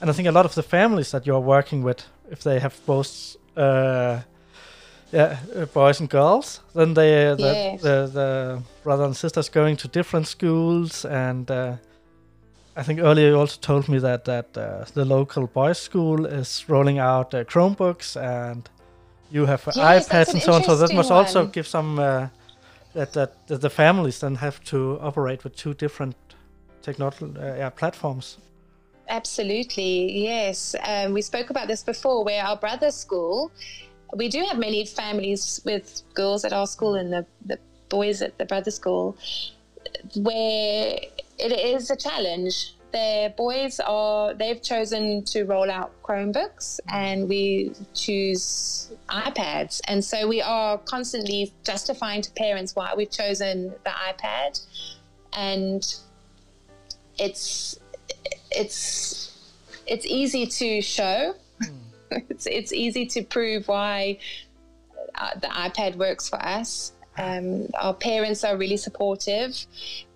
and 0.00 0.10
I 0.10 0.12
think 0.12 0.28
a 0.28 0.32
lot 0.32 0.44
of 0.44 0.54
the 0.54 0.62
families 0.62 1.10
that 1.10 1.26
you're 1.26 1.40
working 1.40 1.82
with, 1.82 2.04
if 2.30 2.42
they 2.42 2.58
have 2.60 2.78
both 2.86 3.36
uh, 3.56 4.20
yeah, 5.12 5.38
uh, 5.54 5.66
boys 5.66 6.00
and 6.00 6.08
girls, 6.08 6.60
then 6.74 6.94
they 6.94 7.28
uh, 7.28 7.34
the, 7.34 7.78
the, 7.80 8.10
the 8.12 8.62
brothers 8.82 9.06
and 9.06 9.16
sisters 9.16 9.48
going 9.48 9.76
to 9.76 9.88
different 9.88 10.26
schools, 10.26 11.04
and 11.04 11.50
uh, 11.50 11.76
I 12.76 12.82
think 12.82 13.00
earlier 13.00 13.28
you 13.28 13.38
also 13.38 13.58
told 13.60 13.88
me 13.88 13.98
that 13.98 14.24
that 14.24 14.56
uh, 14.56 14.84
the 14.94 15.04
local 15.04 15.46
boys' 15.46 15.78
school 15.78 16.26
is 16.26 16.68
rolling 16.68 16.98
out 16.98 17.34
uh, 17.34 17.44
Chromebooks, 17.44 18.16
and 18.16 18.68
you 19.30 19.46
have 19.46 19.62
yes, 19.74 20.08
iPads 20.08 20.34
and 20.34 20.42
so 20.42 20.52
on. 20.52 20.62
So 20.62 20.76
that 20.76 20.94
must 20.94 21.10
one. 21.10 21.24
also 21.24 21.46
give 21.46 21.66
some 21.66 21.96
that, 21.96 23.12
that 23.12 23.46
that 23.46 23.60
the 23.60 23.70
families 23.70 24.18
then 24.20 24.36
have 24.36 24.62
to 24.64 24.98
operate 25.00 25.44
with 25.44 25.56
two 25.56 25.74
different 25.74 26.16
technology 26.82 27.26
yeah, 27.36 27.70
platforms. 27.70 28.38
Absolutely, 29.08 30.24
yes. 30.24 30.74
Um, 30.84 31.12
we 31.12 31.22
spoke 31.22 31.50
about 31.50 31.68
this 31.68 31.82
before, 31.82 32.24
where 32.24 32.42
our 32.44 32.56
brother's 32.56 32.96
school, 32.96 33.52
we 34.14 34.28
do 34.28 34.44
have 34.44 34.58
many 34.58 34.84
families 34.84 35.60
with 35.64 36.02
girls 36.14 36.44
at 36.44 36.52
our 36.52 36.66
school 36.66 36.96
and 36.96 37.12
the, 37.12 37.26
the 37.44 37.58
boys 37.88 38.20
at 38.22 38.36
the 38.38 38.44
brother 38.44 38.70
school, 38.70 39.16
where 40.16 40.98
it 41.38 41.52
is 41.52 41.90
a 41.90 41.96
challenge. 41.96 42.74
The 42.92 43.34
boys 43.36 43.80
are, 43.80 44.32
they've 44.34 44.62
chosen 44.62 45.24
to 45.24 45.44
roll 45.44 45.70
out 45.70 45.92
Chromebooks 46.02 46.80
and 46.88 47.28
we 47.28 47.72
choose 47.94 48.90
iPads. 49.08 49.80
And 49.86 50.02
so 50.04 50.26
we 50.26 50.40
are 50.40 50.78
constantly 50.78 51.52
justifying 51.64 52.22
to 52.22 52.30
parents 52.32 52.74
why 52.74 52.94
we've 52.96 53.10
chosen 53.10 53.74
the 53.84 53.90
iPad. 53.90 54.64
And 55.34 55.84
it's, 57.18 57.78
it's 58.50 59.36
it's 59.86 60.06
easy 60.06 60.46
to 60.46 60.82
show. 60.82 61.34
Mm. 61.62 62.24
it's 62.30 62.46
it's 62.46 62.72
easy 62.72 63.06
to 63.06 63.22
prove 63.22 63.68
why 63.68 64.18
uh, 65.14 65.34
the 65.40 65.48
iPad 65.48 65.96
works 65.96 66.28
for 66.28 66.42
us. 66.42 66.92
Um, 67.18 67.68
our 67.80 67.94
parents 67.94 68.44
are 68.44 68.56
really 68.56 68.76
supportive, 68.76 69.66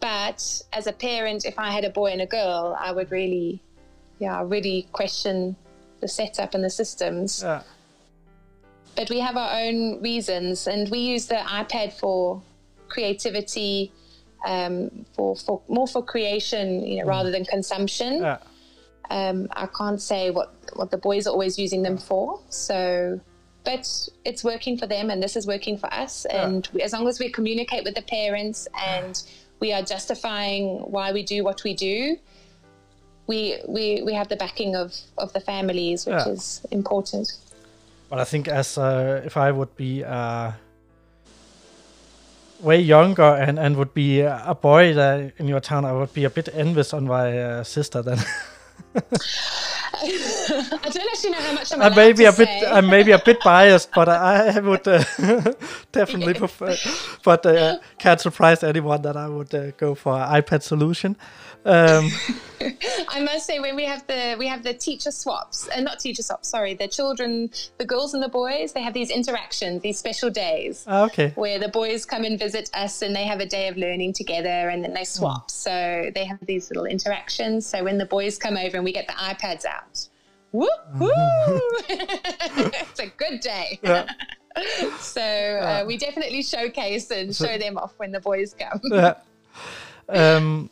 but 0.00 0.62
as 0.72 0.86
a 0.86 0.92
parent, 0.92 1.44
if 1.44 1.58
I 1.58 1.70
had 1.70 1.84
a 1.84 1.90
boy 1.90 2.10
and 2.12 2.20
a 2.20 2.26
girl, 2.26 2.76
I 2.78 2.92
would 2.92 3.10
really, 3.10 3.62
yeah, 4.18 4.42
really 4.44 4.86
question 4.92 5.56
the 6.00 6.08
setup 6.08 6.54
and 6.54 6.62
the 6.62 6.70
systems. 6.70 7.42
Yeah. 7.42 7.62
But 8.96 9.08
we 9.08 9.20
have 9.20 9.36
our 9.36 9.60
own 9.60 10.02
reasons, 10.02 10.66
and 10.66 10.90
we 10.90 10.98
use 10.98 11.26
the 11.26 11.36
iPad 11.36 11.92
for 11.94 12.42
creativity, 12.88 13.92
um, 14.44 15.06
for, 15.14 15.36
for 15.36 15.62
more 15.68 15.86
for 15.86 16.02
creation, 16.02 16.84
you 16.84 16.98
know, 16.98 17.06
mm. 17.06 17.08
rather 17.08 17.30
than 17.30 17.44
consumption. 17.44 18.20
Yeah. 18.20 18.38
Um, 19.10 19.48
I 19.52 19.66
can't 19.66 20.00
say 20.00 20.30
what 20.30 20.54
what 20.74 20.90
the 20.90 20.96
boys 20.96 21.26
are 21.26 21.30
always 21.30 21.58
using 21.58 21.82
them 21.82 21.98
for. 21.98 22.40
So, 22.48 23.20
but 23.64 24.08
it's 24.24 24.42
working 24.42 24.78
for 24.78 24.86
them, 24.86 25.10
and 25.10 25.22
this 25.22 25.36
is 25.36 25.46
working 25.46 25.76
for 25.78 25.92
us. 25.92 26.26
Yeah. 26.28 26.46
And 26.46 26.68
we, 26.72 26.82
as 26.82 26.92
long 26.92 27.08
as 27.08 27.18
we 27.18 27.30
communicate 27.30 27.84
with 27.84 27.94
the 27.94 28.02
parents 28.02 28.68
and 28.78 29.22
we 29.60 29.72
are 29.72 29.82
justifying 29.82 30.78
why 30.78 31.12
we 31.12 31.22
do 31.22 31.44
what 31.44 31.62
we 31.64 31.74
do, 31.74 32.16
we 33.26 33.58
we, 33.68 34.02
we 34.02 34.14
have 34.14 34.28
the 34.28 34.36
backing 34.36 34.76
of 34.76 34.94
of 35.18 35.32
the 35.32 35.40
families, 35.40 36.06
which 36.06 36.14
yeah. 36.26 36.28
is 36.28 36.62
important. 36.70 37.32
But 38.08 38.18
I 38.18 38.24
think 38.24 38.48
as 38.48 38.78
uh, 38.78 39.22
if 39.24 39.36
I 39.36 39.50
would 39.52 39.76
be. 39.76 40.04
Uh 40.04 40.52
way 42.62 42.78
younger 42.78 43.22
and, 43.22 43.58
and 43.58 43.76
would 43.76 43.94
be 43.94 44.20
a 44.20 44.56
boy 44.60 44.94
that 44.94 45.32
in 45.38 45.48
your 45.48 45.60
town, 45.60 45.84
I 45.84 45.92
would 45.92 46.12
be 46.12 46.24
a 46.24 46.30
bit 46.30 46.48
envious 46.52 46.92
on 46.92 47.06
my 47.06 47.38
uh, 47.38 47.64
sister 47.64 48.02
then. 48.02 48.18
I 50.02 50.88
don't 50.90 51.08
actually 51.12 51.30
know 51.30 51.40
how 51.40 51.52
much 51.52 51.72
I'm 51.72 51.82
I 51.82 51.88
may 51.94 52.12
be 52.12 52.24
a 52.24 52.32
bit, 52.32 52.48
I 52.66 52.80
may 52.80 53.02
be 53.02 53.12
a 53.12 53.18
bit 53.18 53.38
biased, 53.44 53.90
but 53.92 54.08
I, 54.08 54.56
I 54.56 54.60
would 54.60 54.86
uh, 54.88 55.04
definitely 55.92 56.34
prefer. 56.34 56.76
But 57.22 57.44
uh, 57.44 57.78
can't 57.98 58.20
surprise 58.20 58.62
anyone 58.62 59.02
that 59.02 59.16
I 59.16 59.28
would 59.28 59.54
uh, 59.54 59.72
go 59.72 59.94
for 59.94 60.14
an 60.14 60.42
iPad 60.42 60.62
solution. 60.62 61.16
Um, 61.64 62.10
I 63.08 63.20
must 63.20 63.46
say, 63.46 63.58
when 63.58 63.76
we 63.76 63.84
have 63.84 64.06
the 64.06 64.36
we 64.38 64.46
have 64.46 64.62
the 64.62 64.74
teacher 64.74 65.10
swaps, 65.10 65.68
and 65.68 65.86
uh, 65.86 65.90
not 65.90 66.00
teacher 66.00 66.22
swaps, 66.22 66.48
sorry, 66.48 66.74
the 66.74 66.88
children, 66.88 67.50
the 67.78 67.84
girls 67.84 68.14
and 68.14 68.22
the 68.22 68.28
boys, 68.28 68.72
they 68.72 68.82
have 68.82 68.94
these 68.94 69.10
interactions, 69.10 69.82
these 69.82 69.98
special 69.98 70.30
days. 70.30 70.84
Oh, 70.86 71.04
okay. 71.04 71.32
Where 71.34 71.58
the 71.58 71.68
boys 71.68 72.06
come 72.06 72.24
and 72.24 72.38
visit 72.38 72.70
us, 72.74 73.02
and 73.02 73.14
they 73.14 73.24
have 73.24 73.40
a 73.40 73.46
day 73.46 73.68
of 73.68 73.76
learning 73.76 74.14
together, 74.14 74.68
and 74.70 74.82
then 74.82 74.94
they 74.94 75.04
swap. 75.04 75.48
Mm. 75.48 75.50
So 75.50 76.10
they 76.14 76.24
have 76.24 76.38
these 76.46 76.70
little 76.70 76.86
interactions. 76.86 77.66
So 77.66 77.84
when 77.84 77.98
the 77.98 78.06
boys 78.06 78.38
come 78.38 78.56
over 78.56 78.76
and 78.76 78.84
we 78.84 78.92
get 78.92 79.06
the 79.06 79.14
iPads 79.14 79.64
out, 79.66 80.08
woo 80.52 80.68
woo, 80.98 81.10
it's 81.88 83.00
a 83.00 83.06
good 83.16 83.40
day. 83.40 83.78
Yeah. 83.82 84.06
so 84.98 85.22
uh, 85.22 85.84
we 85.86 85.96
definitely 85.96 86.42
showcase 86.42 87.10
and 87.10 87.34
show 87.34 87.58
them 87.58 87.76
off 87.78 87.94
when 87.98 88.12
the 88.12 88.20
boys 88.20 88.54
come. 88.58 88.80
Yeah. 88.84 89.14
Um, 90.08 90.70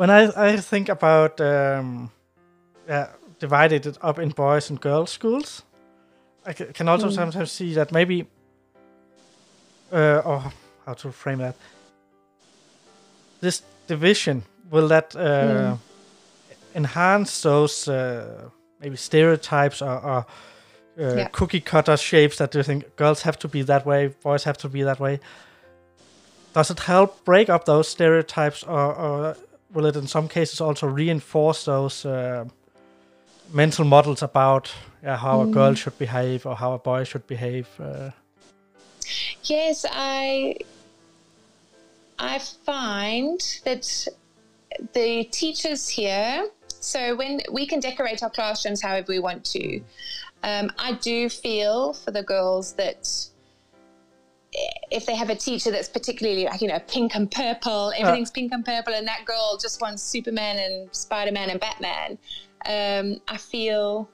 when 0.00 0.08
I, 0.08 0.52
I 0.52 0.56
think 0.56 0.88
about 0.88 1.42
um, 1.42 2.10
yeah, 2.88 3.08
divided 3.38 3.84
it 3.84 3.98
up 4.00 4.18
in 4.18 4.30
boys 4.30 4.70
and 4.70 4.80
girls 4.80 5.10
schools, 5.10 5.62
I 6.46 6.54
can 6.54 6.88
also 6.88 7.08
mm. 7.08 7.14
sometimes 7.14 7.52
see 7.52 7.74
that 7.74 7.92
maybe, 7.92 8.26
uh, 9.92 10.22
or 10.24 10.52
how 10.86 10.94
to 10.94 11.12
frame 11.12 11.40
that, 11.40 11.54
this 13.42 13.60
division 13.88 14.42
will 14.70 14.88
that 14.88 15.14
uh, 15.14 15.20
mm. 15.20 15.78
enhance 16.74 17.42
those 17.42 17.86
uh, 17.86 18.48
maybe 18.80 18.96
stereotypes 18.96 19.82
or, 19.82 20.00
or 20.00 20.26
uh, 20.98 21.14
yeah. 21.16 21.28
cookie 21.30 21.60
cutter 21.60 21.98
shapes 21.98 22.38
that 22.38 22.54
you 22.54 22.62
think 22.62 22.96
girls 22.96 23.20
have 23.20 23.38
to 23.38 23.48
be 23.48 23.60
that 23.60 23.84
way, 23.84 24.06
boys 24.22 24.44
have 24.44 24.56
to 24.56 24.68
be 24.70 24.82
that 24.82 24.98
way. 24.98 25.20
Does 26.54 26.70
it 26.70 26.80
help 26.80 27.22
break 27.26 27.50
up 27.50 27.66
those 27.66 27.86
stereotypes, 27.86 28.62
or, 28.62 28.94
or 28.94 29.36
will 29.72 29.86
it 29.86 29.96
in 29.96 30.06
some 30.06 30.28
cases 30.28 30.60
also 30.60 30.86
reinforce 30.86 31.64
those 31.64 32.04
uh, 32.04 32.44
mental 33.52 33.84
models 33.84 34.22
about 34.22 34.72
how 35.02 35.38
mm. 35.38 35.50
a 35.50 35.52
girl 35.52 35.74
should 35.74 35.98
behave 35.98 36.46
or 36.46 36.56
how 36.56 36.72
a 36.72 36.78
boy 36.78 37.04
should 37.04 37.26
behave? 37.26 37.68
Uh? 37.80 38.10
yes, 39.44 39.84
I 39.90 40.56
I 42.18 42.38
find 42.38 43.40
that 43.64 44.08
the 44.92 45.24
teachers 45.24 45.88
here. 45.88 46.48
So 46.68 47.14
when 47.14 47.40
we 47.50 47.66
can 47.66 47.80
decorate 47.80 48.22
our 48.22 48.30
classrooms 48.30 48.80
however 48.80 49.06
we 49.08 49.18
want 49.18 49.44
to, 49.46 49.82
um, 50.42 50.72
I 50.78 50.92
do 50.92 51.28
feel 51.28 51.92
for 51.92 52.10
the 52.10 52.22
girls 52.22 52.72
that 52.74 53.29
if 54.52 55.06
they 55.06 55.14
have 55.14 55.30
a 55.30 55.34
teacher 55.34 55.70
that's 55.70 55.88
particularly 55.88 56.44
like 56.44 56.60
you 56.60 56.68
know 56.68 56.78
pink 56.88 57.14
and 57.14 57.30
purple, 57.30 57.92
everything's 57.96 58.30
pink 58.30 58.52
and 58.52 58.64
purple, 58.64 58.94
and 58.94 59.06
that 59.06 59.24
girl 59.24 59.58
just 59.60 59.80
wants 59.80 60.02
Superman 60.02 60.58
and 60.58 60.94
Spider 60.94 61.32
Man 61.32 61.50
and 61.50 61.60
Batman, 61.60 62.18
um, 62.66 63.20
I 63.28 63.36
feel 63.36 64.08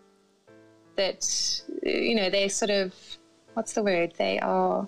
that 0.96 1.62
you 1.82 2.14
know 2.14 2.30
they're 2.30 2.48
sort 2.48 2.70
of 2.70 2.92
what's 3.54 3.72
the 3.72 3.82
word? 3.82 4.12
They 4.18 4.38
are. 4.40 4.86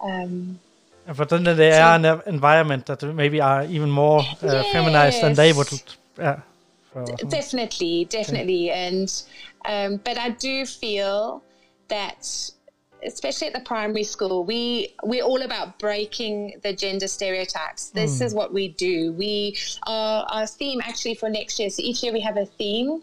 Um, 0.00 0.58
but 1.16 1.28
then 1.28 1.44
they 1.44 1.72
so, 1.72 1.80
are 1.80 1.96
in 1.96 2.04
an 2.04 2.22
environment 2.26 2.86
that 2.86 3.02
maybe 3.02 3.40
are 3.40 3.64
even 3.64 3.90
more 3.90 4.20
uh, 4.20 4.24
yes. 4.42 4.72
feminized 4.72 5.22
than 5.22 5.34
they 5.34 5.52
would. 5.52 5.68
Yeah. 6.18 6.40
definitely, 7.28 8.06
definitely, 8.06 8.66
yeah. 8.68 8.88
and 8.88 9.22
um, 9.66 10.00
but 10.04 10.16
I 10.18 10.30
do 10.30 10.64
feel 10.64 11.42
that 11.88 12.50
especially 13.04 13.48
at 13.48 13.54
the 13.54 13.60
primary 13.60 14.04
school, 14.04 14.44
we 14.44 14.94
we're 15.02 15.24
all 15.24 15.42
about 15.42 15.78
breaking 15.78 16.60
the 16.62 16.72
gender 16.72 17.06
stereotypes. 17.06 17.90
This 17.90 18.18
mm. 18.18 18.26
is 18.26 18.34
what 18.34 18.52
we 18.52 18.68
do. 18.68 19.12
We 19.12 19.56
our, 19.86 20.26
our 20.30 20.46
theme 20.46 20.80
actually 20.82 21.14
for 21.14 21.28
next 21.28 21.58
year. 21.58 21.70
So 21.70 21.82
each 21.82 22.02
year 22.02 22.12
we 22.12 22.20
have 22.20 22.36
a 22.36 22.46
theme. 22.46 23.02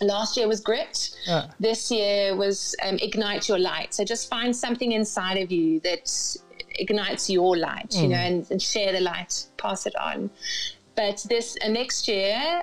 Last 0.00 0.36
year 0.36 0.46
was 0.46 0.60
grit. 0.60 1.10
Yeah. 1.26 1.50
This 1.58 1.90
year 1.90 2.36
was 2.36 2.76
um, 2.82 2.96
ignite 2.96 3.48
your 3.48 3.58
light. 3.58 3.92
So 3.92 4.04
just 4.04 4.30
find 4.30 4.54
something 4.54 4.92
inside 4.92 5.36
of 5.38 5.50
you 5.50 5.80
that 5.80 6.10
ignites 6.78 7.28
your 7.28 7.56
light, 7.56 7.90
mm. 7.90 8.02
you 8.02 8.08
know, 8.08 8.16
and, 8.16 8.50
and, 8.50 8.62
share 8.62 8.92
the 8.92 9.00
light, 9.00 9.46
pass 9.56 9.86
it 9.86 9.96
on. 9.96 10.30
But 10.94 11.24
this 11.28 11.56
uh, 11.64 11.68
next 11.68 12.06
year 12.06 12.62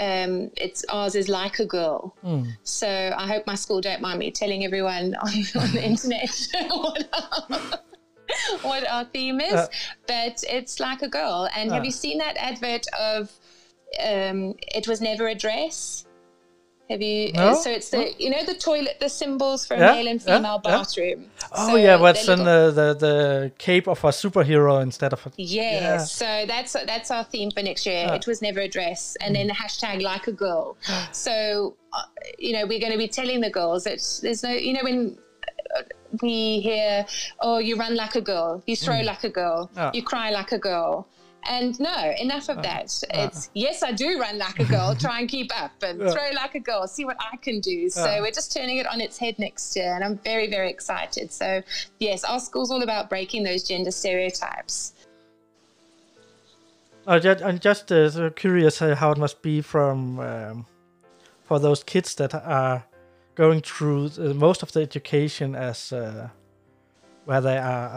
um, 0.00 0.50
it's 0.56 0.84
ours 0.88 1.14
is 1.14 1.28
like 1.28 1.58
a 1.58 1.66
girl. 1.66 2.16
Mm. 2.24 2.48
So 2.62 2.88
I 3.16 3.26
hope 3.26 3.46
my 3.46 3.54
school 3.54 3.80
don't 3.80 4.00
mind 4.00 4.18
me 4.18 4.30
telling 4.30 4.64
everyone 4.64 5.14
on, 5.20 5.32
on 5.60 5.72
the 5.72 5.84
internet 5.84 6.48
what, 6.68 7.08
our, 7.12 7.58
what, 8.62 8.90
our, 8.90 9.04
theme 9.04 9.40
is. 9.40 9.52
Uh, 9.52 9.66
but 10.06 10.42
it's 10.48 10.80
like 10.80 11.02
a 11.02 11.08
girl. 11.08 11.48
And 11.54 11.70
uh, 11.70 11.74
have 11.74 11.84
you 11.84 11.90
seen 11.90 12.18
that 12.18 12.36
advert 12.38 12.86
of 12.98 13.30
um, 14.02 14.54
it 14.74 14.88
was 14.88 15.02
never 15.02 15.28
a 15.28 15.34
dress? 15.34 16.06
Have 16.90 17.00
you? 17.00 17.32
No? 17.32 17.54
So 17.54 17.70
it's 17.70 17.90
the 17.90 18.12
you 18.18 18.30
know 18.30 18.44
the 18.44 18.54
toilet, 18.54 18.98
the 18.98 19.08
symbols 19.08 19.64
for 19.64 19.76
yeah, 19.76 19.92
male 19.92 20.08
and 20.08 20.20
female 20.20 20.60
yeah, 20.64 20.70
bathroom. 20.70 21.20
Yeah. 21.20 21.48
Oh 21.52 21.68
so 21.68 21.76
yeah, 21.76 21.96
what's 21.96 22.26
in 22.26 22.40
the, 22.40 22.72
the 22.72 22.94
the 22.94 23.52
cape 23.58 23.86
of 23.86 24.02
a 24.02 24.08
superhero 24.08 24.82
instead 24.82 25.12
of 25.12 25.24
a 25.24 25.30
yeah. 25.36 25.98
So 25.98 26.44
that's 26.48 26.72
that's 26.72 27.12
our 27.12 27.22
theme 27.22 27.52
for 27.52 27.62
next 27.62 27.86
year. 27.86 28.08
It 28.12 28.26
was 28.26 28.42
never 28.42 28.58
a 28.58 28.68
dress, 28.68 29.16
and 29.20 29.30
mm. 29.30 29.38
then 29.38 29.46
the 29.46 29.54
hashtag 29.54 30.02
like 30.02 30.26
a 30.26 30.32
girl. 30.32 30.76
so 31.12 31.76
uh, 31.92 32.02
you 32.40 32.54
know 32.54 32.66
we're 32.66 32.80
going 32.80 32.92
to 32.92 32.98
be 32.98 33.08
telling 33.08 33.40
the 33.40 33.50
girls 33.50 33.84
that 33.84 34.00
there's 34.22 34.42
no 34.42 34.50
you 34.50 34.72
know 34.72 34.82
when 34.82 35.16
uh, 35.76 35.82
we 36.22 36.58
hear 36.58 37.06
oh 37.38 37.58
you 37.58 37.76
run 37.76 37.94
like 37.94 38.16
a 38.16 38.20
girl, 38.20 38.64
you 38.66 38.74
throw 38.74 38.96
mm. 38.96 39.04
like 39.04 39.22
a 39.22 39.30
girl, 39.30 39.70
you 39.94 40.02
cry 40.02 40.30
like 40.30 40.50
a 40.50 40.58
girl. 40.58 41.06
And 41.48 41.78
no, 41.80 42.12
enough 42.18 42.48
of 42.48 42.58
uh, 42.58 42.62
that. 42.62 43.02
Uh, 43.14 43.28
it's 43.28 43.50
yes, 43.54 43.82
I 43.82 43.92
do 43.92 44.20
run 44.20 44.38
like 44.38 44.58
a 44.60 44.64
girl, 44.64 44.94
try 44.94 45.20
and 45.20 45.28
keep 45.28 45.50
up 45.60 45.72
and 45.82 46.02
uh, 46.02 46.12
throw 46.12 46.30
like 46.34 46.54
a 46.54 46.60
girl, 46.60 46.86
see 46.86 47.04
what 47.04 47.16
I 47.18 47.36
can 47.36 47.60
do. 47.60 47.88
So 47.88 48.18
we're 48.20 48.30
just 48.30 48.52
turning 48.52 48.78
it 48.78 48.86
on 48.86 49.00
its 49.00 49.16
head 49.18 49.38
next 49.38 49.74
year, 49.74 49.94
and 49.94 50.04
I'm 50.04 50.18
very, 50.18 50.50
very 50.50 50.70
excited. 50.70 51.32
So, 51.32 51.62
yes, 51.98 52.24
our 52.24 52.40
school's 52.40 52.70
all 52.70 52.82
about 52.82 53.08
breaking 53.08 53.42
those 53.42 53.62
gender 53.62 53.90
stereotypes. 53.90 54.92
I'm 57.06 57.58
just 57.58 57.90
uh, 57.90 58.30
curious 58.30 58.82
uh, 58.82 58.94
how 58.94 59.10
it 59.12 59.18
must 59.18 59.42
be 59.42 59.62
from 59.62 60.20
um, 60.20 60.66
for 61.44 61.58
those 61.58 61.82
kids 61.82 62.14
that 62.16 62.34
are 62.34 62.84
going 63.34 63.62
through 63.62 64.10
most 64.34 64.62
of 64.62 64.72
the 64.72 64.80
education 64.80 65.56
as 65.56 65.92
uh, 65.92 66.28
where 67.24 67.40
they 67.40 67.56
are 67.56 67.88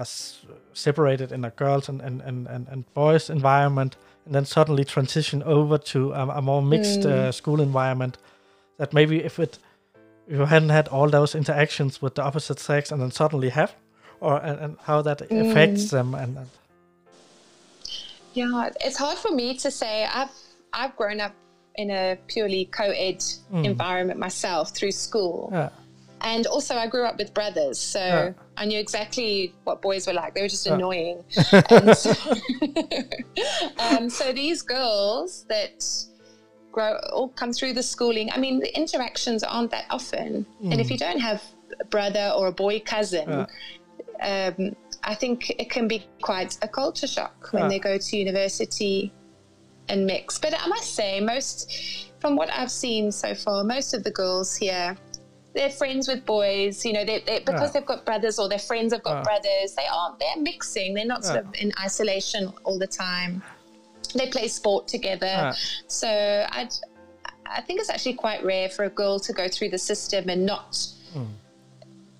separated 0.73 1.31
in 1.31 1.45
a 1.45 1.49
girls 1.51 1.89
and, 1.89 2.01
and, 2.01 2.21
and, 2.21 2.47
and, 2.47 2.93
boys 2.93 3.29
environment 3.29 3.95
and 4.25 4.35
then 4.35 4.45
suddenly 4.45 4.83
transition 4.83 5.43
over 5.43 5.77
to 5.77 6.11
a, 6.13 6.27
a 6.27 6.41
more 6.41 6.61
mixed 6.61 7.01
mm. 7.01 7.11
uh, 7.11 7.31
school 7.31 7.61
environment 7.61 8.17
that 8.77 8.93
maybe 8.93 9.23
if 9.23 9.39
it 9.39 9.59
if 10.27 10.37
you 10.37 10.45
hadn't 10.45 10.69
had 10.69 10.87
all 10.87 11.09
those 11.09 11.35
interactions 11.35 12.01
with 12.01 12.15
the 12.15 12.23
opposite 12.23 12.59
sex 12.59 12.91
and 12.91 13.01
then 13.01 13.11
suddenly 13.11 13.49
have 13.49 13.75
or 14.19 14.37
and, 14.37 14.59
and 14.59 14.77
how 14.83 15.01
that 15.01 15.19
mm. 15.19 15.49
affects 15.49 15.91
them 15.91 16.15
and, 16.15 16.37
and, 16.37 16.49
yeah 18.33 18.69
it's 18.81 18.97
hard 18.97 19.17
for 19.17 19.31
me 19.31 19.55
to 19.57 19.69
say 19.69 20.05
i've 20.05 20.31
i've 20.71 20.95
grown 20.95 21.19
up 21.19 21.33
in 21.75 21.89
a 21.89 22.17
purely 22.27 22.65
co-ed 22.65 23.19
mm. 23.19 23.65
environment 23.65 24.19
myself 24.19 24.75
through 24.75 24.91
school 24.91 25.49
yeah 25.51 25.69
and 26.23 26.47
also, 26.47 26.75
I 26.75 26.87
grew 26.87 27.05
up 27.05 27.17
with 27.17 27.33
brothers, 27.33 27.79
so. 27.79 28.33
I 28.55 28.65
knew 28.65 28.79
exactly 28.79 29.53
what 29.63 29.81
boys 29.81 30.05
were 30.05 30.13
like. 30.13 30.35
They 30.35 30.41
were 30.41 30.47
just 30.47 30.67
annoying. 30.67 31.23
so, 31.31 32.13
um, 33.79 34.09
so 34.11 34.31
these 34.31 34.61
girls 34.61 35.45
that 35.49 35.83
grow 36.71 36.99
all 37.11 37.29
come 37.29 37.51
through 37.51 37.73
the 37.73 37.83
schooling. 37.83 38.31
I 38.31 38.37
mean, 38.37 38.59
the 38.59 38.75
interactions 38.77 39.43
aren't 39.43 39.71
that 39.71 39.85
often, 39.89 40.45
mm. 40.61 40.71
and 40.71 40.79
if 40.79 40.91
you 40.91 40.97
don't 40.97 41.19
have 41.19 41.41
a 41.79 41.85
brother 41.85 42.31
or 42.35 42.47
a 42.47 42.51
boy 42.51 42.79
cousin. 42.79 43.47
Um, 44.21 44.75
I 45.03 45.15
think 45.15 45.49
it 45.49 45.69
can 45.69 45.87
be 45.87 46.05
quite 46.21 46.57
a 46.61 46.67
culture 46.67 47.07
shock 47.07 47.49
when 47.51 47.67
they 47.67 47.79
go 47.79 47.97
to 47.97 48.17
university 48.17 49.11
and 49.89 50.05
mix. 50.05 50.39
But 50.39 50.53
I 50.57 50.67
must 50.67 50.95
say, 50.95 51.19
most 51.19 52.09
from 52.19 52.37
what 52.37 52.49
I've 52.51 52.71
seen 52.71 53.11
so 53.11 53.35
far, 53.35 53.63
most 53.65 53.93
of 53.93 54.03
the 54.03 54.11
girls 54.11 54.55
here 54.55 54.95
they're 55.53 55.69
friends 55.69 56.07
with 56.07 56.25
boys, 56.25 56.83
you 56.83 56.93
know, 56.93 57.05
they're, 57.05 57.21
they're, 57.25 57.41
because 57.41 57.61
yeah. 57.61 57.79
they've 57.79 57.85
got 57.85 58.05
brothers 58.05 58.39
or 58.39 58.49
their 58.49 58.59
friends 58.59 58.93
have 58.93 59.03
got 59.03 59.17
yeah. 59.17 59.23
brothers. 59.23 59.75
They 59.75 59.85
are 59.91 60.15
they're 60.19 60.41
mixing. 60.41 60.93
They're 60.93 61.05
not 61.05 61.23
sort 61.23 61.39
of 61.39 61.53
in 61.55 61.71
isolation 61.79 62.51
all 62.63 62.79
the 62.79 62.87
time. 62.87 63.43
They 64.15 64.27
play 64.27 64.47
sport 64.47 64.87
together. 64.87 65.53
So 65.87 66.07
I 66.07 66.69
I 67.45 67.61
think 67.61 67.79
it's 67.79 67.89
actually 67.89 68.15
quite 68.15 68.43
rare 68.43 68.69
for 68.69 68.85
a 68.85 68.89
girl 68.89 69.19
to 69.19 69.33
go 69.33 69.47
through 69.47 69.69
the 69.69 69.77
system 69.77 70.29
and 70.29 70.45
not 70.45 70.71
mm. 71.15 71.27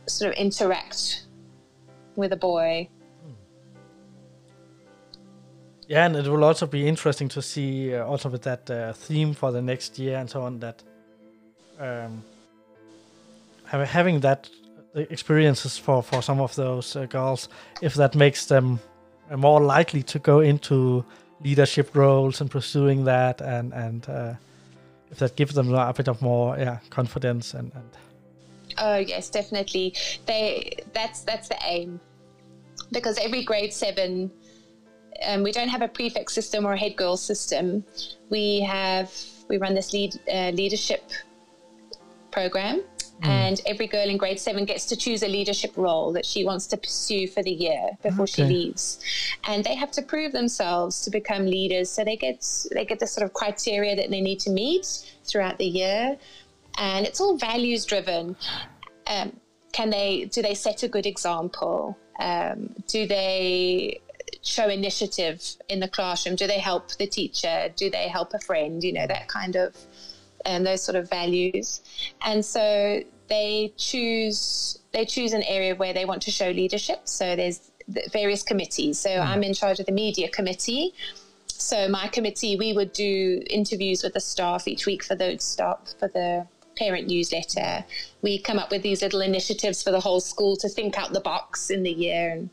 sort 0.08 0.32
of 0.32 0.38
interact 0.38 1.26
with 2.16 2.34
a 2.34 2.38
boy. 2.38 2.90
Yeah, 5.88 6.06
and 6.06 6.16
it 6.16 6.28
will 6.28 6.44
also 6.44 6.66
be 6.66 6.88
interesting 6.88 7.28
to 7.30 7.42
see 7.42 7.94
uh, 7.94 8.06
also 8.06 8.30
with 8.30 8.44
that 8.44 8.70
uh, 8.70 8.94
theme 8.94 9.34
for 9.34 9.52
the 9.52 9.62
next 9.62 10.00
year 10.00 10.18
and 10.18 10.30
so 10.30 10.42
on 10.42 10.60
that 10.60 10.82
um, 11.80 12.24
having 13.82 14.19
that 14.21 14.49
experiences 14.95 15.78
for 15.78 16.03
for 16.03 16.21
some 16.21 16.39
of 16.39 16.55
those 16.55 16.95
uh, 16.95 17.05
girls, 17.05 17.49
if 17.82 17.93
that 17.95 18.15
makes 18.15 18.45
them 18.45 18.80
uh, 19.30 19.38
more 19.38 19.61
likely 19.61 20.03
to 20.03 20.19
go 20.19 20.39
into 20.39 21.03
leadership 21.43 21.95
roles 21.95 22.41
and 22.41 22.49
pursuing 22.49 23.05
that, 23.05 23.41
and 23.41 23.74
and 23.74 24.07
uh, 24.09 24.34
if 25.11 25.17
that 25.19 25.36
gives 25.36 25.53
them 25.55 25.74
a 25.74 25.93
bit 25.93 26.07
of 26.07 26.21
more 26.21 26.57
yeah 26.57 26.78
confidence 26.89 27.53
and. 27.53 27.71
and 27.76 27.89
Oh 28.80 28.97
yes, 28.97 29.30
definitely. 29.30 29.93
They 30.26 30.78
that's 30.93 31.21
that's 31.21 31.47
the 31.47 31.57
aim, 31.63 31.99
because 32.91 33.19
every 33.19 33.43
grade 33.43 33.71
seven, 33.71 34.32
um, 35.28 35.43
we 35.43 35.51
don't 35.51 35.67
have 35.67 35.84
a 35.84 35.88
prefect 35.88 36.32
system 36.32 36.65
or 36.65 36.74
a 36.74 36.78
head 36.78 36.95
girl 36.95 37.17
system. 37.17 37.86
We 38.30 38.61
have 38.61 39.11
we 39.47 39.57
run 39.57 39.76
this 39.76 39.93
lead 39.93 40.19
uh, 40.32 40.49
leadership 40.49 41.03
program 42.32 42.82
Mm. 43.24 43.28
And 43.28 43.61
every 43.65 43.88
girl 43.88 44.09
in 44.09 44.17
grade 44.17 44.39
seven 44.39 44.65
gets 44.65 44.86
to 44.88 44.97
choose 44.97 45.24
a 45.24 45.28
leadership 45.28 45.71
role 45.78 46.11
that 46.13 46.26
she 46.26 46.43
wants 46.43 46.67
to 46.67 46.78
pursue 46.78 47.28
for 47.28 47.41
the 47.41 47.51
year 47.51 47.91
before 48.01 48.24
okay. 48.24 48.34
she 48.34 48.43
leaves. 48.43 48.99
And 49.45 49.63
they 49.63 49.76
have 49.76 49.91
to 49.91 50.01
prove 50.01 50.34
themselves 50.34 51.01
to 51.01 51.09
become 51.09 51.45
leaders. 51.45 51.89
So 51.89 52.03
they 52.03 52.17
get 52.17 52.45
they 52.74 52.86
get 52.86 52.99
the 52.99 53.07
sort 53.07 53.26
of 53.26 53.34
criteria 53.34 53.95
that 53.95 54.09
they 54.09 54.19
need 54.19 54.39
to 54.41 54.49
meet 54.49 54.86
throughout 55.24 55.57
the 55.57 55.65
year. 55.65 56.17
And 56.78 57.05
it's 57.05 57.21
all 57.21 57.38
values 57.38 57.86
driven. 57.86 58.36
Um, 59.07 59.39
can 59.71 59.89
they 59.89 60.26
do 60.26 60.41
they 60.41 60.53
set 60.53 60.84
a 60.84 60.88
good 60.89 61.05
example? 61.05 61.97
Um, 62.19 62.76
do 62.88 63.07
they 63.07 64.01
show 64.41 64.67
initiative 64.67 65.41
in 65.69 65.80
the 65.80 65.88
classroom? 65.88 66.36
Do 66.36 66.45
they 66.45 66.59
help 66.59 66.91
the 66.97 67.07
teacher? 67.07 67.69
Do 67.76 67.89
they 67.89 68.09
help 68.09 68.34
a 68.34 68.39
friend? 68.39 68.84
You 68.84 68.91
know, 68.93 69.07
that 69.07 69.30
kind 69.30 69.55
of 69.55 69.76
and 70.45 70.65
those 70.65 70.82
sort 70.82 70.95
of 70.95 71.09
values. 71.09 71.82
And 72.21 72.43
so 72.43 73.01
they 73.30 73.74
choose 73.78 74.80
they 74.91 75.05
choose 75.05 75.34
an 75.34 75.43
area 75.43 75.76
where 75.76 75.93
they 75.93 76.05
want 76.05 76.21
to 76.24 76.32
show 76.32 76.49
leadership. 76.49 77.01
So 77.05 77.36
there's 77.36 77.71
various 78.11 78.43
committees. 78.43 78.99
So 78.99 79.09
mm. 79.09 79.26
I'm 79.26 79.43
in 79.43 79.53
charge 79.53 79.80
of 79.80 79.86
the 79.86 79.91
media 79.91 80.30
committee. 80.30 80.93
So 81.47 81.88
my 81.88 82.07
committee, 82.07 82.55
we 82.57 82.74
would 82.74 82.93
do 82.93 83.41
interviews 83.49 84.03
with 84.03 84.13
the 84.13 84.19
staff 84.19 84.67
each 84.67 84.86
week 84.86 85.03
for 85.03 85.15
those 85.15 85.43
staff 85.43 85.93
for 85.99 86.07
the 86.07 86.47
parent 86.78 87.07
newsletter. 87.07 87.86
We 88.21 88.39
come 88.39 88.59
up 88.59 88.71
with 88.71 88.82
these 88.82 89.01
little 89.01 89.21
initiatives 89.21 89.82
for 89.82 89.91
the 89.91 89.99
whole 89.99 90.19
school 90.19 90.57
to 90.57 90.69
think 90.69 90.97
out 90.97 91.13
the 91.13 91.21
box 91.21 91.69
in 91.69 91.84
the 91.84 91.91
year. 91.91 92.32
And 92.32 92.49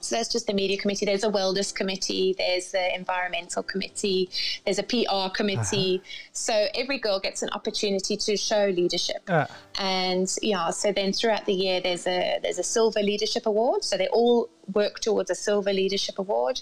so 0.00 0.16
that's 0.16 0.28
just 0.28 0.46
the 0.46 0.54
media 0.54 0.78
committee. 0.78 1.04
There's 1.04 1.24
a 1.24 1.30
wellness 1.30 1.74
committee. 1.74 2.34
There's 2.36 2.72
the 2.72 2.94
environmental 2.94 3.62
committee. 3.62 4.30
There's 4.64 4.78
a 4.78 4.82
PR 4.82 5.34
committee. 5.34 6.00
Uh-huh. 6.02 6.30
So 6.32 6.66
every 6.74 6.98
girl 6.98 7.20
gets 7.20 7.42
an 7.42 7.50
opportunity 7.50 8.16
to 8.16 8.36
show 8.36 8.72
leadership. 8.74 9.22
Uh. 9.28 9.46
And 9.78 10.34
yeah, 10.42 10.70
so 10.70 10.92
then 10.92 11.12
throughout 11.12 11.44
the 11.44 11.52
year, 11.52 11.80
there's 11.80 12.06
a 12.06 12.38
there's 12.42 12.58
a 12.58 12.62
silver 12.62 13.00
leadership 13.00 13.46
award. 13.46 13.84
So 13.84 13.96
they 13.96 14.08
all 14.08 14.48
work 14.72 15.00
towards 15.00 15.30
a 15.30 15.34
silver 15.34 15.72
leadership 15.72 16.18
award. 16.18 16.60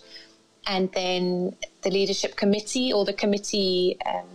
And 0.66 0.90
then 0.92 1.56
the 1.82 1.90
leadership 1.90 2.36
committee 2.36 2.92
or 2.92 3.04
the 3.04 3.12
committee 3.12 3.96
um, 4.04 4.26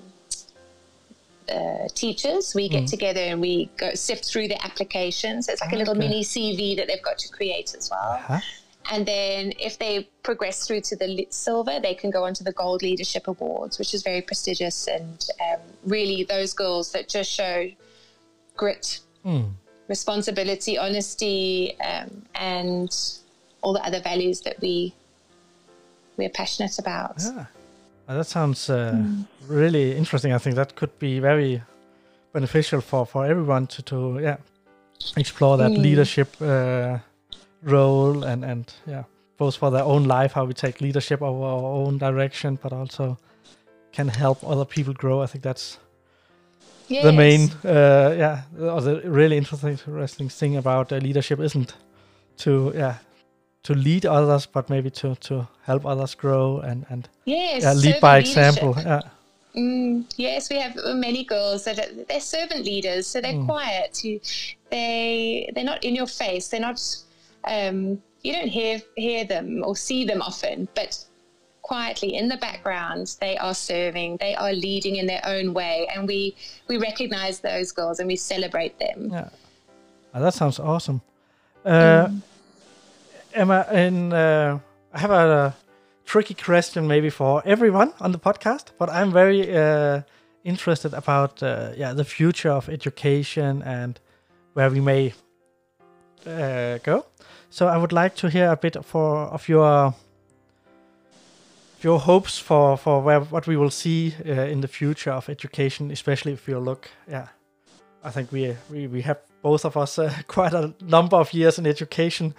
uh, 1.49 1.87
teachers, 1.93 2.55
we 2.55 2.69
get 2.69 2.83
mm. 2.83 2.89
together 2.89 3.19
and 3.19 3.41
we 3.41 3.69
go 3.77 3.93
sift 3.93 4.25
through 4.25 4.47
the 4.47 4.65
applications. 4.65 5.49
It's 5.49 5.61
like 5.61 5.73
a 5.73 5.75
little 5.75 5.95
mini 5.95 6.23
CV 6.23 6.75
that 6.77 6.87
they've 6.87 7.03
got 7.03 7.17
to 7.19 7.29
create 7.29 7.75
as 7.77 7.89
well. 7.91 8.13
Uh-huh. 8.13 8.39
And 8.91 9.05
then 9.05 9.53
if 9.59 9.79
they 9.79 10.09
progress 10.23 10.67
through 10.67 10.81
to 10.81 10.95
the 10.95 11.27
silver, 11.29 11.79
they 11.79 11.93
can 11.93 12.11
go 12.11 12.25
on 12.25 12.33
to 12.35 12.43
the 12.43 12.51
gold 12.51 12.81
leadership 12.81 13.27
awards, 13.27 13.79
which 13.79 13.93
is 13.93 14.03
very 14.03 14.21
prestigious. 14.21 14.87
And 14.87 15.25
um, 15.41 15.59
really, 15.85 16.23
those 16.23 16.53
girls 16.53 16.91
that 16.91 17.07
just 17.07 17.31
show 17.31 17.69
grit, 18.57 18.99
mm. 19.25 19.49
responsibility, 19.87 20.77
honesty, 20.77 21.79
um, 21.81 22.23
and 22.35 22.93
all 23.61 23.73
the 23.73 23.85
other 23.85 24.01
values 24.01 24.41
that 24.41 24.59
we 24.59 24.93
we're 26.17 26.29
passionate 26.29 26.77
about. 26.77 27.15
Yeah. 27.19 27.45
that 28.07 28.27
sounds 28.27 28.69
uh, 28.69 28.93
mm. 28.95 29.25
really 29.47 29.95
interesting. 29.95 30.33
I 30.33 30.37
think 30.37 30.55
that 30.55 30.75
could 30.75 30.97
be 30.99 31.19
very 31.19 31.63
beneficial 32.33 32.81
for, 32.81 33.05
for 33.05 33.25
everyone 33.25 33.67
to, 33.67 33.81
to 33.83 34.19
yeah 34.21 34.37
explore 35.17 35.57
that 35.57 35.71
mm. 35.71 35.77
leadership. 35.77 36.29
Uh, 36.41 36.99
role 37.63 38.23
and 38.23 38.43
and 38.43 38.73
yeah 38.85 39.03
both 39.37 39.55
for 39.55 39.71
their 39.71 39.83
own 39.83 40.03
life 40.03 40.33
how 40.33 40.45
we 40.45 40.53
take 40.53 40.81
leadership 40.81 41.21
of 41.21 41.41
our 41.41 41.63
own 41.63 41.97
direction 41.97 42.57
but 42.61 42.73
also 42.73 43.17
can 43.91 44.07
help 44.07 44.43
other 44.43 44.65
people 44.65 44.93
grow 44.93 45.21
i 45.21 45.25
think 45.25 45.43
that's 45.43 45.79
yes. 46.87 47.03
the 47.03 47.11
main 47.11 47.49
uh, 47.65 48.13
yeah 48.17 48.41
or 48.59 48.81
the 48.81 49.01
really 49.05 49.37
interesting 49.37 49.71
interesting 49.71 50.29
thing 50.29 50.57
about 50.57 50.91
uh, 50.91 50.97
leadership 50.97 51.39
isn't 51.39 51.75
to 52.37 52.71
yeah 52.75 52.97
to 53.63 53.73
lead 53.73 54.05
others 54.05 54.45
but 54.45 54.69
maybe 54.69 54.89
to 54.89 55.15
to 55.15 55.47
help 55.63 55.85
others 55.85 56.15
grow 56.15 56.59
and 56.59 56.85
and 56.89 57.09
yes, 57.25 57.63
yeah, 57.63 57.73
lead 57.73 57.99
by 58.01 58.17
example 58.19 58.75
yeah 58.77 59.01
Mm, 59.55 60.11
yes, 60.17 60.49
we 60.49 60.55
have 60.57 60.75
many 60.95 61.23
girls 61.23 61.65
that 61.65 61.77
are, 61.77 62.03
they're 62.05 62.19
servant 62.19 62.65
leaders, 62.65 63.05
so 63.05 63.21
they're 63.21 63.33
mm. 63.33 63.45
quiet. 63.45 64.01
they 64.71 65.49
they're 65.53 65.63
not 65.63 65.83
in 65.83 65.95
your 65.95 66.07
face. 66.07 66.47
They're 66.47 66.59
not 66.59 66.81
um, 67.45 68.01
you 68.21 68.33
don't 68.33 68.47
hear 68.47 68.81
hear 68.95 69.25
them 69.25 69.63
or 69.65 69.75
see 69.75 70.05
them 70.05 70.21
often, 70.21 70.67
but 70.75 71.03
quietly 71.63 72.15
in 72.15 72.27
the 72.27 72.37
background 72.37 73.15
they 73.21 73.37
are 73.37 73.53
serving 73.53 74.17
they 74.17 74.35
are 74.35 74.51
leading 74.51 74.97
in 74.97 75.07
their 75.07 75.21
own 75.25 75.53
way 75.53 75.87
and 75.95 76.05
we 76.07 76.35
we 76.67 76.77
recognize 76.77 77.39
those 77.39 77.71
girls 77.71 77.99
and 77.99 78.07
we 78.07 78.15
celebrate 78.15 78.77
them. 78.79 79.09
Yeah. 79.09 79.29
Oh, 80.13 80.21
that 80.21 80.33
sounds 80.33 80.59
awesome. 80.59 81.01
Uh, 81.65 82.07
mm. 82.07 82.21
emma 83.33 83.65
in 83.71 84.11
uh, 84.11 84.59
i 84.93 84.99
have 84.99 85.11
a, 85.11 85.13
a, 85.15 85.55
tricky 86.05 86.33
question 86.33 86.85
maybe 86.85 87.09
for 87.09 87.41
everyone 87.45 87.93
on 88.01 88.11
the 88.11 88.19
podcast 88.19 88.71
but 88.77 88.89
i'm 88.89 89.13
very 89.13 89.55
uh, 89.55 90.01
interested 90.43 90.93
about 90.93 91.41
uh, 91.41 91.71
yeah 91.77 91.93
the 91.93 92.03
future 92.03 92.51
of 92.51 92.67
education 92.67 93.63
and 93.63 94.01
where 94.55 94.69
we 94.69 94.81
may 94.81 95.13
uh, 96.27 96.77
go 96.79 97.05
so 97.53 97.67
I 97.67 97.77
would 97.77 97.93
like 97.93 98.15
to 98.15 98.29
hear 98.29 98.51
a 98.51 98.57
bit 98.57 98.83
for 98.83 99.31
of 99.31 99.47
your 99.47 99.93
your 101.83 101.99
hopes 101.99 102.39
for 102.39 102.77
for 102.77 102.99
where 103.03 103.19
what 103.19 103.45
we 103.45 103.55
will 103.55 103.69
see 103.69 104.15
uh, 104.25 104.51
in 104.51 104.61
the 104.61 104.67
future 104.67 105.11
of 105.11 105.29
education, 105.29 105.91
especially 105.91 106.33
if 106.33 106.47
you 106.47 106.57
look. 106.57 106.89
Yeah, 107.07 107.27
I 108.03 108.09
think 108.09 108.31
we 108.31 108.55
we 108.71 108.87
we 108.87 109.01
have 109.03 109.19
both 109.43 109.65
of 109.65 109.77
us 109.77 109.99
uh, 109.99 110.11
quite 110.27 110.53
a 110.53 110.73
number 110.81 111.17
of 111.17 111.31
years 111.31 111.59
in 111.59 111.67
education 111.67 112.33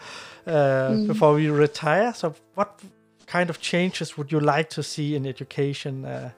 uh, 0.49 0.91
mm. 0.91 1.07
before 1.07 1.35
we 1.35 1.49
retire. 1.49 2.13
So 2.13 2.35
what 2.55 2.81
kind 3.27 3.51
of 3.51 3.61
changes 3.61 4.19
would 4.19 4.33
you 4.33 4.41
like 4.41 4.69
to 4.71 4.83
see 4.83 5.15
in 5.15 5.27
education 5.27 6.05
uh, 6.05 6.31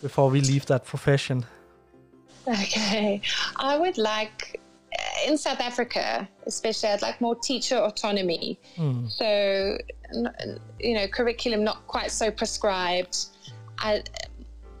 before 0.00 0.30
we 0.30 0.40
leave 0.40 0.64
that 0.66 0.84
profession? 0.84 1.44
Okay, 2.48 3.20
I 3.56 3.76
would 3.76 3.98
like 3.98 4.60
in 5.26 5.36
South 5.36 5.60
Africa, 5.60 6.28
especially, 6.46 6.90
I'd 6.90 7.02
like 7.02 7.20
more 7.20 7.34
teacher 7.34 7.76
autonomy. 7.76 8.58
Mm. 8.76 9.10
So, 9.10 9.78
you 10.80 10.94
know, 10.94 11.08
curriculum 11.08 11.64
not 11.64 11.86
quite 11.86 12.10
so 12.10 12.30
prescribed, 12.30 13.26
I, 13.78 14.02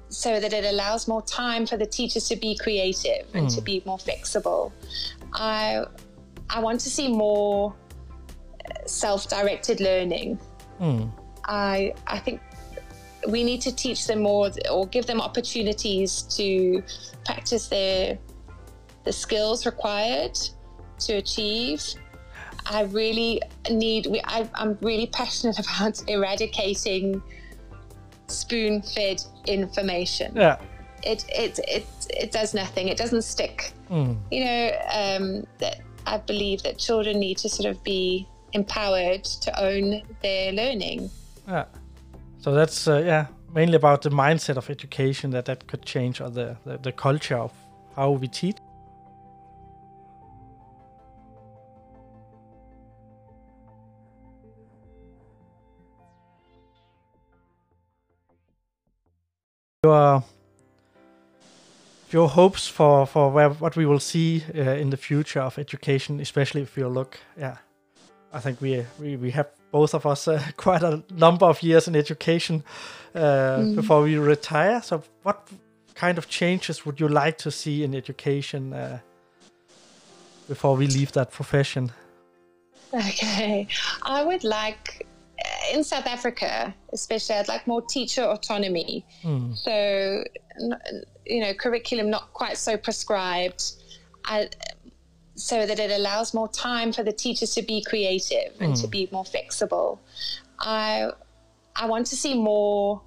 so 0.08 0.38
that 0.40 0.52
it 0.52 0.64
allows 0.64 1.08
more 1.08 1.22
time 1.22 1.66
for 1.66 1.76
the 1.76 1.86
teachers 1.86 2.28
to 2.28 2.36
be 2.36 2.56
creative 2.56 3.26
and 3.34 3.46
mm. 3.46 3.54
to 3.54 3.60
hmm. 3.60 3.64
be 3.64 3.82
more 3.84 3.98
flexible. 3.98 4.72
I, 5.32 5.84
I 6.48 6.60
want 6.60 6.80
to 6.80 6.90
see 6.90 7.08
more 7.08 7.74
self-directed 8.86 9.80
learning. 9.80 10.38
Mm. 10.80 11.10
I, 11.44 11.94
I 12.06 12.18
think 12.18 12.40
we 13.28 13.42
need 13.42 13.60
to 13.62 13.74
teach 13.74 14.06
them 14.06 14.22
more 14.22 14.50
or 14.70 14.86
give 14.86 15.06
them 15.06 15.20
opportunities 15.20 16.22
to 16.36 16.82
practice 17.24 17.68
their 17.68 18.18
the 19.06 19.12
skills 19.12 19.64
required 19.64 20.38
to 20.98 21.14
achieve. 21.14 21.82
I 22.66 22.82
really 22.82 23.40
need, 23.70 24.20
I, 24.24 24.50
I'm 24.54 24.76
really 24.82 25.06
passionate 25.06 25.58
about 25.64 26.02
eradicating 26.10 27.22
spoon 28.26 28.82
fed 28.82 29.22
information. 29.46 30.36
Yeah. 30.36 30.58
It, 31.02 31.24
it, 31.28 31.60
it, 31.68 31.86
it 32.10 32.32
does 32.32 32.52
nothing, 32.52 32.88
it 32.88 32.98
doesn't 32.98 33.22
stick. 33.22 33.72
Mm. 33.90 34.18
You 34.32 34.44
know, 34.44 34.70
um, 34.92 35.46
that 35.58 35.80
I 36.04 36.18
believe 36.18 36.64
that 36.64 36.78
children 36.78 37.20
need 37.20 37.38
to 37.38 37.48
sort 37.48 37.70
of 37.70 37.82
be 37.84 38.28
empowered 38.52 39.22
to 39.24 39.62
own 39.62 40.02
their 40.22 40.52
learning. 40.52 41.10
Yeah. 41.46 41.66
So 42.38 42.52
that's, 42.52 42.88
uh, 42.88 43.02
yeah, 43.04 43.26
mainly 43.54 43.76
about 43.76 44.02
the 44.02 44.10
mindset 44.10 44.56
of 44.56 44.68
education 44.68 45.30
that 45.30 45.44
that 45.44 45.68
could 45.68 45.84
change 45.84 46.20
or 46.20 46.30
the, 46.30 46.56
the, 46.64 46.78
the 46.78 46.92
culture 46.92 47.36
of 47.36 47.52
how 47.94 48.10
we 48.10 48.26
teach. 48.26 48.56
Your 59.84 60.24
your 62.10 62.28
hopes 62.28 62.68
for 62.68 63.06
for 63.06 63.30
where 63.30 63.50
what 63.50 63.76
we 63.76 63.86
will 63.86 64.00
see 64.00 64.42
uh, 64.54 64.60
in 64.60 64.90
the 64.90 64.96
future 64.96 65.40
of 65.40 65.58
education, 65.58 66.20
especially 66.20 66.62
if 66.62 66.76
you 66.76 66.88
look, 66.88 67.18
yeah, 67.38 67.56
I 68.32 68.40
think 68.40 68.60
we 68.60 68.84
we, 68.98 69.16
we 69.16 69.30
have 69.32 69.46
both 69.70 69.94
of 69.94 70.06
us 70.06 70.28
uh, 70.28 70.40
quite 70.56 70.82
a 70.82 71.02
number 71.10 71.46
of 71.46 71.62
years 71.62 71.88
in 71.88 71.96
education 71.96 72.62
uh, 73.14 73.58
mm. 73.58 73.76
before 73.76 74.02
we 74.02 74.16
retire. 74.18 74.82
So, 74.82 75.02
what 75.22 75.48
kind 75.94 76.18
of 76.18 76.28
changes 76.28 76.84
would 76.84 77.00
you 77.00 77.08
like 77.08 77.38
to 77.38 77.50
see 77.50 77.82
in 77.82 77.94
education 77.94 78.72
uh, 78.72 78.98
before 80.48 80.76
we 80.76 80.86
leave 80.86 81.12
that 81.12 81.30
profession? 81.30 81.92
Okay, 82.94 83.66
I 84.02 84.24
would 84.24 84.44
like 84.44 85.06
in 85.72 85.84
South 85.84 86.06
Africa, 86.06 86.74
especially, 86.92 87.36
I'd 87.36 87.48
like 87.48 87.66
more 87.66 87.82
teacher 87.82 88.22
autonomy. 88.22 89.04
Mm. 89.22 89.56
So, 89.56 90.24
you 91.26 91.40
know, 91.40 91.54
curriculum 91.54 92.10
not 92.10 92.32
quite 92.32 92.56
so 92.56 92.76
prescribed, 92.76 93.72
I, 94.24 94.48
so 95.34 95.66
that 95.66 95.78
it 95.78 95.90
allows 95.90 96.34
more 96.34 96.48
time 96.48 96.92
for 96.92 97.02
the 97.02 97.12
teachers 97.12 97.54
to 97.54 97.62
be 97.62 97.82
creative 97.82 98.52
and 98.60 98.72
mm. 98.72 98.80
to 98.80 98.86
hmm. 98.86 98.90
be 98.90 99.08
more 99.12 99.24
flexible. 99.24 100.00
I, 100.58 101.10
I 101.74 101.86
want 101.86 102.06
to 102.08 102.16
see 102.16 102.34
more 102.34 103.02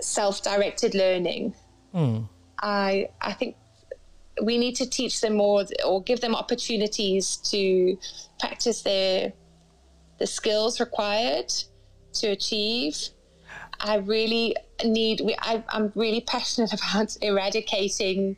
self-directed 0.00 0.94
learning. 0.94 1.54
Mm. 1.94 2.28
I, 2.60 3.08
I 3.20 3.32
think 3.32 3.56
we 4.42 4.58
need 4.58 4.76
to 4.76 4.86
teach 4.86 5.20
them 5.20 5.36
more 5.36 5.64
or 5.86 6.02
give 6.02 6.20
them 6.20 6.34
opportunities 6.34 7.36
to 7.36 7.96
practice 8.38 8.82
their 8.82 9.32
the 10.18 10.26
skills 10.26 10.80
required 10.80 11.52
to 12.14 12.28
achieve. 12.28 12.96
I 13.80 13.96
really 13.96 14.56
need, 14.84 15.22
I, 15.40 15.62
I'm 15.68 15.92
really 15.94 16.20
passionate 16.20 16.72
about 16.78 17.16
eradicating 17.22 18.36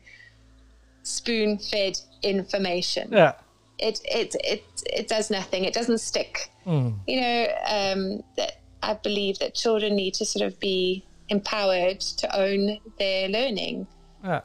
spoon 1.03 1.59
fed 1.59 1.99
information. 2.23 3.11
Yeah. 3.13 3.35
It, 3.79 4.01
it, 4.05 4.35
it, 4.43 4.65
it 4.87 5.09
does 5.09 5.31
nothing, 5.31 5.65
it 5.65 5.75
doesn't 5.75 5.99
stick. 5.99 6.51
Mm. 6.67 6.99
You 7.07 7.21
know, 7.21 7.47
um, 7.69 8.23
that 8.37 8.61
I 8.83 8.95
believe 8.95 9.39
that 9.41 9.55
children 9.55 9.95
need 9.95 10.15
to 10.15 10.25
sort 10.25 10.47
of 10.47 10.59
be 10.59 11.05
empowered 11.29 12.01
to 12.01 12.41
own 12.41 12.79
their 12.99 13.29
learning. 13.29 13.87
Yeah. 14.25 14.41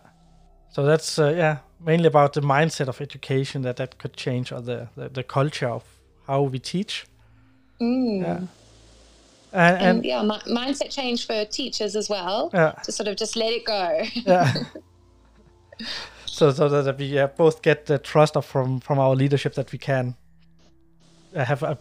So 0.72 0.84
that's 0.84 1.20
uh, 1.20 1.34
yeah 1.36 1.58
mainly 1.84 2.08
about 2.08 2.34
the 2.34 2.42
mindset 2.42 2.88
of 2.88 3.02
education 3.02 3.64
that 3.64 3.78
that 3.78 3.98
could 3.98 4.14
change 4.16 4.52
or 4.52 4.62
the 4.62 4.90
the, 4.96 5.10
the 5.10 5.24
culture 5.24 5.68
of 5.70 5.84
how 6.28 6.44
we 6.44 6.60
teach. 6.60 7.06
Mm. 7.82 8.22
Yeah. 8.22 8.38
And, 9.54 9.78
And, 9.78 9.98
and 9.98 10.06
yeah, 10.06 10.22
mi- 10.24 10.54
mindset 10.54 10.92
change 10.92 11.26
for 11.28 11.44
teachers 11.46 11.96
as 11.96 12.08
well. 12.10 12.50
Yeah. 12.54 12.72
To 12.84 12.92
sort 12.92 13.08
of 13.10 13.18
just 13.18 13.36
let 13.36 13.52
it 13.52 13.66
go. 13.66 14.02
yeah. 14.26 14.54
so 16.26 16.52
so 16.52 16.70
that 16.70 16.98
we 16.98 17.20
uh, 17.20 17.28
both 17.28 17.62
get 17.62 17.86
the 17.86 17.98
trust 17.98 18.38
of 18.38 18.46
from 18.46 18.80
from 18.80 19.00
our 19.00 19.16
leadership 19.16 19.54
that 19.56 19.72
we 19.72 19.78
can 19.78 20.16
uh, 21.36 21.44
have 21.44 21.64
a 21.64 21.78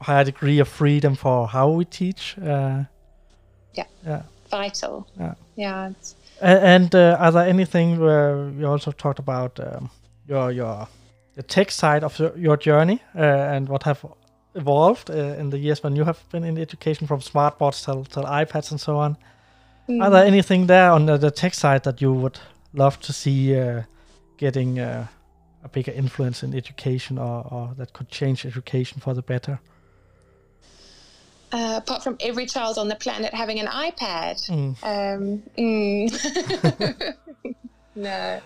higher 0.00 0.24
degree 0.24 0.60
of 0.60 0.68
freedom 0.68 1.14
for 1.16 1.48
how 1.48 1.70
we 1.70 1.84
teach. 1.84 2.36
Uh, 2.38 2.84
Yeah. 3.76 3.86
Yeah. 4.06 4.22
Vital. 4.50 5.06
Yeah. 5.18 5.34
Yeah. 5.56 5.92
And 6.40 6.94
uh, 6.94 7.16
are 7.18 7.32
there 7.32 7.48
anything 7.48 7.98
where 8.00 8.50
you 8.58 8.66
also 8.66 8.92
talked 8.92 9.18
about 9.18 9.58
um, 9.60 9.90
your 10.28 10.52
your 10.52 10.88
the 11.36 11.42
tech 11.42 11.70
side 11.70 12.04
of 12.04 12.18
your, 12.18 12.32
your 12.38 12.56
journey 12.56 13.00
uh, 13.16 13.54
and 13.56 13.68
what 13.68 13.82
have 13.82 14.04
evolved 14.54 15.10
uh, 15.10 15.14
in 15.14 15.50
the 15.50 15.58
years 15.58 15.82
when 15.82 15.96
you 15.96 16.04
have 16.04 16.18
been 16.30 16.44
in 16.44 16.58
education 16.58 17.06
from 17.06 17.20
smartboards 17.20 17.84
till, 17.84 18.04
till 18.04 18.24
iPads 18.24 18.70
and 18.70 18.80
so 18.80 18.96
on? 18.96 19.16
Are 20.00 20.10
there 20.10 20.24
anything 20.24 20.66
there 20.66 20.90
on 20.90 21.06
the, 21.06 21.18
the 21.18 21.30
tech 21.30 21.52
side 21.52 21.84
that 21.84 22.00
you 22.00 22.12
would 22.12 22.38
love 22.72 22.98
to 23.00 23.12
see 23.12 23.58
uh, 23.58 23.82
getting 24.38 24.78
uh, 24.78 25.06
a 25.62 25.68
bigger 25.68 25.92
influence 25.92 26.42
in 26.42 26.54
education 26.54 27.18
or, 27.18 27.46
or 27.50 27.74
that 27.76 27.92
could 27.92 28.08
change 28.08 28.46
education 28.46 29.00
for 29.00 29.12
the 29.12 29.22
better? 29.22 29.60
Uh, 31.52 31.74
apart 31.76 32.02
from 32.02 32.16
every 32.20 32.46
child 32.46 32.78
on 32.78 32.88
the 32.88 32.96
planet 32.96 33.32
having 33.32 33.60
an 33.60 33.66
iPad. 33.66 34.40
Mm. 34.48 34.74
Um, 34.82 35.42
mm. 35.56 37.14
no. 37.94 38.40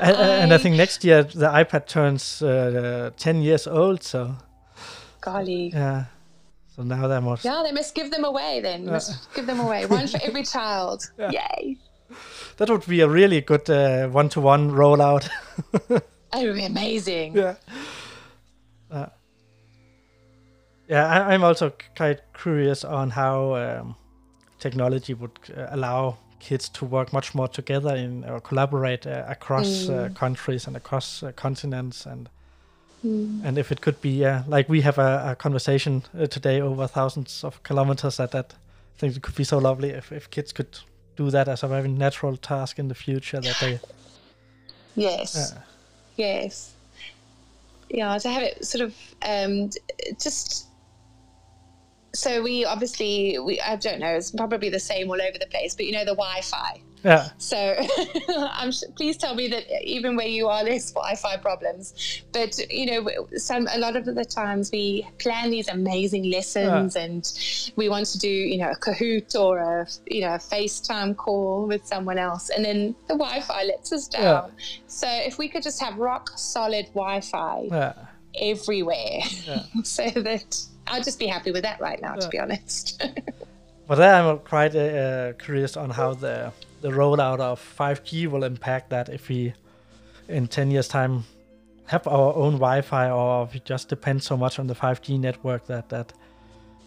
And, 0.00 0.16
and 0.16 0.52
I 0.52 0.54
I- 0.54 0.58
think 0.58 0.76
next 0.76 1.04
year 1.04 1.22
the 1.24 1.48
iPad 1.48 1.86
turns 1.86 2.42
uh, 2.42 3.10
10 3.16 3.42
years 3.42 3.66
old, 3.66 4.02
so 4.02 4.36
Golly. 5.22 5.70
yeah. 5.72 6.04
So 6.76 6.82
now 6.82 7.06
they're 7.06 7.20
more 7.20 7.36
Yeah, 7.42 7.62
they 7.64 7.72
must 7.72 7.94
give 7.94 8.10
them 8.10 8.24
away 8.24 8.60
then. 8.62 8.86
Must 8.86 9.32
give 9.34 9.46
them 9.46 9.60
away. 9.60 9.84
One 9.86 10.06
for 10.06 10.18
every 10.22 10.42
child. 10.54 11.10
Yay. 11.18 11.76
That 12.56 12.68
would 12.70 12.86
be 12.86 13.00
a 13.02 13.08
really 13.08 13.40
good 13.40 13.68
uh, 13.70 14.08
one-to-one 14.08 14.70
rollout. 14.70 15.28
That 16.32 16.44
would 16.44 16.54
be 16.56 16.64
amazing. 16.64 17.36
yeah. 17.36 17.56
Uh, 18.90 19.06
yeah, 20.88 21.06
I, 21.06 21.34
I'm 21.34 21.44
also 21.44 21.72
quite 21.94 22.20
curious 22.32 22.84
on 22.84 23.10
how 23.10 23.54
um, 23.54 23.96
technology 24.58 25.12
would 25.12 25.38
uh, 25.54 25.66
allow 25.70 26.16
kids 26.40 26.68
to 26.70 26.86
work 26.86 27.12
much 27.12 27.34
more 27.34 27.48
together 27.48 27.94
in 27.94 28.24
or 28.24 28.40
collaborate 28.40 29.06
uh, 29.06 29.24
across 29.28 29.88
uh, 29.90 30.08
countries 30.14 30.66
and 30.66 30.74
across 30.76 31.22
uh, 31.22 31.32
continents 31.32 32.06
and 32.06 32.28
and 33.02 33.58
if 33.58 33.72
it 33.72 33.80
could 33.80 34.00
be 34.00 34.24
uh, 34.24 34.42
like 34.46 34.68
we 34.68 34.80
have 34.82 34.98
a, 34.98 35.30
a 35.30 35.36
conversation 35.36 36.02
uh, 36.18 36.26
today 36.26 36.60
over 36.60 36.86
thousands 36.86 37.42
of 37.44 37.62
kilometers 37.62 38.16
that 38.16 38.30
that 38.30 38.54
I 38.96 38.98
think 38.98 39.16
it 39.16 39.22
could 39.22 39.34
be 39.34 39.44
so 39.44 39.58
lovely 39.58 39.90
if, 39.90 40.12
if 40.12 40.30
kids 40.30 40.52
could 40.52 40.78
do 41.16 41.30
that 41.30 41.48
as 41.48 41.62
a 41.62 41.68
very 41.68 41.88
natural 41.88 42.36
task 42.36 42.78
in 42.78 42.88
the 42.88 42.94
future 42.94 43.40
that 43.40 43.56
they 43.60 43.80
Yes. 44.94 45.54
Yes. 46.16 46.74
Yeah, 47.88 48.16
to 48.18 48.28
have 48.28 48.42
it 48.42 48.64
sort 48.64 48.84
of 48.84 48.96
um, 49.26 49.70
just. 50.20 50.68
So 52.14 52.42
we 52.42 52.64
obviously 52.64 53.38
we 53.38 53.60
I 53.60 53.76
don't 53.76 53.98
know 53.98 54.14
it's 54.14 54.30
probably 54.30 54.68
the 54.68 54.80
same 54.80 55.08
all 55.10 55.20
over 55.20 55.38
the 55.38 55.46
place, 55.46 55.74
but 55.74 55.86
you 55.86 55.92
know 55.92 56.04
the 56.04 56.14
Wi-Fi. 56.14 56.80
Yeah 57.04 57.28
So 57.38 57.56
I'm 58.28 58.70
sh- 58.72 58.84
please 58.96 59.16
tell 59.16 59.34
me 59.34 59.48
that 59.48 59.64
even 59.84 60.16
where 60.16 60.26
you 60.28 60.48
are, 60.48 60.64
there's 60.64 60.92
Wi-Fi 60.92 61.36
problems. 61.38 62.22
But 62.32 62.58
you 62.70 62.86
know, 62.86 63.26
some 63.36 63.66
a 63.72 63.78
lot 63.78 63.96
of 63.96 64.04
the 64.04 64.24
times 64.24 64.70
we 64.72 65.06
plan 65.18 65.50
these 65.50 65.68
amazing 65.68 66.30
lessons, 66.30 66.96
and 66.96 67.72
we 67.76 67.88
want 67.88 68.06
to 68.06 68.18
do 68.18 68.28
you 68.28 68.58
know 68.58 68.70
a 68.70 68.76
Kahoot 68.76 69.34
or 69.38 69.58
a 69.58 69.86
you 70.06 70.20
know 70.22 70.34
a 70.34 70.38
FaceTime 70.38 71.16
call 71.16 71.66
with 71.66 71.86
someone 71.86 72.18
else, 72.18 72.50
and 72.50 72.64
then 72.64 72.94
the 73.08 73.14
Wi-Fi 73.14 73.64
lets 73.64 73.92
us 73.92 74.08
down. 74.08 74.52
So 74.86 75.06
if 75.08 75.38
we 75.38 75.48
could 75.48 75.62
just 75.62 75.80
have 75.82 75.96
rock 75.98 76.30
solid 76.36 76.86
Wi-Fi 76.94 77.68
yeah 77.70 77.94
everywhere, 78.40 79.20
so 79.84 80.08
that 80.10 80.56
I'd 80.86 81.04
just 81.04 81.18
be 81.18 81.26
happy 81.26 81.50
with 81.52 81.62
that 81.64 81.80
right 81.80 82.00
now, 82.00 82.14
to 82.14 82.28
be 82.28 82.38
honest. 82.38 83.02
But 83.86 84.00
I'm 84.00 84.38
quite 84.38 84.74
uh, 84.74 85.32
curious 85.34 85.76
on 85.76 85.90
how 85.90 86.14
the 86.14 86.52
the 86.82 86.90
rollout 86.90 87.40
of 87.40 87.60
5G 87.78 88.26
will 88.26 88.44
impact 88.44 88.90
that 88.90 89.08
if 89.08 89.28
we 89.28 89.54
in 90.28 90.46
10 90.48 90.70
years 90.70 90.88
time 90.88 91.24
have 91.86 92.06
our 92.06 92.34
own 92.34 92.54
Wi-Fi 92.54 93.10
or 93.10 93.44
if 93.44 93.54
we 93.54 93.60
just 93.60 93.88
depend 93.88 94.22
so 94.22 94.36
much 94.36 94.58
on 94.58 94.66
the 94.66 94.74
5G 94.74 95.18
network 95.18 95.66
that 95.66 95.88
that 95.88 96.12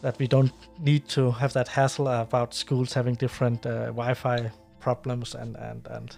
that 0.02 0.20
we 0.20 0.28
don't 0.28 0.52
need 0.80 1.08
to 1.08 1.32
have 1.32 1.54
that 1.54 1.68
hassle 1.68 2.08
about 2.08 2.54
schools 2.54 2.94
having 2.94 3.16
different 3.16 3.66
uh, 3.66 3.86
Wi-Fi 3.86 4.52
problems 4.80 5.36
and 5.36 5.56
and 5.56 5.88
and 5.90 6.18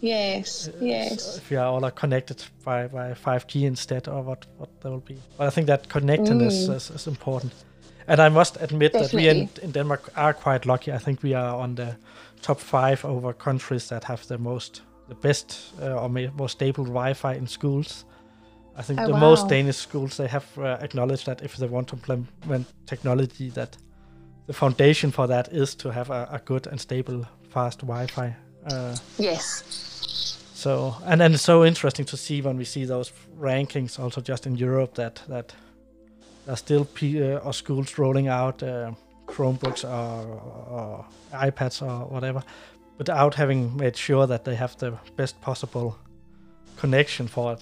yes, 0.00 0.70
yes. 0.80 1.38
if 1.38 1.50
we 1.50 1.56
are 1.56 1.66
all 1.66 1.90
connected 1.90 2.44
by, 2.64 2.86
by 2.86 3.12
5G 3.12 3.62
instead 3.62 4.08
or 4.08 4.22
what 4.22 4.46
what 4.58 4.68
there 4.80 4.92
will 4.92 5.00
be. 5.00 5.16
But 5.38 5.46
I 5.46 5.50
think 5.50 5.66
that 5.66 5.88
connectedness 5.88 6.68
is, 6.68 6.90
is 6.90 7.06
important. 7.06 7.52
And 8.06 8.20
I 8.20 8.28
must 8.28 8.60
admit 8.60 8.92
that 8.92 9.14
we 9.14 9.28
in, 9.28 9.48
in 9.62 9.70
Denmark 9.72 10.12
are 10.14 10.34
quite 10.34 10.66
lucky. 10.66 10.92
I 10.92 10.98
think 10.98 11.22
we 11.22 11.32
are 11.34 11.56
on 11.56 11.74
the 11.74 11.96
top 12.46 12.60
five 12.60 13.04
over 13.04 13.32
countries 13.32 13.88
that 13.88 14.04
have 14.04 14.26
the 14.26 14.38
most, 14.38 14.82
the 15.08 15.14
best 15.14 15.72
uh, 15.82 15.92
or 16.02 16.08
more 16.08 16.48
stable 16.48 16.84
Wi-Fi 16.84 17.34
in 17.34 17.46
schools. 17.46 18.04
I 18.76 18.82
think 18.82 19.00
Oh, 19.00 19.06
the 19.06 19.14
most. 19.14 19.48
Danish 19.48 19.76
schools 19.76 20.16
they 20.16 20.28
have 20.28 20.46
uh, 20.58 20.76
acknowledged 20.82 21.24
that 21.26 21.42
if 21.42 21.56
they 21.56 21.68
want 21.68 21.88
to 21.88 21.96
implement 21.96 22.66
technology, 22.86 23.50
that 23.50 23.76
the 24.46 24.52
foundation 24.52 25.10
for 25.12 25.26
that 25.26 25.48
is 25.52 25.74
to 25.76 25.90
have 25.90 26.10
a, 26.10 26.28
a 26.32 26.38
good 26.44 26.66
and 26.66 26.80
stable, 26.80 27.24
fast 27.50 27.80
Wi-Fi. 27.80 28.34
Uh, 28.66 28.96
Yes. 29.18 29.62
so 30.54 30.94
and 31.06 31.22
and 31.22 31.34
it's 31.34 31.42
so 31.44 31.64
interesting 31.64 32.06
to 32.06 32.16
see 32.16 32.42
when 32.42 32.56
we 32.58 32.64
see 32.64 32.86
those 32.86 33.12
rankings 33.40 33.98
also 33.98 34.20
just 34.20 34.46
in 34.46 34.56
Europe 34.56 34.94
that 34.94 35.22
that 35.28 35.54
there's 36.46 36.58
still 36.58 36.84
p- 36.84 37.22
uh, 37.22 37.38
or 37.46 37.52
schools 37.52 37.98
rolling 37.98 38.28
out 38.28 38.62
uh, 38.62 38.92
Chromebooks 39.34 39.84
or, 39.84 40.40
or 40.70 41.04
iPads 41.32 41.82
or 41.82 42.06
whatever, 42.06 42.42
without 42.98 43.34
having 43.34 43.76
made 43.76 43.96
sure 43.96 44.26
that 44.26 44.44
they 44.44 44.54
have 44.54 44.76
the 44.78 44.92
best 45.16 45.40
possible 45.40 45.98
connection 46.76 47.26
for 47.28 47.52
it. 47.54 47.60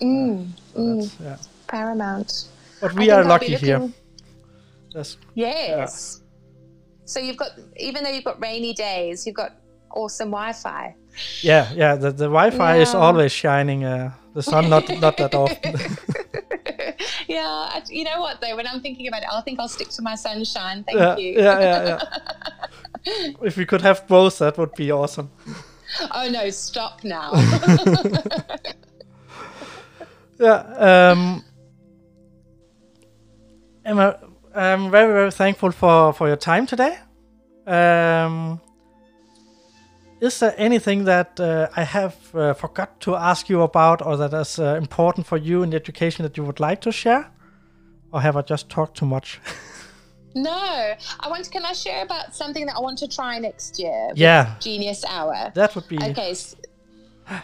Mm, 0.00 0.48
So 0.74 0.94
that's, 0.96 1.20
yeah. 1.20 1.36
paramount. 1.66 2.44
But 2.80 2.92
we 2.94 3.10
are 3.10 3.24
lucky 3.24 3.54
here. 3.56 3.78
looking- 3.78 3.94
That's, 4.94 5.16
Yes. 5.34 6.20
So 7.04 7.20
you've 7.20 7.36
got, 7.36 7.50
even 7.76 8.02
though 8.04 8.10
you've 8.10 8.24
got 8.24 8.40
rainy 8.42 8.72
days, 8.74 9.26
you've 9.26 9.36
got 9.36 9.52
awesome 9.90 10.30
Wi-Fi. 10.30 10.94
yeah, 11.42 11.72
yeah. 11.74 11.94
The, 11.96 12.10
the 12.10 12.24
Wi-Fi 12.28 12.76
is 12.78 12.94
always 12.94 13.32
shining. 13.32 13.84
Uh, 13.84 14.12
the 14.34 14.42
sun 14.42 14.68
not 14.68 14.84
not 15.00 15.16
that 15.16 15.34
often. 15.42 15.74
yeah, 17.36 17.74
I- 17.76 17.82
you 17.98 18.04
know 18.04 18.20
what 18.20 18.40
though? 18.40 18.56
When 18.56 18.66
I'm 18.66 18.80
thinking 18.80 19.06
about 19.08 19.22
it, 19.22 19.28
I 19.32 19.40
think 19.42 19.60
I'll 19.60 19.68
stick 19.78 19.88
to 19.96 20.02
my 20.02 20.14
sunshine. 20.14 20.84
Thank 20.84 20.98
yeah, 20.98 21.16
you. 21.16 21.30
yeah, 21.46 21.60
yeah, 21.60 22.00
yeah. 23.06 23.32
if 23.48 23.56
we 23.56 23.64
could 23.66 23.82
have 23.82 24.06
both, 24.06 24.38
that 24.38 24.58
would 24.58 24.74
be 24.74 24.90
awesome. 24.90 25.30
Oh 26.18 26.28
no, 26.28 26.50
stop 26.50 27.04
now. 27.04 27.32
Yeah. 30.38 30.58
Um, 31.12 31.44
Emma, 33.84 34.18
I'm 34.54 34.90
very, 34.90 35.12
very 35.12 35.30
thankful 35.30 35.70
for, 35.72 36.12
for 36.12 36.26
your 36.28 36.36
time 36.36 36.66
today. 36.66 36.98
Um, 37.66 38.60
is 40.20 40.38
there 40.40 40.54
anything 40.56 41.04
that 41.04 41.38
uh, 41.40 41.68
I 41.76 41.82
have 41.84 42.16
uh, 42.34 42.54
forgot 42.54 43.00
to 43.00 43.14
ask 43.16 43.48
you 43.48 43.62
about 43.62 44.00
or 44.04 44.16
that 44.16 44.32
is 44.32 44.58
uh, 44.58 44.74
important 44.76 45.26
for 45.26 45.36
you 45.38 45.62
in 45.62 45.70
the 45.70 45.76
education 45.76 46.22
that 46.24 46.36
you 46.36 46.44
would 46.44 46.60
like 46.60 46.80
to 46.82 46.92
share? 46.92 47.30
Or 48.12 48.20
have 48.20 48.36
I 48.36 48.42
just 48.42 48.68
talked 48.70 48.96
too 48.96 49.06
much? 49.06 49.40
no, 50.34 50.50
I 51.20 51.28
want. 51.28 51.50
Can 51.50 51.64
I 51.64 51.72
share 51.72 52.02
about 52.02 52.34
something 52.34 52.64
that 52.66 52.76
I 52.76 52.80
want 52.80 52.98
to 52.98 53.08
try 53.08 53.38
next 53.38 53.78
year? 53.78 54.10
yeah, 54.14 54.54
Genius 54.60 55.04
Hour. 55.08 55.52
that 55.54 55.74
would 55.74 55.88
be. 55.88 55.96
Okay. 56.02 56.30
s- 56.30 56.56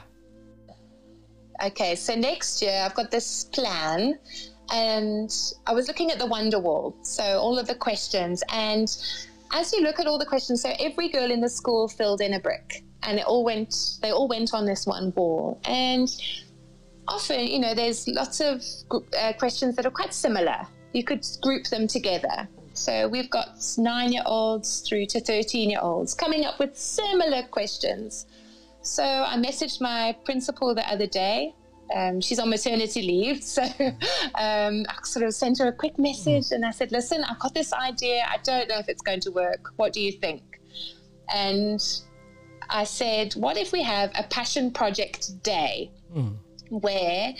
Okay, 1.64 1.94
so 1.94 2.14
next 2.16 2.60
year 2.62 2.82
I've 2.84 2.94
got 2.94 3.10
this 3.12 3.44
plan, 3.44 4.18
and 4.72 5.30
I 5.66 5.72
was 5.72 5.86
looking 5.86 6.10
at 6.10 6.18
the 6.18 6.26
Wonder 6.26 6.58
Wall, 6.58 6.96
so 7.02 7.22
all 7.22 7.56
of 7.58 7.68
the 7.68 7.74
questions, 7.74 8.42
and 8.52 8.88
as 9.52 9.72
you 9.72 9.82
look 9.82 10.00
at 10.00 10.06
all 10.06 10.18
the 10.18 10.26
questions, 10.26 10.62
so 10.62 10.72
every 10.78 11.08
girl 11.08 11.30
in 11.30 11.40
the 11.40 11.48
school 11.48 11.88
filled 11.88 12.20
in 12.20 12.34
a 12.34 12.40
brick, 12.40 12.84
and 13.02 13.18
it 13.18 13.26
all 13.26 13.44
went, 13.44 13.74
they 14.00 14.10
all 14.10 14.28
went 14.28 14.54
on 14.54 14.66
this 14.66 14.86
one 14.86 15.12
wall, 15.14 15.60
and 15.64 16.08
often, 17.08 17.46
you 17.46 17.58
know, 17.58 17.74
there's 17.74 18.08
lots 18.08 18.40
of 18.40 18.62
uh, 19.18 19.32
questions 19.38 19.76
that 19.76 19.86
are 19.86 19.90
quite 19.90 20.14
similar. 20.14 20.66
You 20.92 21.04
could 21.04 21.24
group 21.42 21.66
them 21.66 21.86
together. 21.86 22.48
So 22.74 23.06
we've 23.08 23.30
got 23.30 23.48
nine 23.76 24.12
year 24.12 24.22
olds 24.24 24.80
through 24.80 25.06
to 25.06 25.20
13 25.20 25.70
year 25.70 25.80
olds 25.82 26.14
coming 26.14 26.44
up 26.44 26.58
with 26.58 26.76
similar 26.76 27.42
questions. 27.44 28.26
So 28.82 29.04
I 29.04 29.36
messaged 29.36 29.80
my 29.80 30.16
principal 30.24 30.74
the 30.74 30.88
other 30.90 31.06
day. 31.06 31.54
Um, 31.94 32.20
she's 32.20 32.38
on 32.38 32.50
maternity 32.50 33.02
leave, 33.02 33.42
so 33.56 33.62
um, 33.62 34.84
I 34.88 34.96
sort 35.04 35.24
of 35.26 35.34
sent 35.34 35.58
her 35.58 35.68
a 35.68 35.72
quick 35.72 35.98
message 35.98 36.50
and 36.50 36.64
I 36.64 36.70
said, 36.70 36.92
"Listen, 36.92 37.24
I've 37.24 37.38
got 37.38 37.54
this 37.54 37.72
idea. 37.72 38.24
I 38.28 38.38
don't 38.42 38.68
know 38.68 38.78
if 38.78 38.88
it's 38.88 39.02
going 39.02 39.20
to 39.20 39.30
work. 39.30 39.72
What 39.76 39.92
do 39.92 40.00
you 40.00 40.12
think?" 40.12 40.42
And 41.34 41.80
I 42.70 42.84
said, 42.84 43.34
"What 43.34 43.56
if 43.56 43.72
we 43.72 43.82
have 43.82 44.10
a 44.16 44.24
passion 44.24 44.70
project 44.70 45.42
day 45.42 45.90
Mm. 46.14 46.36
where?" 46.70 47.34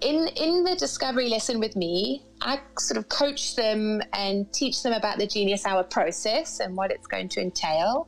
In, 0.00 0.28
in 0.36 0.64
the 0.64 0.76
discovery 0.76 1.30
lesson 1.30 1.60
with 1.60 1.76
me, 1.76 2.22
I 2.42 2.60
sort 2.78 2.98
of 2.98 3.08
coach 3.08 3.56
them 3.56 4.02
and 4.12 4.52
teach 4.52 4.82
them 4.82 4.92
about 4.92 5.16
the 5.16 5.26
Genius 5.26 5.64
Hour 5.64 5.82
process 5.82 6.60
and 6.60 6.76
what 6.76 6.90
it's 6.90 7.06
going 7.06 7.28
to 7.30 7.40
entail 7.40 8.06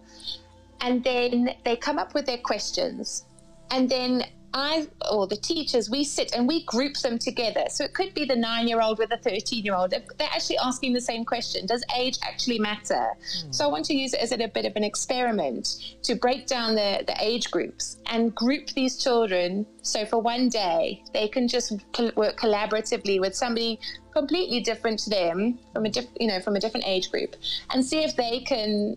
and 0.81 1.03
then 1.03 1.55
they 1.65 1.77
come 1.77 1.99
up 1.99 2.15
with 2.15 2.27
their 2.27 2.39
questions 2.39 3.25
and 3.71 3.89
then 3.89 4.25
I 4.57 4.87
or 5.11 5.27
the 5.27 5.37
teachers 5.37 5.91
we 5.91 6.03
sit 6.03 6.35
and 6.35 6.49
we 6.49 6.65
group 6.65 6.97
them 6.97 7.19
together. 7.19 7.65
So 7.69 7.85
it 7.85 7.93
could 7.93 8.15
be 8.15 8.25
the 8.25 8.35
9 8.35 8.67
year 8.67 8.81
old 8.81 8.99
with 8.99 9.13
a 9.13 9.19
13 9.19 9.63
year 9.63 9.75
old 9.75 9.91
they're 9.91 10.03
actually 10.19 10.57
asking 10.59 10.95
the 10.95 11.01
same 11.01 11.27
question. 11.27 11.67
Does 11.67 11.85
age 11.95 12.19
actually 12.23 12.59
matter? 12.59 13.11
So 13.51 13.67
I 13.67 13.69
want 13.69 13.85
to 13.87 13.95
use 13.95 14.15
it 14.15 14.21
as 14.21 14.33
a 14.33 14.39
bit 14.49 14.65
of 14.65 14.75
an 14.75 14.83
experiment 14.83 15.97
to 16.05 16.15
break 16.15 16.47
down 16.47 16.75
the, 16.75 17.05
the 17.07 17.15
age 17.21 17.51
groups 17.51 17.99
and 18.07 18.35
group 18.35 18.71
these 18.71 18.97
children. 18.97 19.67
So 19.83 20.07
for 20.07 20.21
one 20.21 20.49
day 20.49 21.05
they 21.13 21.29
can 21.29 21.49
just 21.49 21.73
work 22.17 22.39
collaboratively 22.41 23.21
with 23.21 23.35
somebody 23.35 23.79
completely 24.15 24.61
different 24.61 24.99
to 25.01 25.11
them 25.11 25.59
from 25.75 25.85
a 25.85 25.91
diff- 25.91 26.17
you 26.19 26.29
know 26.29 26.41
from 26.41 26.57
a 26.57 26.61
different 26.61 26.87
age 26.87 27.11
group 27.11 27.37
and 27.71 27.85
see 27.85 28.03
if 28.03 28.17
they 28.17 28.41
can 28.41 28.97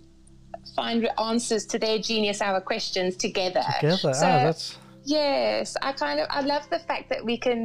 find 0.74 1.10
answers 1.20 1.66
to 1.66 1.78
their 1.78 2.00
genius 2.00 2.42
hour 2.42 2.62
questions 2.62 3.18
together. 3.18 3.64
Together, 3.82 4.14
So, 4.14 4.26
ah, 4.26 4.44
that's 4.46 4.78
yes, 5.18 5.66
I 5.82 5.92
kind 6.04 6.18
of 6.22 6.28
I 6.30 6.42
love 6.54 6.64
the 6.76 6.80
fact 6.90 7.06
that 7.12 7.22
we 7.30 7.36
can, 7.46 7.60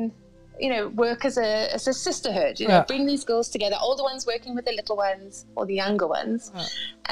you 0.65 0.71
know, 0.73 0.85
work 1.05 1.21
as 1.25 1.37
a 1.49 1.51
as 1.77 1.85
a 1.93 1.95
sisterhood. 2.07 2.55
You 2.61 2.67
know, 2.69 2.79
Yeah. 2.81 2.85
bring 2.93 3.05
these 3.13 3.25
girls 3.31 3.49
together, 3.57 3.77
older 3.89 4.03
ones 4.11 4.23
working 4.35 4.53
with 4.57 4.65
the 4.69 4.75
little 4.81 4.97
ones 5.09 5.47
or 5.57 5.63
the 5.71 5.75
younger 5.85 6.09
ones, 6.21 6.41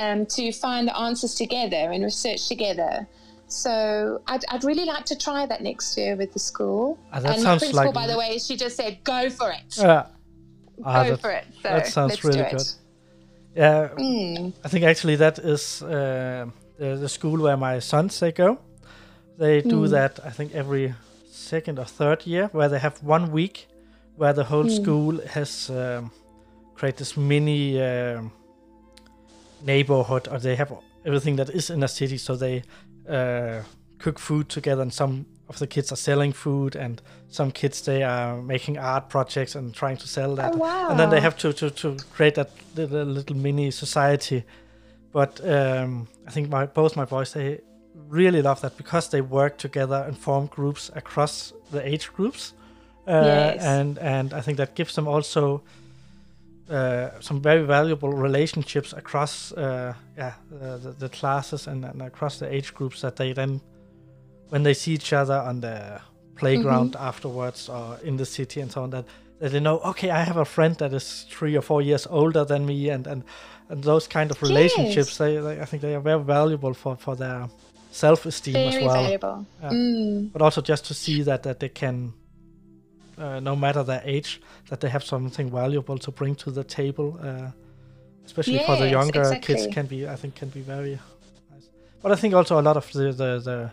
um, 0.03 0.18
to 0.37 0.43
find 0.64 0.83
the 0.89 0.97
answers 1.07 1.35
together 1.45 1.83
and 1.93 2.01
research 2.12 2.43
together. 2.55 2.95
So 3.64 3.74
I'd, 4.33 4.45
I'd 4.53 4.64
really 4.70 4.87
like 4.95 5.05
to 5.12 5.16
try 5.26 5.41
that 5.53 5.61
next 5.70 5.89
year 5.99 6.12
with 6.16 6.30
the 6.37 6.39
school. 6.51 6.85
Ah, 7.12 7.20
that 7.20 7.33
and 7.35 7.43
sounds 7.43 7.61
the 7.61 7.66
principal, 7.66 7.93
like- 7.93 8.01
by 8.03 8.07
the 8.12 8.18
way, 8.22 8.39
she 8.47 8.55
just 8.64 8.76
said, 8.80 8.93
"Go 9.05 9.20
for 9.39 9.51
it, 9.61 9.70
yeah. 9.76 10.07
Ah, 10.85 11.05
go 11.05 11.11
that, 11.11 11.20
for 11.24 11.30
it." 11.41 11.45
So 11.62 11.68
that 11.76 11.87
sounds 11.97 12.24
really 12.24 12.39
do 12.39 12.45
it. 12.45 12.57
good. 12.57 12.68
Yeah, 13.55 13.89
Mm. 13.99 14.53
I 14.64 14.68
think 14.72 14.85
actually 14.93 15.16
that 15.24 15.37
is 15.55 15.83
uh, 15.83 16.47
the, 16.80 16.89
the 17.05 17.09
school 17.09 17.39
where 17.47 17.59
my 17.68 17.74
sons 17.80 18.18
they 18.20 18.33
go. 18.33 18.49
They 19.39 19.61
do 19.62 19.76
Hmm. 19.87 19.91
that 19.93 20.20
I 20.24 20.30
think 20.30 20.55
every 20.55 20.95
second 21.30 21.78
or 21.78 21.85
third 21.87 22.26
year, 22.26 22.49
where 22.53 22.68
they 22.68 22.78
have 22.78 22.99
one 23.03 23.33
week 23.33 23.66
where 24.16 24.33
the 24.35 24.45
whole 24.45 24.64
Hmm. 24.64 24.83
school 24.83 25.20
has 25.35 25.70
um, 25.70 26.11
created 26.74 26.99
this 26.99 27.16
mini 27.16 27.80
um 27.83 28.30
neighborhood, 29.64 30.28
or 30.28 30.39
they 30.39 30.57
have 30.57 30.72
everything 31.05 31.37
that 31.37 31.49
is 31.51 31.70
in 31.70 31.83
a 31.83 31.89
city. 31.89 32.18
So 32.18 32.37
they 32.37 32.62
uh, 33.09 33.62
cook 33.99 34.18
food 34.18 34.49
together, 34.49 34.83
and 34.83 34.93
some 34.93 35.24
of 35.49 35.59
the 35.59 35.66
kids 35.66 35.93
are 35.93 35.97
selling 35.97 36.33
food, 36.33 36.76
and 36.76 37.01
some 37.28 37.51
kids 37.53 37.83
they 37.83 38.03
are 38.03 38.43
making 38.43 38.78
art 38.78 39.09
projects 39.09 39.55
and 39.57 39.72
trying 39.74 39.97
to 39.99 40.09
sell 40.09 40.35
that 40.37 40.55
Oh, 40.55 40.59
wow. 40.59 40.89
and 40.91 40.99
then 40.99 41.11
they 41.11 41.20
have 41.20 41.37
to, 41.39 41.53
to, 41.53 41.70
to 41.70 41.97
create 42.16 42.35
that 42.35 42.51
little, 42.76 43.05
little 43.05 43.37
mini 43.37 43.70
society. 43.70 44.45
But 45.12 45.41
um, 45.45 46.09
I 46.26 46.30
think 46.30 46.49
my 46.51 46.66
both 46.66 46.97
my 46.97 47.05
boys 47.05 47.33
they 47.33 47.61
really 48.12 48.42
love 48.42 48.60
that 48.60 48.76
because 48.76 49.08
they 49.08 49.22
work 49.22 49.56
together 49.56 50.04
and 50.06 50.16
form 50.16 50.46
groups 50.46 50.90
across 50.94 51.52
the 51.70 51.80
age 51.80 52.12
groups, 52.16 52.52
uh, 53.06 53.10
Yes. 53.24 53.62
and 53.62 53.98
and 53.98 54.32
I 54.34 54.40
think 54.42 54.58
that 54.58 54.74
gives 54.74 54.94
them 54.94 55.08
also 55.08 55.62
uh, 56.70 57.08
some 57.20 57.40
very 57.40 57.62
valuable 57.66 58.12
relationships 58.12 58.92
across 58.92 59.52
uh, 59.52 59.94
yeah 60.16 60.32
the, 60.50 60.94
the, 60.98 61.08
classes 61.08 61.66
and, 61.66 61.84
and 61.84 62.02
across 62.02 62.38
the 62.38 62.46
age 62.46 62.72
groups 62.74 63.00
that 63.00 63.16
they 63.16 63.32
then 63.32 63.60
when 64.50 64.62
they 64.62 64.74
see 64.74 64.92
each 64.92 65.12
other 65.12 65.34
on 65.48 65.60
the 65.60 66.00
playground 66.36 66.96
afterwards 66.96 67.68
or 67.68 67.98
in 68.04 68.16
the 68.16 68.24
city 68.24 68.60
and 68.60 68.70
so 68.70 68.82
on 68.82 68.90
that, 68.90 69.04
that 69.38 69.52
they 69.52 69.60
know 69.60 69.80
okay 69.80 70.10
I 70.10 70.24
have 70.24 70.36
a 70.36 70.44
friend 70.44 70.76
that 70.76 70.92
is 70.92 71.26
three 71.30 71.56
or 71.56 71.62
four 71.62 71.82
years 71.82 72.06
older 72.06 72.44
than 72.44 72.64
me 72.64 72.90
and 72.90 73.06
and, 73.06 73.24
and 73.68 73.82
those 73.84 74.06
kind 74.06 74.30
of 74.30 74.40
relationships 74.42 75.16
they, 75.18 75.38
they 75.38 75.60
I 75.60 75.64
think 75.64 75.82
they 75.82 75.94
are 75.94 76.00
very 76.00 76.22
valuable 76.22 76.74
for 76.74 76.96
for 76.96 77.16
their 77.16 77.48
self-esteem 77.93 78.57
as 78.57 78.74
well 78.82 79.03
valuable. 79.03 79.47
Yeah. 79.62 79.70
Mm. 79.70 80.32
but 80.32 80.43
also 80.43 80.61
just 80.61 80.86
to 80.86 80.95
see 80.95 81.22
that 81.22 81.43
that 81.43 81.61
they 81.61 81.68
can 81.68 82.12
uh, 83.18 83.38
no 83.40 83.55
matter 83.55 83.82
their 83.84 84.03
age 84.05 84.40
that 84.70 84.80
they 84.80 84.88
have 84.88 85.05
something 85.05 85.51
valuable 85.51 85.99
to 85.99 86.11
bring 86.11 86.34
to 86.34 86.51
the 86.51 86.64
table 86.64 87.18
uh, 87.22 87.51
especially 88.24 88.59
for 88.61 88.76
the 88.76 88.88
Yes, 88.88 88.93
younger 88.93 89.38
kids 89.40 89.66
can 89.66 89.86
be 89.86 90.09
i 90.09 90.16
think 90.16 90.34
can 90.34 90.49
be 90.49 90.61
very 90.61 90.99
nice 91.51 91.68
but 92.03 92.12
i 92.12 92.16
think 92.16 92.34
also 92.34 92.59
a 92.59 92.62
lot 92.62 92.76
of 92.76 92.90
the 92.93 93.12
the, 93.12 93.40
the 93.40 93.70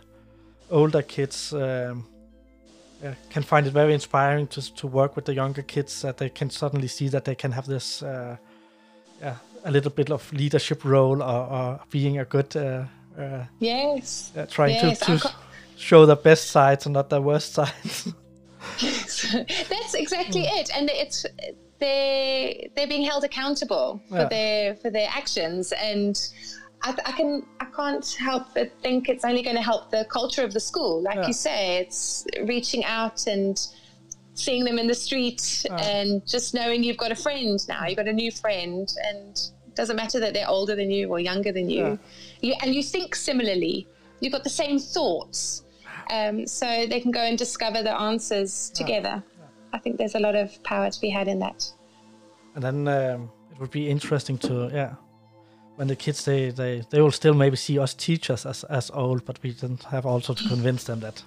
older 0.70 1.01
kids 1.01 1.53
um, 1.53 2.05
can 3.30 3.43
find 3.43 3.65
it 3.65 3.72
very 3.74 3.93
inspiring 3.93 4.47
to 4.47 4.61
to 4.76 4.86
work 4.88 5.15
with 5.15 5.26
the 5.26 5.34
younger 5.34 5.61
kids 5.61 6.01
that 6.01 6.17
they 6.17 6.30
can 6.30 6.49
suddenly 6.49 6.88
see 6.88 7.07
that 7.09 7.24
they 7.24 7.36
can 7.36 7.51
have 7.53 7.67
this 7.67 8.03
uh, 8.03 8.36
yeah 9.22 9.36
a 9.65 9.72
little 9.72 9.91
bit 9.91 10.09
of 10.09 10.32
leadership 10.34 10.84
role 10.86 11.22
or, 11.22 11.47
or 11.51 11.80
being 11.89 12.17
a 12.20 12.26
good 12.26 12.55
uh, 12.55 12.84
uh, 13.20 13.45
Yes. 13.59 14.32
yeah, 14.36 14.45
trying 14.45 14.76
Yes, 14.76 14.99
to, 14.99 15.17
to 15.17 15.20
co- 15.20 15.30
show 15.78 16.05
the 16.05 16.15
best 16.15 16.49
sides 16.51 16.86
and 16.86 16.93
not 16.93 17.09
the 17.09 17.22
worst 17.22 17.53
sides. 17.53 18.11
That's 19.70 19.93
exactly 19.93 20.41
it, 20.43 20.70
and 20.76 20.89
it's 20.89 21.26
they 21.80 22.70
they're 22.76 22.88
being 22.88 23.03
held 23.05 23.24
accountable 23.24 24.01
for 24.09 24.17
Yeah. 24.17 24.28
their 24.30 24.76
for 24.76 24.89
their 24.89 25.09
actions, 25.09 25.72
and 25.74 26.20
I, 26.84 26.95
I 27.05 27.11
can 27.13 27.45
I 27.61 27.65
can't 27.76 28.05
help 28.20 28.53
but 28.53 28.72
think 28.82 29.09
it's 29.09 29.24
only 29.26 29.41
going 29.43 29.55
to 29.55 29.61
help 29.61 29.91
the 29.91 30.05
culture 30.09 30.43
of 30.43 30.53
the 30.53 30.59
school. 30.59 31.01
Like 31.01 31.15
Yeah. 31.15 31.28
you 31.28 31.34
say, 31.34 31.78
it's 31.78 32.26
reaching 32.45 32.84
out 32.86 33.28
and 33.28 33.57
seeing 34.34 34.63
them 34.65 34.78
in 34.80 34.88
the 34.88 34.95
street, 34.95 35.65
and 35.70 36.26
just 36.28 36.53
knowing 36.53 36.84
you've 36.84 36.97
got 36.97 37.11
a 37.11 37.15
friend 37.15 37.59
now, 37.67 37.86
you've 37.88 37.97
got 37.97 38.07
a 38.07 38.13
new 38.13 38.32
friend, 38.32 38.88
and 39.09 39.38
doesn't 39.82 39.95
matter 40.03 40.19
that 40.19 40.34
they're 40.36 40.49
older 40.57 40.75
than 40.82 40.89
you 40.91 41.03
or 41.13 41.19
younger 41.32 41.51
than 41.57 41.67
you, 41.69 41.84
Yeah. 41.86 41.97
you 42.45 42.53
and 42.61 42.69
you 42.75 42.84
think 42.84 43.15
similarly. 43.15 43.88
You've 44.21 44.34
got 44.38 44.43
the 44.43 44.55
same 44.63 44.77
thoughts. 44.95 45.63
Um, 46.17 46.47
so 46.47 46.65
they 46.91 46.99
can 46.99 47.11
go 47.11 47.21
and 47.30 47.38
discover 47.38 47.80
the 47.84 47.95
answers 48.09 48.71
together. 48.82 49.23
I 49.75 49.77
think 49.82 49.97
there's 49.97 50.15
a 50.15 50.19
lot 50.27 50.36
of 50.36 50.47
power 50.63 50.89
to 50.95 50.99
be 51.01 51.09
had 51.19 51.27
in 51.27 51.39
that. 51.39 51.59
and 52.55 52.63
then 52.63 52.88
um, 52.88 53.30
it 53.51 53.57
would 53.59 53.71
be 53.71 53.84
interesting 53.95 54.38
to 54.39 54.53
yeah, 54.73 54.91
when 55.77 55.88
the 55.88 55.95
kids 55.95 56.25
they 56.25 56.51
they 56.51 56.73
they 56.89 56.99
will 57.01 57.11
still 57.11 57.34
maybe 57.36 57.55
see 57.55 57.80
us 57.84 57.93
teachers 57.93 58.45
as 58.45 58.63
as 58.65 58.91
old, 58.93 59.23
but 59.25 59.39
we 59.43 59.51
don't 59.61 59.84
have 59.84 60.05
also 60.09 60.34
to 60.34 60.43
convince 60.49 60.84
them 60.84 60.99
that 60.99 61.24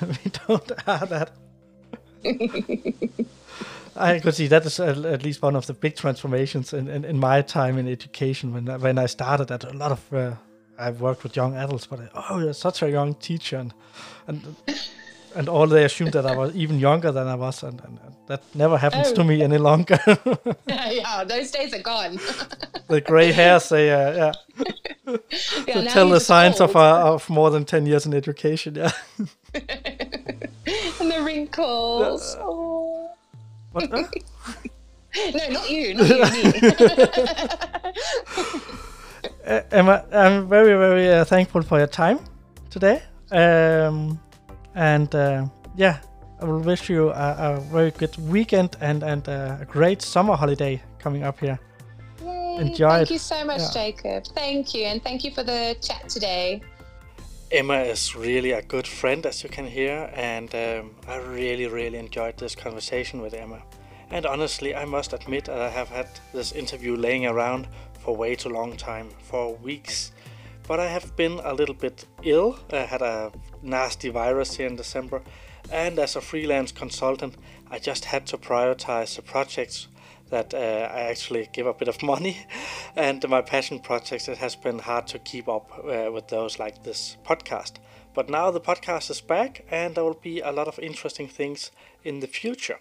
we 0.00 0.30
don't 0.48 0.72
have 0.86 1.08
that. 1.08 1.30
I 3.96 4.18
could 4.20 4.34
see 4.34 4.46
that 4.48 4.64
is 4.66 4.78
at, 4.80 4.98
at 5.04 5.22
least 5.22 5.42
one 5.42 5.56
of 5.56 5.66
the 5.66 5.72
big 5.74 5.96
transformations 5.96 6.72
in, 6.72 6.88
in, 6.88 7.04
in 7.04 7.18
my 7.18 7.42
time 7.42 7.78
in 7.78 7.88
education 7.88 8.52
when 8.52 8.68
I- 8.68 8.76
when 8.76 8.98
I 8.98 9.06
started. 9.06 9.48
That 9.48 9.64
a 9.64 9.72
lot 9.76 9.92
of 9.92 10.12
uh, 10.12 10.34
I've 10.78 11.00
worked 11.00 11.22
with 11.22 11.36
young 11.36 11.54
adults, 11.56 11.86
but 11.86 12.00
I, 12.00 12.08
oh, 12.30 12.38
you're 12.40 12.52
such 12.54 12.82
a 12.82 12.90
young 12.90 13.14
teacher, 13.14 13.56
and 13.58 13.72
and 14.26 14.56
and 15.34 15.48
all 15.48 15.66
they 15.66 15.84
assumed 15.84 16.12
that 16.12 16.26
I 16.26 16.36
was 16.36 16.54
even 16.54 16.78
younger 16.78 17.12
than 17.12 17.26
I 17.26 17.34
was, 17.34 17.62
and, 17.62 17.80
and, 17.80 17.98
and 18.04 18.14
that 18.26 18.42
never 18.54 18.78
happens 18.78 19.08
Oh. 19.08 19.14
to 19.14 19.24
me 19.24 19.42
any 19.42 19.58
longer. 19.58 19.98
yeah, 20.66 21.24
those 21.24 21.50
days 21.50 21.72
are 21.74 21.82
gone. 21.82 22.18
the 22.88 23.00
gray 23.00 23.32
hairs, 23.32 23.68
they 23.68 23.90
uh, 23.92 24.12
yeah, 24.14 24.32
yeah, 25.66 25.80
they 25.80 25.86
tell 25.86 26.08
the 26.10 26.20
signs 26.20 26.60
of 26.60 26.74
uh, 26.76 27.14
of 27.14 27.28
more 27.30 27.50
than 27.50 27.64
ten 27.64 27.86
years 27.86 28.06
in 28.06 28.14
education. 28.14 28.74
Yeah. 28.74 28.92
and 31.00 31.10
the 31.10 31.22
wrinkles. 31.24 32.36
Oh. 32.40 33.05
What, 33.76 33.92
uh? 33.92 34.04
No, 35.34 35.48
not 35.50 35.70
you, 35.70 35.94
not 35.94 36.08
you. 36.34 36.52
Uh, 39.46 39.60
Emma, 39.70 40.04
I'm 40.12 40.48
very, 40.48 40.74
very 40.76 41.12
uh, 41.12 41.24
thankful 41.26 41.60
for 41.62 41.76
your 41.78 41.86
time 41.86 42.20
today. 42.70 43.02
Um, 43.30 44.18
and 44.74 45.14
uh, 45.14 45.46
yeah, 45.76 45.98
I 46.40 46.44
will 46.46 46.60
wish 46.60 46.88
you 46.88 47.10
a, 47.10 47.36
a 47.38 47.60
very 47.70 47.90
good 47.90 48.16
weekend 48.30 48.76
and, 48.80 49.02
and 49.02 49.28
uh, 49.28 49.58
a 49.60 49.64
great 49.66 50.00
summer 50.00 50.36
holiday 50.36 50.82
coming 50.98 51.22
up 51.22 51.38
here. 51.40 51.58
Yay, 52.24 52.56
Enjoy 52.60 52.88
Thank 52.88 53.10
it. 53.10 53.12
you 53.12 53.18
so 53.18 53.44
much, 53.44 53.60
Yeah. 53.60 53.70
Jacob. 53.72 54.24
Thank 54.34 54.74
you, 54.74 54.84
and 54.86 55.02
thank 55.02 55.22
you 55.22 55.30
for 55.32 55.42
the 55.42 55.76
chat 55.82 56.08
today. 56.08 56.62
Emma 57.52 57.78
is 57.78 58.16
really 58.16 58.50
a 58.50 58.60
good 58.60 58.88
friend, 58.88 59.24
as 59.24 59.44
you 59.44 59.48
can 59.48 59.68
hear, 59.68 60.10
and 60.14 60.52
um, 60.52 60.96
I 61.06 61.18
really, 61.18 61.68
really 61.68 61.96
enjoyed 61.96 62.36
this 62.38 62.56
conversation 62.56 63.22
with 63.22 63.34
Emma. 63.34 63.62
And 64.10 64.26
honestly, 64.26 64.74
I 64.74 64.84
must 64.84 65.12
admit 65.12 65.44
that 65.44 65.60
I 65.60 65.70
have 65.70 65.88
had 65.88 66.08
this 66.32 66.50
interview 66.50 66.96
laying 66.96 67.24
around 67.24 67.68
for 68.00 68.16
way 68.16 68.34
too 68.34 68.48
long 68.48 68.76
time, 68.76 69.10
for 69.22 69.54
weeks, 69.54 70.10
but 70.66 70.80
I 70.80 70.88
have 70.88 71.14
been 71.14 71.40
a 71.44 71.54
little 71.54 71.74
bit 71.76 72.04
ill. 72.24 72.58
I 72.72 72.78
had 72.78 73.00
a 73.00 73.30
nasty 73.62 74.08
virus 74.08 74.56
here 74.56 74.66
in 74.66 74.74
December, 74.74 75.22
and 75.70 76.00
as 76.00 76.16
a 76.16 76.20
freelance 76.20 76.72
consultant, 76.72 77.36
I 77.70 77.78
just 77.78 78.06
had 78.06 78.26
to 78.26 78.38
prioritize 78.38 79.14
the 79.14 79.22
projects 79.22 79.86
that 80.30 80.54
uh, 80.54 80.56
I 80.92 81.02
actually 81.02 81.48
give 81.52 81.66
a 81.66 81.74
bit 81.74 81.88
of 81.88 82.02
money, 82.14 82.46
and 82.94 83.26
my 83.28 83.42
passion 83.42 83.80
projects. 83.80 84.28
It 84.28 84.38
has 84.38 84.56
been 84.56 84.80
hard 84.80 85.06
to 85.08 85.18
keep 85.18 85.48
up 85.48 85.70
uh, 85.78 86.10
with 86.12 86.28
those 86.28 86.58
like 86.58 86.82
this 86.82 87.16
podcast. 87.24 87.74
But 88.14 88.30
now 88.30 88.50
the 88.50 88.60
podcast 88.60 89.10
is 89.10 89.20
back, 89.20 89.64
and 89.70 89.94
there 89.94 90.04
will 90.04 90.14
be 90.14 90.40
a 90.40 90.50
lot 90.50 90.68
of 90.68 90.78
interesting 90.78 91.28
things 91.28 91.70
in 92.02 92.20
the 92.20 92.26
future. 92.26 92.80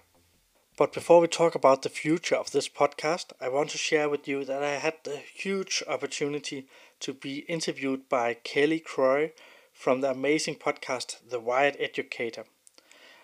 But 0.78 0.92
before 0.92 1.22
we 1.22 1.28
talk 1.28 1.56
about 1.56 1.84
the 1.84 1.90
future 1.90 2.36
of 2.36 2.52
this 2.52 2.68
podcast, 2.68 3.32
I 3.40 3.48
want 3.48 3.70
to 3.70 3.78
share 3.78 4.10
with 4.10 4.28
you 4.28 4.44
that 4.44 4.62
I 4.62 4.72
had 4.72 4.96
the 5.04 5.18
huge 5.18 5.82
opportunity 5.88 6.68
to 7.00 7.14
be 7.14 7.40
interviewed 7.48 8.10
by 8.10 8.34
Kelly 8.34 8.80
Croy 8.80 9.32
from 9.72 10.02
the 10.02 10.12
amazing 10.12 10.56
podcast 10.56 11.18
The 11.30 11.40
Wired 11.40 11.78
Educator. 11.80 12.46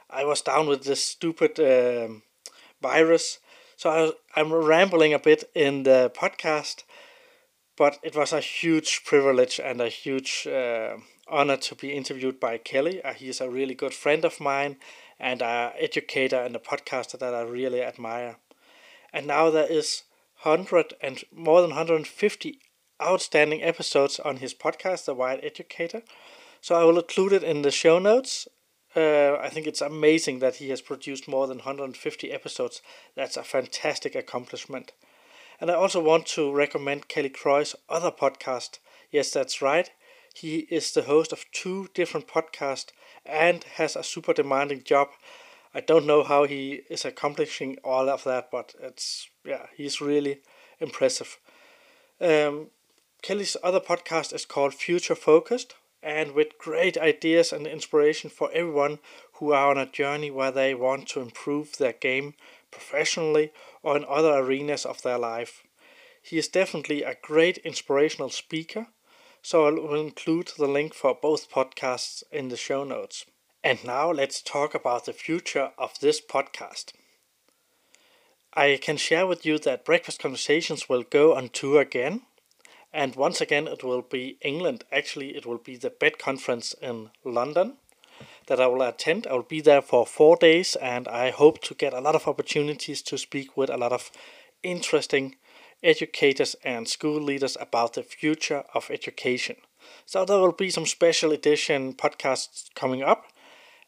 I 0.10 0.26
was 0.26 0.42
down 0.42 0.68
with 0.68 0.84
this 0.84 1.04
stupid 1.04 1.60
um, 1.60 2.24
virus, 2.82 3.40
so 3.82 4.14
I 4.36 4.40
am 4.40 4.54
rambling 4.54 5.12
a 5.12 5.18
bit 5.18 5.50
in 5.56 5.82
the 5.82 6.12
podcast, 6.16 6.84
but 7.76 7.98
it 8.04 8.16
was 8.16 8.32
a 8.32 8.40
huge 8.40 9.04
privilege 9.06 9.60
and 9.60 9.82
a 9.82 9.90
huge 9.90 10.46
uh, 10.46 10.98
honor 11.28 11.58
to 11.58 11.74
be 11.74 11.92
interviewed 11.92 12.40
by 12.40 12.60
Kelly. 12.60 13.02
Uh, 13.02 13.16
he 13.16 13.28
is 13.28 13.42
a 13.42 13.50
really 13.50 13.74
good 13.74 13.96
friend 13.96 14.24
of 14.24 14.40
mine 14.40 14.78
and 15.20 15.42
an 15.42 15.72
educator 15.80 16.36
and 16.36 16.56
a 16.56 16.60
podcaster 16.60 17.18
that 17.18 17.34
I 17.34 17.42
really 17.42 17.82
admire. 17.82 18.36
And 19.12 19.26
now 19.26 19.50
there 19.50 19.66
is 19.66 20.04
hundred 20.42 20.94
and 21.02 21.24
more 21.36 21.62
than 21.62 21.72
150 21.72 22.60
outstanding 23.02 23.64
episodes 23.64 24.20
on 24.20 24.38
his 24.38 24.54
podcast, 24.54 25.06
The 25.06 25.16
Wired 25.16 25.40
Educator. 25.42 26.04
So 26.62 26.76
I 26.76 26.84
will 26.84 27.00
include 27.00 27.34
it 27.34 27.44
in 27.44 27.64
the 27.64 27.72
show 27.72 27.98
notes. 27.98 28.48
Uh, 28.96 29.38
I 29.42 29.50
think 29.50 29.68
it's 29.68 29.82
amazing 29.82 30.40
that 30.40 30.56
he 30.56 30.70
has 30.70 30.82
produced 30.82 31.28
more 31.28 31.48
than 31.48 31.58
150 31.58 32.32
episodes. 32.32 32.82
That's 33.16 33.38
a 33.38 33.44
fantastic 33.44 34.16
accomplishment. 34.16 34.92
And 35.60 35.72
I 35.72 35.76
also 35.76 36.02
want 36.02 36.26
to 36.28 36.52
recommend 36.52 37.08
Kelly 37.08 37.30
Croy's 37.30 37.76
other 37.88 38.12
podcast. 38.12 38.80
Yes, 39.12 39.32
that's 39.32 39.62
right. 39.62 39.90
He 40.34 40.60
is 40.70 40.92
the 40.92 41.04
host 41.04 41.32
of 41.32 41.46
two 41.52 41.88
different 41.94 42.28
podcasts 42.28 42.92
and 43.26 43.64
has 43.76 43.96
a 43.96 44.04
super 44.04 44.34
demanding 44.34 44.84
job. 44.84 45.10
I 45.74 45.82
don't 45.82 46.06
know 46.06 46.24
how 46.24 46.44
he 46.46 46.82
is 46.90 47.06
accomplishing 47.06 47.78
all 47.84 48.10
of 48.10 48.24
that, 48.26 48.50
but 48.52 48.76
it's 48.82 49.30
yeah, 49.46 49.68
he's 49.76 50.02
really 50.02 50.42
impressive. 50.80 51.38
Um, 52.20 52.68
Kelly's 53.22 53.56
other 53.64 53.80
podcast 53.80 54.34
is 54.34 54.46
called 54.46 54.74
Future 54.74 55.16
Focused, 55.16 55.76
and 56.04 56.32
with 56.32 56.58
great 56.58 56.98
ideas 56.98 57.54
and 57.54 57.68
inspiration 57.68 58.30
for 58.30 58.52
everyone 58.52 59.00
who 59.34 59.52
are 59.52 59.72
on 59.72 59.78
a 59.78 59.86
journey 59.86 60.32
where 60.32 60.52
they 60.52 60.74
want 60.74 61.08
to 61.10 61.22
improve 61.22 61.78
their 61.78 61.94
game 61.94 62.34
professionally 62.72 63.52
or 63.84 63.96
in 63.98 64.06
other 64.08 64.34
arenas 64.34 64.86
of 64.86 65.02
their 65.02 65.18
life. 65.18 65.64
He 66.22 66.38
is 66.38 66.48
definitely 66.48 67.04
a 67.04 67.18
great 67.22 67.58
inspirational 67.60 68.30
speaker 68.30 68.88
so 69.42 69.66
I 69.66 69.72
will 69.72 70.00
include 70.00 70.52
the 70.58 70.68
link 70.68 70.94
for 70.94 71.18
both 71.20 71.50
podcasts 71.50 72.24
in 72.32 72.50
the 72.50 72.58
show 72.58 72.84
notes. 72.84 73.26
And 73.64 73.84
now 73.84 74.12
let's 74.12 74.42
talk 74.42 74.76
about 74.76 75.06
the 75.06 75.14
future 75.14 75.72
of 75.78 76.00
this 76.00 76.22
podcast. 76.22 76.94
I 78.54 78.80
can 78.82 78.98
share 78.98 79.26
with 79.26 79.46
you 79.46 79.58
that 79.60 79.86
Breakfast 79.86 80.20
Conversations 80.20 80.90
will 80.90 81.04
go 81.04 81.36
on 81.36 81.50
tour 81.50 81.82
again. 81.82 82.24
And 82.94 83.16
once 83.16 83.40
again, 83.40 83.68
it 83.68 83.84
will 83.84 84.02
be 84.02 84.38
England. 84.42 84.84
Actually, 84.92 85.36
it 85.36 85.46
will 85.46 85.58
be 85.58 85.78
the 85.78 85.90
Bett 85.90 86.18
conference 86.20 86.74
in 86.82 87.10
London 87.24 87.78
that 88.48 88.60
I 88.60 88.68
will 88.68 88.82
attend. 88.82 89.28
I 89.28 89.34
will 89.34 89.44
be 89.44 89.62
there 89.62 89.82
for 89.82 90.06
four 90.06 90.36
days, 90.36 90.76
and 90.76 91.08
I 91.08 91.32
hope 91.32 91.62
to 91.62 91.74
get 91.74 91.94
a 91.94 92.02
lot 92.02 92.16
of 92.16 92.28
opportunities 92.28 93.02
to 93.04 93.18
speak 93.18 93.56
with 93.56 93.70
a 93.70 93.78
lot 93.78 93.94
of 93.94 94.12
interesting 94.62 95.36
educators 95.84 96.56
and 96.64 96.88
school 96.88 97.22
leaders 97.22 97.58
about 97.60 97.94
the 97.94 98.04
future 98.04 98.64
of 98.74 98.92
education. 98.92 99.56
So 100.06 100.26
there 100.26 100.40
will 100.40 100.52
be 100.52 100.70
some 100.70 100.86
special 100.86 101.32
edition 101.32 101.94
podcasts 101.94 102.74
coming 102.76 103.02
up, 103.02 103.26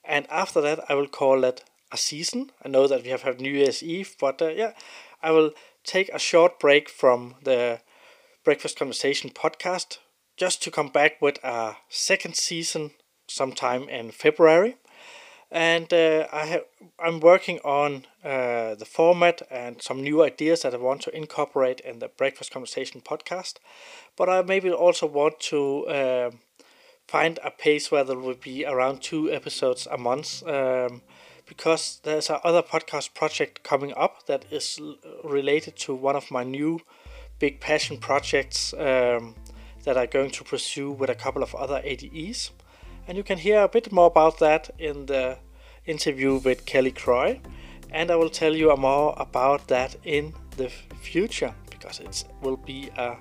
and 0.03 0.25
after 0.29 0.61
that 0.61 0.79
I 0.89 0.95
will 0.95 1.07
call 1.07 1.43
it 1.43 1.63
a 1.91 1.97
season. 1.97 2.51
I 2.63 2.69
know 2.69 2.87
that 2.87 3.03
we 3.03 3.09
have 3.09 3.21
had 3.21 3.39
New 3.39 3.51
Year's 3.51 3.83
Eve, 3.83 4.15
but 4.19 4.41
uh, 4.41 4.47
yeah, 4.47 4.71
I 5.21 5.31
will 5.31 5.51
take 5.83 6.09
a 6.09 6.19
short 6.19 6.59
break 6.59 6.89
from 6.89 7.35
the 7.43 7.81
Breakfast 8.43 8.77
Conversation 8.77 9.29
podcast 9.29 9.99
just 10.37 10.61
to 10.63 10.71
come 10.71 10.89
back 10.89 11.21
with 11.21 11.43
a 11.43 11.77
second 11.89 12.35
season 12.35 12.91
sometime 13.27 13.87
in 13.89 14.11
February 14.11 14.75
and 15.53 15.93
uh, 15.93 16.27
I 16.33 16.45
have 16.45 16.63
I'm 16.99 17.19
working 17.19 17.59
on 17.59 18.07
uh, 18.23 18.73
the 18.73 18.87
format 18.89 19.43
and 19.51 19.81
some 19.81 20.01
new 20.01 20.23
ideas 20.23 20.63
that 20.63 20.73
I 20.73 20.77
want 20.77 21.01
to 21.03 21.15
incorporate 21.15 21.79
in 21.81 21.99
the 21.99 22.07
Breakfast 22.07 22.51
Conversation 22.51 23.01
podcast. 23.01 23.57
But 24.17 24.29
I 24.29 24.41
maybe 24.41 24.71
also 24.71 25.05
want 25.05 25.39
to 25.51 25.85
uh, 25.85 26.31
find 27.07 27.39
a 27.43 27.51
pace 27.51 27.91
where 27.91 28.03
there 28.03 28.17
will 28.17 28.33
be 28.33 28.65
around 28.65 29.03
two 29.03 29.31
episodes 29.31 29.87
a 29.91 29.97
month. 29.97 30.41
Um, 30.47 31.03
because 31.45 31.99
there's 32.03 32.29
a 32.29 32.39
other 32.45 32.61
podcast 32.61 33.13
project 33.13 33.63
coming 33.63 33.93
up 33.95 34.25
that 34.27 34.45
is 34.49 34.79
related 35.23 35.75
to 35.75 35.93
one 35.93 36.15
of 36.15 36.31
my 36.31 36.43
new 36.43 36.79
big 37.43 37.59
passion 37.59 37.97
projects 37.97 38.73
um, 38.75 39.35
that 39.83 39.97
I'm 39.97 40.07
going 40.09 40.31
to 40.31 40.45
pursue 40.45 40.91
with 40.91 41.09
a 41.09 41.15
couple 41.15 41.43
of 41.43 41.53
other 41.53 41.81
ADEs. 41.83 42.51
And 43.05 43.17
you 43.17 43.23
can 43.23 43.37
hear 43.37 43.63
a 43.63 43.67
bit 43.67 43.91
more 43.91 44.07
about 44.07 44.39
that 44.39 44.69
in 44.79 45.07
the 45.07 45.37
interview 45.85 46.37
with 46.37 46.65
Kelly 46.65 46.93
Croy. 46.93 47.41
And 47.91 48.09
I 48.11 48.15
will 48.15 48.29
tell 48.29 48.55
you 48.55 48.73
more 48.77 49.13
about 49.17 49.67
that 49.67 49.97
in 50.05 50.33
the 50.55 50.69
future 51.01 51.53
because 51.69 51.99
it 51.99 52.23
will 52.41 52.55
be 52.55 52.89
a 52.95 53.17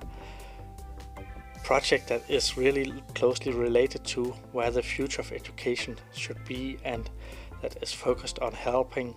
project 1.65 2.07
that 2.07 2.21
is 2.29 2.55
really 2.55 2.93
closely 3.15 3.51
related 3.51 4.05
to 4.05 4.33
where 4.53 4.71
the 4.71 4.81
future 4.81 5.19
of 5.19 5.33
education 5.33 5.97
should 6.13 6.41
be 6.45 6.77
and 6.85 7.09
that 7.61 7.75
is 7.83 7.91
focused 7.91 8.39
on 8.39 8.53
helping 8.53 9.13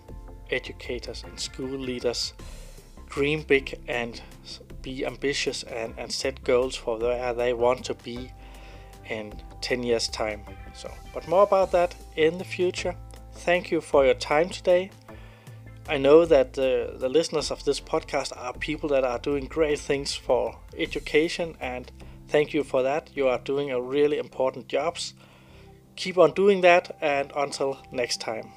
educators 0.51 1.23
and 1.23 1.39
school 1.39 1.79
leaders 1.79 2.33
dream 3.09 3.41
big 3.43 3.79
and 3.87 4.21
be 4.87 5.05
ambitious 5.05 5.63
and, 5.63 5.93
and 5.97 6.09
set 6.11 6.43
goals 6.45 6.75
for 6.75 6.97
where 6.97 7.33
they 7.33 7.51
want 7.51 7.83
to 7.83 7.93
be 7.93 8.31
in 9.09 9.33
10 9.59 9.83
years 9.83 10.07
time. 10.07 10.41
So 10.73 10.89
but 11.13 11.27
more 11.27 11.43
about 11.43 11.71
that 11.71 11.95
in 12.15 12.37
the 12.37 12.45
future. 12.45 12.95
Thank 13.33 13.69
you 13.69 13.81
for 13.81 14.05
your 14.05 14.13
time 14.13 14.49
today. 14.49 14.91
I 15.89 15.97
know 15.97 16.25
that 16.25 16.53
the, 16.53 16.95
the 16.97 17.09
listeners 17.09 17.51
of 17.51 17.63
this 17.65 17.79
podcast 17.79 18.31
are 18.35 18.53
people 18.53 18.89
that 18.89 19.03
are 19.03 19.19
doing 19.19 19.45
great 19.45 19.79
things 19.79 20.15
for 20.15 20.57
education 20.77 21.55
and 21.59 21.91
thank 22.29 22.53
you 22.53 22.63
for 22.63 22.83
that. 22.83 23.09
You 23.13 23.27
are 23.27 23.39
doing 23.39 23.71
a 23.71 23.81
really 23.81 24.17
important 24.17 24.67
jobs. 24.67 25.13
Keep 25.97 26.17
on 26.17 26.31
doing 26.31 26.61
that 26.61 26.97
and 27.01 27.31
until 27.35 27.77
next 27.91 28.21
time 28.21 28.51